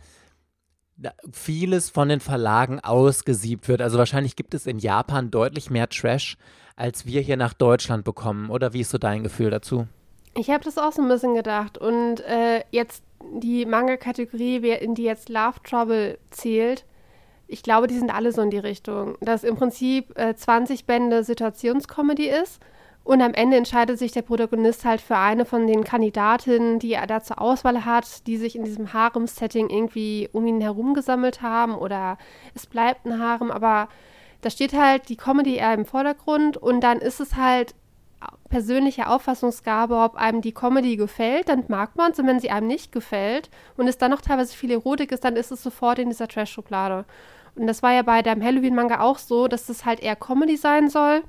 vieles 1.32 1.90
von 1.90 2.10
den 2.10 2.20
Verlagen 2.20 2.80
ausgesiebt 2.80 3.68
wird. 3.68 3.82
Also 3.82 3.98
wahrscheinlich 3.98 4.36
gibt 4.36 4.54
es 4.54 4.68
in 4.68 4.78
Japan 4.78 5.32
deutlich 5.32 5.72
mehr 5.72 5.90
Trash, 5.90 6.38
als 6.76 7.06
wir 7.06 7.22
hier 7.22 7.38
nach 7.38 7.54
Deutschland 7.54 8.04
bekommen. 8.04 8.50
Oder 8.50 8.74
wie 8.74 8.82
ist 8.82 8.92
so 8.92 8.98
dein 8.98 9.24
Gefühl 9.24 9.50
dazu? 9.50 9.88
Ich 10.34 10.50
habe 10.50 10.64
das 10.64 10.78
auch 10.78 10.92
so 10.92 11.02
ein 11.02 11.08
bisschen 11.08 11.36
gedacht. 11.36 11.78
Und 11.78 12.22
äh, 12.22 12.64
jetzt 12.72 13.04
die 13.42 13.66
Manga-Kategorie, 13.66 14.58
in 14.72 14.96
die 14.96 15.04
jetzt 15.04 15.30
Love 15.30 15.62
Trouble 15.64 16.18
zählt, 16.30 16.86
ich 17.48 17.64
glaube, 17.64 17.88
die 17.88 17.98
sind 17.98 18.14
alle 18.14 18.32
so 18.32 18.42
in 18.42 18.50
die 18.50 18.58
Richtung. 18.58 19.18
Dass 19.20 19.44
im 19.44 19.58
Prinzip 19.58 20.18
äh, 20.18 20.36
20 20.36 20.86
Bände 20.86 21.24
Situationscomedy 21.24 22.30
ist 22.30 22.62
und 23.04 23.22
am 23.22 23.34
Ende 23.34 23.58
entscheidet 23.58 24.00
sich 24.00 24.12
der 24.12 24.22
Protagonist 24.22 24.86
halt 24.86 25.02
für 25.02 25.18
eine 25.18 25.44
von 25.44 25.68
den 25.68 25.84
Kandidatinnen, 25.84 26.80
die 26.80 26.94
er 26.94 27.08
da 27.08 27.22
zur 27.22 27.42
Auswahl 27.42 27.84
hat, 27.84 28.26
die 28.28 28.38
sich 28.38 28.56
in 28.56 28.64
diesem 28.64 28.94
Harem-Setting 28.94 29.70
irgendwie 29.70 30.30
um 30.32 30.46
ihn 30.46 30.62
herum 30.62 30.94
gesammelt 30.94 31.42
haben 31.42 31.76
oder 31.76 32.18
es 32.54 32.68
bleibt 32.68 33.06
ein 33.06 33.20
Harem, 33.20 33.50
aber 33.50 33.90
da 34.42 34.50
steht 34.50 34.74
halt 34.74 35.10
die 35.10 35.18
Comedy 35.18 35.56
eher 35.56 35.74
im 35.74 35.86
Vordergrund 35.86 36.58
und 36.58 36.82
dann 36.82 37.00
ist 37.00 37.20
es 37.20 37.36
halt 37.36 37.76
persönliche 38.50 39.08
Auffassungsgabe, 39.08 39.96
ob 39.96 40.16
einem 40.16 40.42
die 40.42 40.54
Comedy 40.54 40.96
gefällt, 40.96 41.50
dann 41.50 41.64
mag 41.70 41.96
man 41.96 42.12
es 42.12 42.20
und 42.20 42.28
wenn 42.28 42.40
sie 42.40 42.52
einem 42.52 42.68
nicht 42.68 42.92
gefällt 42.92 43.50
und 43.78 43.88
es 43.88 43.98
dann 43.98 44.12
noch 44.12 44.22
teilweise 44.22 44.56
viel 44.56 44.72
Erotik 44.72 45.12
ist, 45.12 45.24
dann 45.24 45.36
ist 45.36 45.52
es 45.52 45.64
sofort 45.64 45.98
in 46.00 46.10
dieser 46.10 46.28
Trash-Schublade. 46.28 47.06
Und 47.56 47.68
das 47.68 47.82
war 47.82 47.94
ja 47.94 48.02
bei 48.04 48.22
deinem 48.22 48.44
Halloween-Manga 48.44 49.00
auch 49.00 49.18
so, 49.18 49.48
dass 49.48 49.70
es 49.70 49.86
halt 49.86 50.02
eher 50.02 50.16
Comedy 50.16 50.58
sein 50.58 50.90
soll 50.90 51.24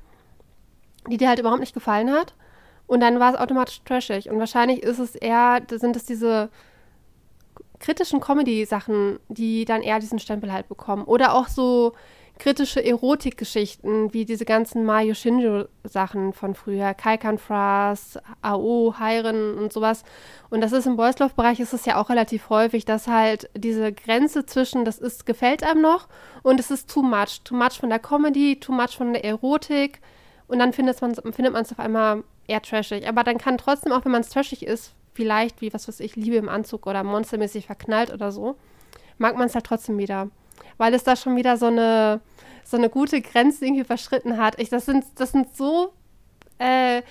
die 1.09 1.17
dir 1.17 1.29
halt 1.29 1.39
überhaupt 1.39 1.59
nicht 1.59 1.73
gefallen 1.73 2.11
hat. 2.11 2.33
Und 2.87 2.99
dann 2.99 3.19
war 3.19 3.33
es 3.33 3.39
automatisch 3.39 3.81
trashig. 3.83 4.29
Und 4.29 4.39
wahrscheinlich 4.39 4.83
ist 4.83 4.99
es 4.99 5.15
eher, 5.15 5.61
sind 5.69 5.95
es 5.95 6.05
diese 6.05 6.49
kritischen 7.79 8.19
Comedy-Sachen, 8.19 9.19
die 9.29 9.65
dann 9.65 9.81
eher 9.81 9.99
diesen 9.99 10.19
Stempel 10.19 10.51
halt 10.51 10.67
bekommen. 10.67 11.03
Oder 11.05 11.33
auch 11.33 11.47
so 11.47 11.93
kritische 12.39 12.83
Erotikgeschichten, 12.83 14.13
wie 14.13 14.25
diese 14.25 14.45
ganzen 14.45 14.83
Mario 14.85 15.13
Shinjo-Sachen 15.13 16.33
von 16.33 16.55
früher, 16.55 16.93
Kaikan 16.93 17.37
Fras, 17.37 18.19
AO, 18.41 18.95
Heiren 18.99 19.57
und 19.57 19.71
sowas. 19.71 20.03
Und 20.49 20.61
das 20.61 20.71
ist 20.71 20.87
im 20.87 20.95
Boys 20.95 21.19
Love-Bereich 21.19 21.59
ist 21.59 21.73
es 21.73 21.85
ja 21.85 22.01
auch 22.01 22.09
relativ 22.09 22.49
häufig, 22.49 22.85
dass 22.85 23.07
halt 23.07 23.49
diese 23.55 23.93
Grenze 23.93 24.45
zwischen, 24.45 24.83
das 24.83 24.97
ist, 24.97 25.25
gefällt 25.25 25.63
einem 25.63 25.81
noch 25.81 26.07
und 26.41 26.59
es 26.59 26.71
ist 26.71 26.89
too 26.89 27.03
much. 27.03 27.41
Too 27.43 27.55
much 27.55 27.79
von 27.79 27.89
der 27.89 27.99
Comedy, 27.99 28.59
too 28.59 28.73
much 28.73 28.97
von 28.97 29.13
der 29.13 29.23
Erotik 29.23 30.01
und 30.47 30.59
dann 30.59 30.73
findet 30.73 31.01
man 31.01 31.11
es 31.11 31.71
auf 31.71 31.79
einmal 31.79 32.23
eher 32.47 32.61
trashig. 32.61 33.07
Aber 33.07 33.23
dann 33.23 33.37
kann 33.37 33.57
trotzdem, 33.57 33.91
auch 33.91 34.05
wenn 34.05 34.11
man 34.11 34.21
es 34.21 34.29
trashig 34.29 34.65
ist, 34.65 34.93
vielleicht 35.13 35.61
wie, 35.61 35.73
was 35.73 35.87
weiß 35.87 35.99
ich, 35.99 36.15
Liebe 36.15 36.35
im 36.35 36.49
Anzug 36.49 36.87
oder 36.87 37.03
monstermäßig 37.03 37.67
verknallt 37.67 38.11
oder 38.11 38.31
so, 38.31 38.55
mag 39.17 39.37
man 39.37 39.47
es 39.47 39.55
halt 39.55 39.65
trotzdem 39.65 39.97
wieder. 39.97 40.29
Weil 40.77 40.93
es 40.93 41.03
da 41.03 41.15
schon 41.15 41.35
wieder 41.35 41.57
so 41.57 41.67
eine, 41.67 42.21
so 42.63 42.77
eine 42.77 42.89
gute 42.89 43.21
Grenze 43.21 43.65
irgendwie 43.65 43.83
verschritten 43.83 44.37
hat. 44.37 44.59
Ich, 44.59 44.69
das, 44.69 44.85
sind, 44.85 45.05
das 45.15 45.31
sind 45.31 45.55
so 45.55 45.93
äh, 46.59 47.01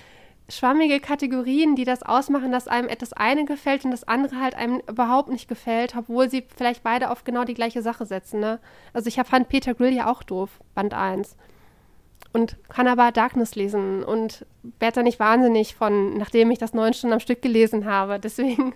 schwammige 0.49 0.99
Kategorien, 0.99 1.75
die 1.75 1.85
das 1.85 2.03
ausmachen, 2.03 2.51
dass 2.51 2.67
einem 2.67 2.89
etwas 2.89 3.13
eine 3.13 3.45
gefällt 3.45 3.85
und 3.85 3.91
das 3.91 4.07
andere 4.07 4.39
halt 4.39 4.55
einem 4.55 4.81
überhaupt 4.87 5.29
nicht 5.29 5.47
gefällt, 5.47 5.95
obwohl 5.95 6.29
sie 6.29 6.45
vielleicht 6.55 6.83
beide 6.83 7.11
auf 7.11 7.23
genau 7.23 7.43
die 7.43 7.53
gleiche 7.53 7.81
Sache 7.81 8.05
setzen. 8.05 8.39
Ne? 8.39 8.59
Also 8.93 9.07
ich 9.07 9.15
fand 9.15 9.49
Peter 9.49 9.73
Grill 9.73 9.93
ja 9.93 10.11
auch 10.11 10.23
doof, 10.23 10.59
Band 10.75 10.93
1 10.93 11.35
und 12.33 12.57
kann 12.67 12.87
aber 12.87 13.11
Darkness 13.11 13.55
lesen 13.55 14.03
und 14.03 14.45
werde 14.79 14.95
da 14.95 15.03
nicht 15.03 15.19
wahnsinnig 15.19 15.75
von, 15.75 16.17
nachdem 16.17 16.51
ich 16.51 16.59
das 16.59 16.73
neun 16.73 16.93
Stunden 16.93 17.13
am 17.13 17.19
Stück 17.19 17.41
gelesen 17.41 17.85
habe. 17.85 18.19
Deswegen 18.19 18.73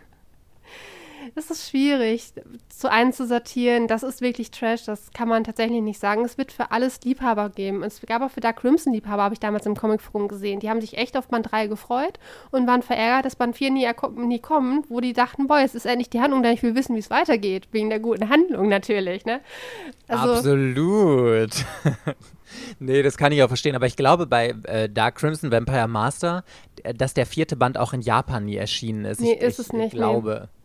ist 1.36 1.52
es 1.52 1.70
schwierig, 1.70 2.34
zu 2.70 2.92
einzusortieren. 2.92 3.88
Das 3.88 4.04
ist 4.04 4.22
wirklich 4.22 4.52
Trash, 4.52 4.86
das 4.86 5.12
kann 5.12 5.28
man 5.28 5.44
tatsächlich 5.44 5.82
nicht 5.82 6.00
sagen. 6.00 6.24
Es 6.26 6.38
wird 6.38 6.52
für 6.52 6.72
alles 6.72 7.00
Liebhaber 7.04 7.50
geben. 7.50 7.84
Es 7.84 8.02
gab 8.02 8.22
auch 8.22 8.32
für 8.32 8.40
Dark 8.40 8.58
Crimson 8.58 8.94
Liebhaber, 8.94 9.24
habe 9.24 9.34
ich 9.34 9.40
damals 9.40 9.66
im 9.66 9.76
Comicforum 9.76 10.28
gesehen. 10.28 10.60
Die 10.60 10.70
haben 10.70 10.82
sich 10.82 10.98
echt 10.98 11.18
auf 11.18 11.28
Band 11.28 11.52
3 11.52 11.68
gefreut 11.68 12.20
und 12.52 12.68
waren 12.68 12.82
verärgert, 12.82 13.26
dass 13.26 13.36
Band 13.36 13.56
4 13.56 13.72
nie, 13.72 13.88
nie 14.18 14.40
kommt, 14.40 14.90
wo 14.90 15.00
die 15.02 15.14
dachten, 15.14 15.48
boah, 15.48 15.60
es 15.60 15.76
ist 15.76 15.86
endlich 15.86 16.10
die 16.10 16.22
Handlung, 16.22 16.44
denn 16.44 16.54
ich 16.54 16.64
will 16.64 16.76
wissen, 16.76 16.96
wie 16.96 17.00
es 17.00 17.10
weitergeht. 17.10 17.68
Wegen 17.72 17.90
der 17.90 18.00
guten 18.00 18.30
Handlung 18.30 18.70
natürlich, 18.70 19.26
ne? 19.26 19.42
Also, 20.08 20.34
Absolut. 20.34 21.66
nee, 22.80 23.02
das 23.02 23.18
kann 23.18 23.32
ich 23.32 23.44
auch 23.44 23.48
verstehen. 23.48 23.76
Aber 23.76 23.88
ich 23.88 23.96
glaube, 23.96 24.28
bei 24.28 24.54
äh, 24.64 24.90
Dark 24.90 25.16
Crimson 25.16 25.52
Vampire 25.52 25.88
Master, 25.88 26.44
äh, 26.84 26.94
dass 26.94 27.14
der 27.14 27.26
vierte 27.26 27.56
Band 27.56 27.78
auch 27.78 27.94
in 27.94 28.02
Japan 28.02 28.46
nie 28.46 28.56
erschienen 28.56 29.06
ist. 29.06 29.22
Nee, 29.22 29.34
ich, 29.34 29.42
ist 29.42 29.60
es 29.60 29.74
nicht. 29.74 29.88
Ich 29.88 29.94
glaube. 29.94 30.42
Nee. 30.44 30.57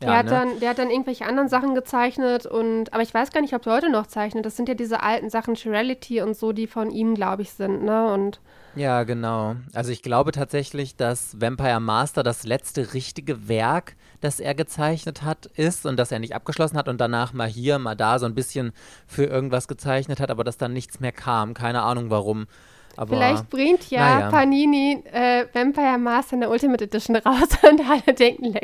Der, 0.00 0.10
ja, 0.10 0.16
hat 0.16 0.26
ne? 0.26 0.30
dann, 0.30 0.60
der 0.60 0.70
hat 0.70 0.78
dann 0.78 0.90
irgendwelche 0.90 1.26
anderen 1.26 1.48
Sachen 1.48 1.74
gezeichnet 1.74 2.46
und 2.46 2.92
aber 2.92 3.02
ich 3.02 3.12
weiß 3.12 3.32
gar 3.32 3.40
nicht, 3.40 3.54
ob 3.54 3.66
er 3.66 3.74
heute 3.74 3.90
noch 3.90 4.06
zeichnet. 4.06 4.46
Das 4.46 4.56
sind 4.56 4.68
ja 4.68 4.74
diese 4.74 5.02
alten 5.02 5.28
Sachen 5.28 5.56
Chirality 5.56 6.22
und 6.22 6.36
so, 6.36 6.52
die 6.52 6.68
von 6.68 6.90
ihm, 6.90 7.14
glaube 7.14 7.42
ich, 7.42 7.50
sind, 7.50 7.82
ne? 7.82 8.12
Und 8.12 8.40
ja, 8.76 9.02
genau. 9.02 9.56
Also 9.74 9.90
ich 9.90 10.02
glaube 10.02 10.30
tatsächlich, 10.30 10.94
dass 10.94 11.40
Vampire 11.40 11.80
Master 11.80 12.22
das 12.22 12.44
letzte 12.44 12.94
richtige 12.94 13.48
Werk, 13.48 13.96
das 14.20 14.38
er 14.38 14.54
gezeichnet 14.54 15.22
hat, 15.22 15.46
ist 15.46 15.84
und 15.84 15.96
das 15.96 16.12
er 16.12 16.20
nicht 16.20 16.34
abgeschlossen 16.34 16.76
hat 16.76 16.88
und 16.88 17.00
danach 17.00 17.32
mal 17.32 17.48
hier, 17.48 17.80
mal 17.80 17.96
da 17.96 18.20
so 18.20 18.26
ein 18.26 18.36
bisschen 18.36 18.72
für 19.08 19.24
irgendwas 19.24 19.66
gezeichnet 19.66 20.20
hat, 20.20 20.30
aber 20.30 20.44
dass 20.44 20.58
dann 20.58 20.72
nichts 20.72 21.00
mehr 21.00 21.12
kam. 21.12 21.54
Keine 21.54 21.82
Ahnung 21.82 22.10
warum. 22.10 22.46
Aber, 22.98 23.14
Vielleicht 23.14 23.48
bringt 23.48 23.90
ja 23.90 24.16
naja. 24.16 24.30
Panini 24.30 25.04
äh, 25.12 25.46
Vampire 25.52 25.98
Master 25.98 26.34
in 26.34 26.40
der 26.40 26.50
Ultimate 26.50 26.82
Edition 26.82 27.14
raus 27.14 27.48
und 27.62 27.80
alle 27.88 28.12
denken, 28.12 28.58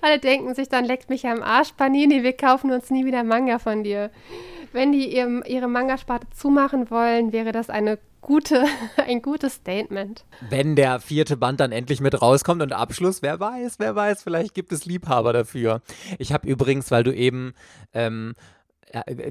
alle 0.00 0.20
denken 0.20 0.54
sich 0.54 0.68
dann, 0.68 0.84
leckt 0.84 1.10
mich 1.10 1.26
am 1.26 1.42
Arsch, 1.42 1.72
Panini, 1.72 2.22
wir 2.22 2.34
kaufen 2.34 2.70
uns 2.70 2.90
nie 2.90 3.04
wieder 3.04 3.24
Manga 3.24 3.58
von 3.58 3.82
dir. 3.82 4.12
Wenn 4.72 4.92
die 4.92 5.12
ihr, 5.12 5.42
ihre 5.46 5.66
Manga-Sparte 5.66 6.28
zumachen 6.30 6.88
wollen, 6.88 7.32
wäre 7.32 7.50
das 7.50 7.68
eine 7.68 7.98
gute, 8.20 8.64
ein 9.08 9.22
gutes 9.22 9.54
Statement. 9.54 10.24
Wenn 10.48 10.76
der 10.76 11.00
vierte 11.00 11.36
Band 11.36 11.58
dann 11.58 11.72
endlich 11.72 12.00
mit 12.00 12.22
rauskommt 12.22 12.62
und 12.62 12.72
Abschluss, 12.72 13.22
wer 13.22 13.40
weiß, 13.40 13.80
wer 13.80 13.96
weiß, 13.96 14.22
vielleicht 14.22 14.54
gibt 14.54 14.70
es 14.70 14.84
Liebhaber 14.84 15.32
dafür. 15.32 15.82
Ich 16.20 16.32
habe 16.32 16.46
übrigens, 16.46 16.92
weil 16.92 17.02
du 17.02 17.12
eben 17.12 17.54
ähm, 17.92 18.34
äh, 18.36 18.53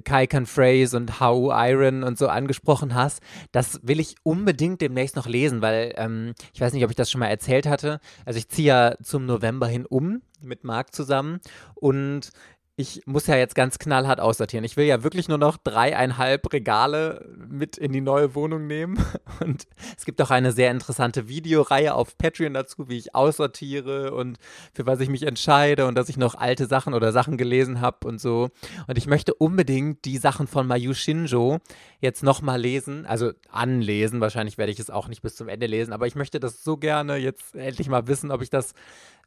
Kai 0.04 0.28
Can 0.28 0.46
Phrase 0.46 0.96
und 0.96 1.20
How 1.20 1.52
Iron 1.54 2.04
und 2.04 2.18
so 2.18 2.28
angesprochen 2.28 2.94
hast, 2.94 3.22
das 3.52 3.80
will 3.84 4.00
ich 4.00 4.16
unbedingt 4.24 4.82
demnächst 4.82 5.16
noch 5.16 5.28
lesen, 5.28 5.62
weil 5.62 5.94
ähm, 5.98 6.34
ich 6.54 6.62
weiß 6.62 6.74
nicht, 6.74 6.84
ob 6.84 6.90
ich 6.90 6.96
das 6.96 7.10
schon 7.10 7.20
mal 7.20 7.28
erzählt 7.28 7.68
hatte. 7.68 8.00
Also 8.26 8.38
ich 8.38 8.50
ziehe 8.50 8.68
ja 8.68 8.96
zum 9.02 9.26
November 9.26 9.68
hin 9.68 9.86
um 9.86 10.22
mit 10.42 10.64
Marc 10.64 10.94
zusammen 10.94 11.40
und 11.76 12.32
ich 12.76 13.02
muss 13.06 13.28
ja 13.28 13.36
jetzt 13.36 13.54
ganz 13.54 13.78
knallhart 13.78 14.20
aussortieren. 14.20 14.64
Ich 14.64 14.78
will 14.78 14.86
ja 14.86 15.04
wirklich 15.04 15.28
nur 15.28 15.38
noch 15.38 15.58
dreieinhalb 15.58 16.52
Regale 16.52 17.24
mit 17.48 17.78
in 17.78 17.92
die 17.92 18.02
neue 18.02 18.34
Wohnung 18.34 18.66
nehmen. 18.66 18.98
Und 19.40 19.68
es 19.96 20.06
gibt 20.06 20.20
auch 20.24 20.32
eine 20.32 20.52
sehr 20.52 20.72
interessante 20.72 21.28
Videoreihe 21.28 21.94
auf 21.94 22.18
Patreon 22.18 22.56
dazu, 22.56 22.90
wie 22.90 22.98
ich 22.98 23.14
aussortiere 23.14 24.14
und 24.14 24.38
für 24.74 24.86
was 24.86 25.00
ich 25.00 25.10
mich 25.10 25.24
entscheide 25.24 25.86
und 25.86 25.96
dass 25.96 26.10
ich 26.10 26.18
noch 26.18 26.36
alte 26.36 26.66
Sachen 26.66 26.94
oder 26.94 27.12
Sachen 27.12 27.38
gelesen 27.38 27.82
habe 27.82 28.08
und 28.08 28.20
so. 28.20 28.50
Und 28.88 28.98
ich 28.98 29.08
möchte 29.08 29.34
unbedingt 29.34 30.06
die 30.06 30.18
Sachen 30.18 30.48
von 30.48 30.66
Mayu 30.66 30.94
Shinjo 30.94 31.60
jetzt 32.00 32.24
nochmal 32.24 32.60
lesen, 32.60 33.06
also 33.06 33.32
anlesen. 33.50 34.22
Wahrscheinlich 34.22 34.58
werde 34.58 34.72
ich 34.72 34.80
es 34.80 34.90
auch 34.90 35.08
nicht 35.08 35.22
bis 35.22 35.36
zum 35.36 35.48
Ende 35.48 35.68
lesen, 35.68 35.94
aber 35.94 36.08
ich 36.08 36.16
möchte 36.16 36.40
das 36.40 36.64
so 36.64 36.78
gerne 36.78 37.18
jetzt 37.18 37.56
endlich 37.56 37.88
mal 37.88 38.08
wissen, 38.08 38.32
ob 38.32 38.42
ich 38.42 38.50
das 38.50 38.74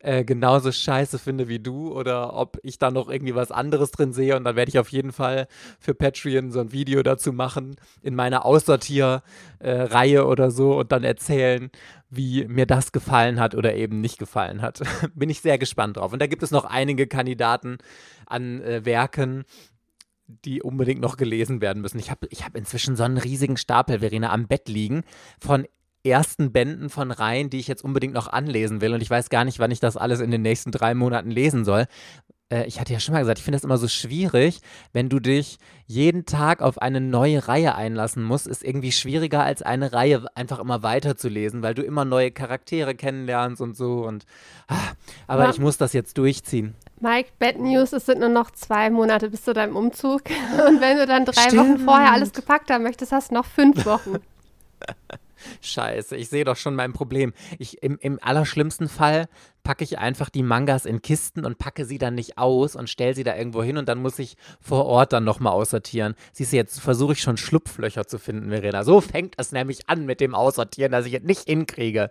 äh, 0.07 0.25
genauso 0.25 0.71
scheiße 0.71 1.19
finde 1.19 1.49
wie 1.49 1.59
du 1.59 1.93
oder 1.93 2.33
ob 2.35 2.59
ich 2.63 2.79
da 2.79 2.93
noch 2.93 3.11
irgendwie 3.11 3.35
was 3.35 3.51
anderes 3.51 3.91
drin 3.91 4.13
sehe 4.13 4.37
und 4.37 4.45
dann 4.45 4.55
werde 4.55 4.69
ich 4.69 4.79
auf 4.79 4.91
jeden 4.91 5.11
Fall 5.11 5.49
für 5.81 5.95
Patreon 5.95 6.53
so 6.53 6.61
ein 6.61 6.71
Video 6.71 7.03
dazu 7.03 7.33
machen 7.33 7.75
in 8.03 8.15
meiner 8.15 8.45
Aussortier-Reihe 8.45 10.25
oder 10.25 10.53
so 10.53 10.79
und 10.79 10.93
dann 10.93 11.03
erzählen, 11.03 11.71
wie 12.09 12.47
mir 12.47 12.67
das 12.67 12.93
gefallen 12.93 13.41
hat 13.41 13.57
oder 13.57 13.75
eben 13.75 14.01
nicht 14.01 14.19
gefallen 14.19 14.63
hat. 14.63 14.81
Bin 15.17 15.29
ich 15.29 15.41
sehr 15.41 15.59
gespannt 15.59 15.97
drauf. 15.97 16.13
Und 16.13 16.23
da 16.23 16.29
gibt 16.29 16.45
es 16.45 16.53
noch 16.53 16.65
einige 16.65 17.09
Kandidaten 17.09 17.79
an 18.27 18.63
äh, 18.63 18.85
Werken, 18.85 19.43
die 20.29 20.63
unbedingt 20.63 21.01
noch 21.01 21.17
gelesen 21.17 21.61
werden 21.61 21.83
müssen. 21.83 21.99
Ich 21.99 22.13
habe 22.13 22.29
ich 22.31 22.45
hab 22.45 22.57
inzwischen 22.57 22.95
so 22.95 23.03
einen 23.03 23.19
riesigen 23.19 23.57
Stapel, 23.57 23.99
Verena, 23.99 24.31
am 24.31 24.47
Bett 24.47 24.69
liegen 24.69 25.03
von 25.41 25.67
ersten 26.09 26.53
Bänden 26.53 26.91
von 26.91 27.11
Reihen, 27.11 27.51
die 27.51 27.59
ich 27.59 27.69
jetzt 27.69 27.85
unbedingt 27.85 28.15
noch 28.15 28.29
anlesen 28.29 28.81
will. 28.81 28.95
Und 28.95 29.03
ich 29.03 29.11
weiß 29.11 29.29
gar 29.29 29.45
nicht, 29.45 29.59
wann 29.59 29.71
ich 29.71 29.81
das 29.81 29.97
alles 29.97 30.21
in 30.21 30.31
den 30.31 30.43
nächsten 30.43 30.71
drei 30.73 30.95
Monaten 30.95 31.31
lesen 31.31 31.65
soll. 31.65 31.87
Äh, 32.49 32.67
ich 32.67 32.81
hatte 32.81 32.93
ja 32.93 33.01
schon 33.01 33.13
mal 33.13 33.21
gesagt, 33.21 33.39
ich 33.39 33.45
finde 33.45 33.57
das 33.57 33.65
immer 33.65 33.79
so 33.79 33.89
schwierig, 33.89 34.61
wenn 34.93 35.09
du 35.09 35.19
dich 35.19 35.59
jeden 35.87 36.27
Tag 36.27 36.63
auf 36.63 36.79
eine 36.79 37.01
neue 37.01 37.49
Reihe 37.49 37.75
einlassen 37.75 38.23
musst, 38.23 38.47
ist 38.47 38.63
irgendwie 38.63 38.93
schwieriger 38.93 39.43
als 39.43 39.63
eine 39.63 39.93
Reihe 39.93 40.27
einfach 40.35 40.59
immer 40.59 40.83
weiterzulesen, 40.83 41.63
weil 41.63 41.75
du 41.75 41.83
immer 41.83 42.05
neue 42.05 42.31
Charaktere 42.31 42.95
kennenlernst 42.95 43.61
und 43.61 43.77
so. 43.77 44.05
Und 44.07 44.27
ah, 44.69 44.77
aber 45.27 45.45
Ja. 45.45 45.51
ich 45.51 45.59
muss 45.59 45.77
das 45.77 45.93
jetzt 45.93 46.19
durchziehen. 46.19 46.75
Mike, 47.01 47.31
Bad 47.39 47.59
News, 47.59 47.93
es 47.93 48.07
sind 48.07 48.21
nur 48.21 48.31
noch 48.31 48.51
zwei 48.53 48.91
Monate 48.91 49.29
bis 49.29 49.43
zu 49.45 49.53
deinem 49.53 49.77
Umzug. 49.77 50.23
Und 50.67 50.81
wenn 50.81 50.97
du 50.97 51.05
dann 51.07 51.27
drei 51.27 51.43
Stimmt. 51.43 51.59
Wochen 51.59 51.79
vorher 51.85 52.13
alles 52.13 52.33
gepackt 52.33 52.71
haben 52.71 52.85
möchtest, 52.85 53.13
hast 53.13 53.31
du 53.31 53.35
noch 53.35 53.45
fünf 53.45 53.85
Wochen. 53.85 54.17
Scheiße, 55.61 56.17
ich 56.17 56.29
sehe 56.29 56.45
doch 56.45 56.57
schon 56.57 56.75
mein 56.75 56.93
Problem. 56.93 57.33
Ich, 57.59 57.83
im, 57.83 57.99
Im 57.99 58.19
allerschlimmsten 58.23 58.89
Fall 58.89 59.29
packe 59.67 59.83
ich 59.83 59.99
einfach 59.99 60.31
die 60.31 60.45
Mangas 60.45 60.87
in 60.87 61.03
Kisten 61.03 61.45
und 61.45 61.59
packe 61.59 61.85
sie 61.85 61.99
dann 61.99 62.15
nicht 62.15 62.39
aus 62.39 62.77
und 62.77 62.89
stelle 62.89 63.17
sie 63.17 63.25
da 63.25 63.35
irgendwo 63.35 63.65
hin 63.65 63.79
und 63.79 63.89
dann 63.89 63.99
muss 63.99 64.17
ich 64.21 64.37
vor 64.61 64.87
Ort 64.87 65.13
dann 65.13 65.25
nochmal 65.25 65.55
aussortieren. 65.55 66.15
Siehst 66.33 66.53
du, 66.53 66.57
jetzt 66.57 66.79
versuche 66.79 67.15
ich 67.15 67.21
schon 67.21 67.37
Schlupflöcher 67.37 68.07
zu 68.07 68.21
finden, 68.21 68.51
Verena. 68.51 68.85
So 68.85 69.01
fängt 69.01 69.35
es 69.39 69.51
nämlich 69.51 69.89
an 69.89 70.07
mit 70.07 70.21
dem 70.21 70.37
Aussortieren, 70.37 70.93
dass 70.93 71.05
ich 71.05 71.15
es 71.15 71.25
nicht 71.25 71.49
hinkriege. 71.49 72.11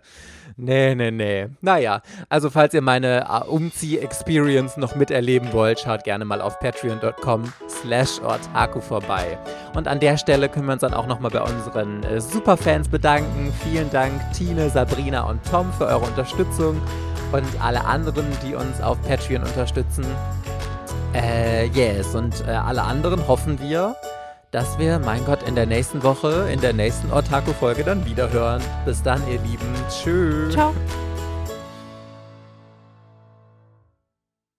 Nee, 0.58 0.94
nee, 0.94 1.10
nee. 1.10 1.48
Naja, 1.62 2.02
also 2.28 2.50
falls 2.50 2.74
ihr 2.74 2.82
meine 2.82 3.26
äh, 3.26 3.48
Umzieh-Experience 3.48 4.76
noch 4.76 4.94
miterleben 4.94 5.54
wollt, 5.54 5.80
schaut 5.80 6.04
gerne 6.04 6.26
mal 6.26 6.42
auf 6.42 6.60
patreon.com 6.60 7.50
slash 7.70 8.20
ortaku 8.20 8.82
vorbei. 8.82 9.38
Und 9.74 9.88
an 9.88 9.98
der 9.98 10.18
Stelle 10.18 10.50
können 10.50 10.66
wir 10.66 10.74
uns 10.74 10.82
dann 10.82 10.92
auch 10.92 11.06
nochmal 11.06 11.30
bei 11.30 11.40
unseren 11.40 12.02
äh, 12.02 12.20
Superfans 12.20 12.90
bedanken. 12.90 13.50
Vielen 13.64 13.88
Dank 13.88 14.20
Tine, 14.34 14.68
Sabrina 14.68 15.22
und 15.22 15.40
Tom 15.50 15.72
für 15.72 15.86
eure 15.86 16.04
Unterstützung 16.04 16.82
und 17.32 17.44
alle 17.60 17.84
anderen, 17.84 18.26
die 18.44 18.54
uns 18.54 18.80
auf 18.80 19.00
Patreon 19.02 19.42
unterstützen. 19.42 20.04
Äh, 21.14 21.66
yes, 21.68 22.14
und 22.14 22.46
äh, 22.46 22.50
alle 22.50 22.82
anderen 22.82 23.26
hoffen 23.26 23.58
wir, 23.60 23.96
dass 24.50 24.78
wir, 24.78 24.98
mein 24.98 25.24
Gott, 25.24 25.42
in 25.46 25.54
der 25.54 25.66
nächsten 25.66 26.02
Woche, 26.02 26.48
in 26.52 26.60
der 26.60 26.72
nächsten 26.72 27.10
Ortaku-Folge 27.10 27.84
dann 27.84 28.04
wieder 28.04 28.30
hören. 28.30 28.62
Bis 28.84 29.02
dann, 29.02 29.20
ihr 29.28 29.40
Lieben. 29.40 29.74
Tschüss. 29.88 30.52
Ciao. 30.52 30.74